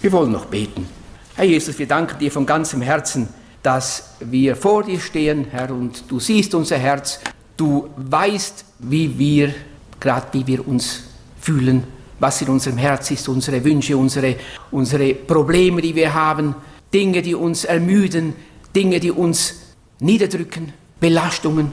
Wir 0.00 0.12
wollen 0.12 0.30
noch 0.30 0.44
beten. 0.44 0.86
Herr 1.34 1.44
Jesus, 1.44 1.76
wir 1.76 1.88
danken 1.88 2.20
dir 2.20 2.30
von 2.30 2.46
ganzem 2.46 2.82
Herzen, 2.82 3.28
dass 3.64 4.14
wir 4.20 4.54
vor 4.54 4.84
dir 4.84 5.00
stehen, 5.00 5.48
Herr, 5.50 5.72
und 5.72 6.04
du 6.08 6.20
siehst 6.20 6.54
unser 6.54 6.78
Herz. 6.78 7.18
Du 7.56 7.90
weißt, 7.96 8.64
wie 8.78 9.18
wir, 9.18 9.52
gerade 9.98 10.28
wie 10.30 10.46
wir 10.46 10.68
uns 10.68 11.02
fühlen, 11.40 11.82
was 12.20 12.42
in 12.42 12.48
unserem 12.48 12.78
Herz 12.78 13.10
ist, 13.10 13.28
unsere 13.28 13.64
Wünsche, 13.64 13.96
unsere, 13.96 14.36
unsere 14.70 15.14
Probleme, 15.14 15.82
die 15.82 15.96
wir 15.96 16.14
haben, 16.14 16.54
Dinge, 16.94 17.20
die 17.20 17.34
uns 17.34 17.64
ermüden, 17.64 18.34
Dinge, 18.74 19.00
die 19.00 19.10
uns 19.10 19.56
niederdrücken, 19.98 20.72
Belastungen. 21.00 21.72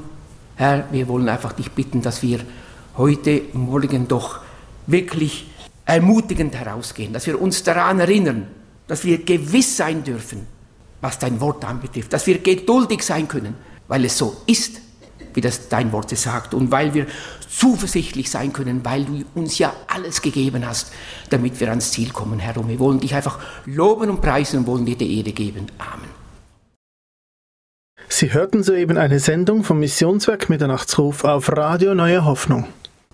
Herr, 0.55 0.87
wir 0.91 1.07
wollen 1.07 1.29
einfach 1.29 1.53
dich 1.53 1.69
bitten, 1.69 2.01
dass 2.01 2.23
wir 2.23 2.39
heute 2.97 3.43
Morgen 3.53 4.07
doch 4.07 4.39
wirklich 4.87 5.45
ermutigend 5.85 6.55
herausgehen, 6.55 7.13
dass 7.13 7.27
wir 7.27 7.41
uns 7.41 7.63
daran 7.63 7.99
erinnern, 7.99 8.47
dass 8.87 9.03
wir 9.03 9.23
gewiss 9.23 9.77
sein 9.77 10.03
dürfen, 10.03 10.47
was 11.01 11.19
dein 11.19 11.39
Wort 11.39 11.63
anbetrifft, 11.65 12.13
dass 12.13 12.27
wir 12.27 12.39
geduldig 12.39 13.03
sein 13.03 13.27
können, 13.27 13.55
weil 13.87 14.05
es 14.05 14.17
so 14.17 14.37
ist, 14.47 14.81
wie 15.33 15.41
das 15.41 15.69
dein 15.69 15.91
Wort 15.91 16.09
sagt 16.17 16.53
und 16.53 16.71
weil 16.71 16.93
wir 16.93 17.07
zuversichtlich 17.47 18.29
sein 18.29 18.53
können, 18.53 18.83
weil 18.83 19.05
du 19.05 19.23
uns 19.35 19.57
ja 19.57 19.73
alles 19.87 20.21
gegeben 20.21 20.65
hast, 20.65 20.91
damit 21.29 21.59
wir 21.59 21.69
ans 21.69 21.91
Ziel 21.91 22.09
kommen, 22.09 22.39
Herr. 22.39 22.57
Und 22.57 22.69
wir 22.69 22.79
wollen 22.79 22.99
dich 22.99 23.13
einfach 23.15 23.39
loben 23.65 24.09
und 24.09 24.21
preisen 24.21 24.59
und 24.59 24.67
wollen 24.67 24.85
dir 24.85 24.97
die 24.97 25.19
Ehre 25.19 25.31
geben. 25.31 25.67
Amen. 25.77 26.09
Sie 28.07 28.33
hörten 28.33 28.63
soeben 28.63 28.97
eine 28.97 29.19
Sendung 29.19 29.63
vom 29.63 29.79
Missionswerk 29.79 30.49
Mitternachtsruf 30.49 31.23
auf 31.23 31.51
Radio 31.51 31.95
Neue 31.95 32.23
Hoffnung. 32.23 32.65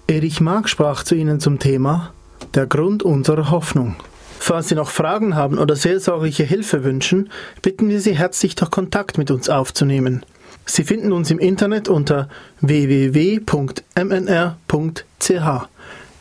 Erich 0.08 0.42
Mark 0.42 0.70
sprach 0.70 1.04
zu 1.04 1.16
Ihnen 1.16 1.40
zum 1.40 1.60
Thema 1.60 2.14
Der 2.54 2.66
Grund 2.68 3.02
unserer 3.04 3.50
Hoffnung. 3.50 3.96
Falls 4.38 4.68
Sie 4.68 4.76
noch 4.76 4.90
Fragen 4.90 5.36
haben 5.36 5.58
oder 5.58 5.78
seelsorgliche 5.78 6.44
Hilfe 6.44 6.84
wünschen, 6.84 7.30
bitten 7.62 7.88
wir 7.88 8.02
Sie 8.02 8.18
herzlich, 8.18 8.56
doch 8.56 8.72
Kontakt 8.72 9.18
mit 9.18 9.32
uns 9.32 9.48
aufzunehmen. 9.48 10.26
Sie 10.66 10.84
finden 10.84 11.14
uns 11.14 11.32
im 11.32 11.40
Internet 11.40 11.88
unter 11.88 12.28
www.mnr.ch. 12.60 13.46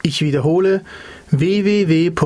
Ich 0.02 0.22
wiederhole 0.22 0.82
www.mnr.ch. 1.32 2.20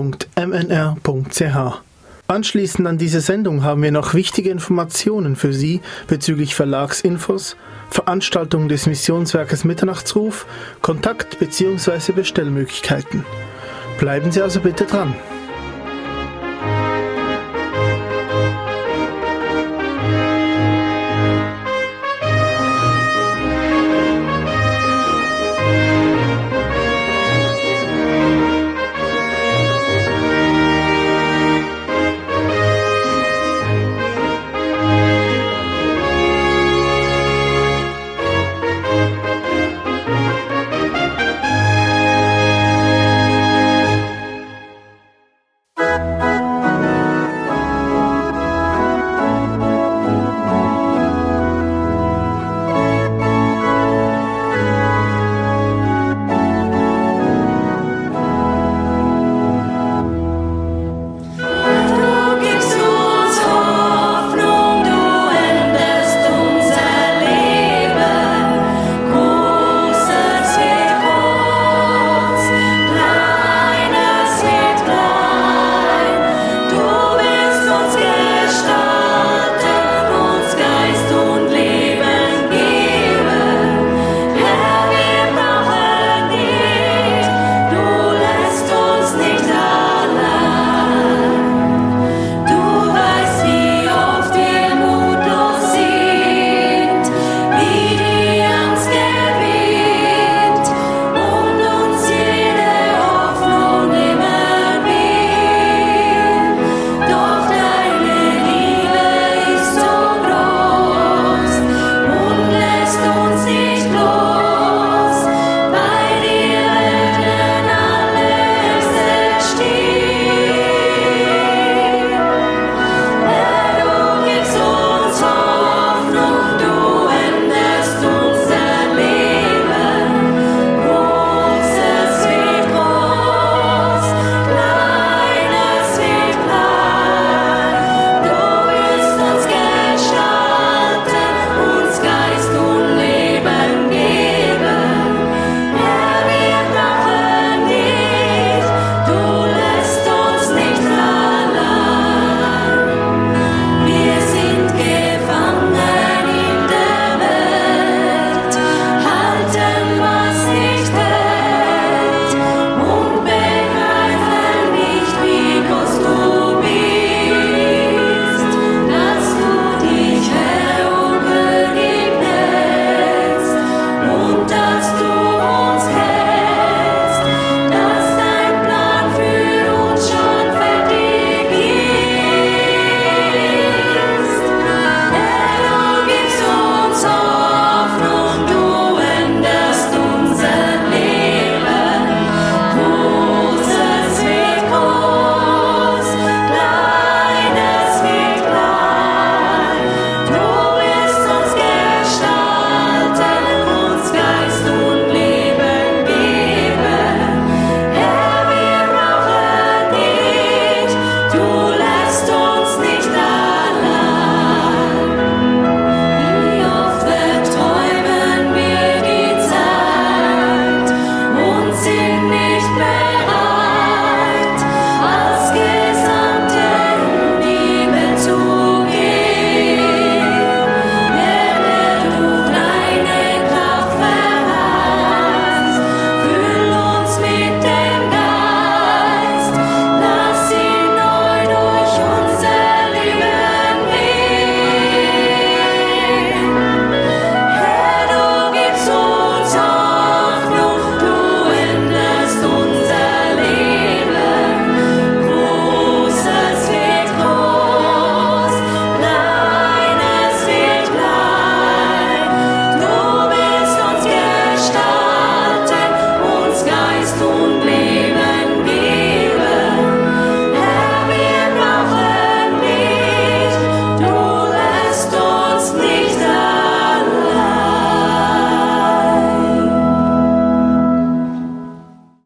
Anschließend 2.26 2.88
an 2.88 2.98
diese 2.98 3.20
Sendung 3.20 3.62
haben 3.64 3.82
wir 3.82 3.92
noch 3.92 4.12
wichtige 4.14 4.50
Informationen 4.50 5.36
für 5.36 5.52
Sie 5.52 5.80
bezüglich 6.08 6.54
Verlagsinfos, 6.54 7.56
Veranstaltungen 7.90 8.68
des 8.68 8.86
Missionswerkes 8.86 9.64
Mitternachtsruf, 9.64 10.46
Kontakt- 10.82 11.38
bzw. 11.38 12.12
Bestellmöglichkeiten. 12.12 13.24
Bleiben 13.98 14.32
Sie 14.32 14.42
also 14.42 14.60
bitte 14.60 14.84
dran. 14.84 15.14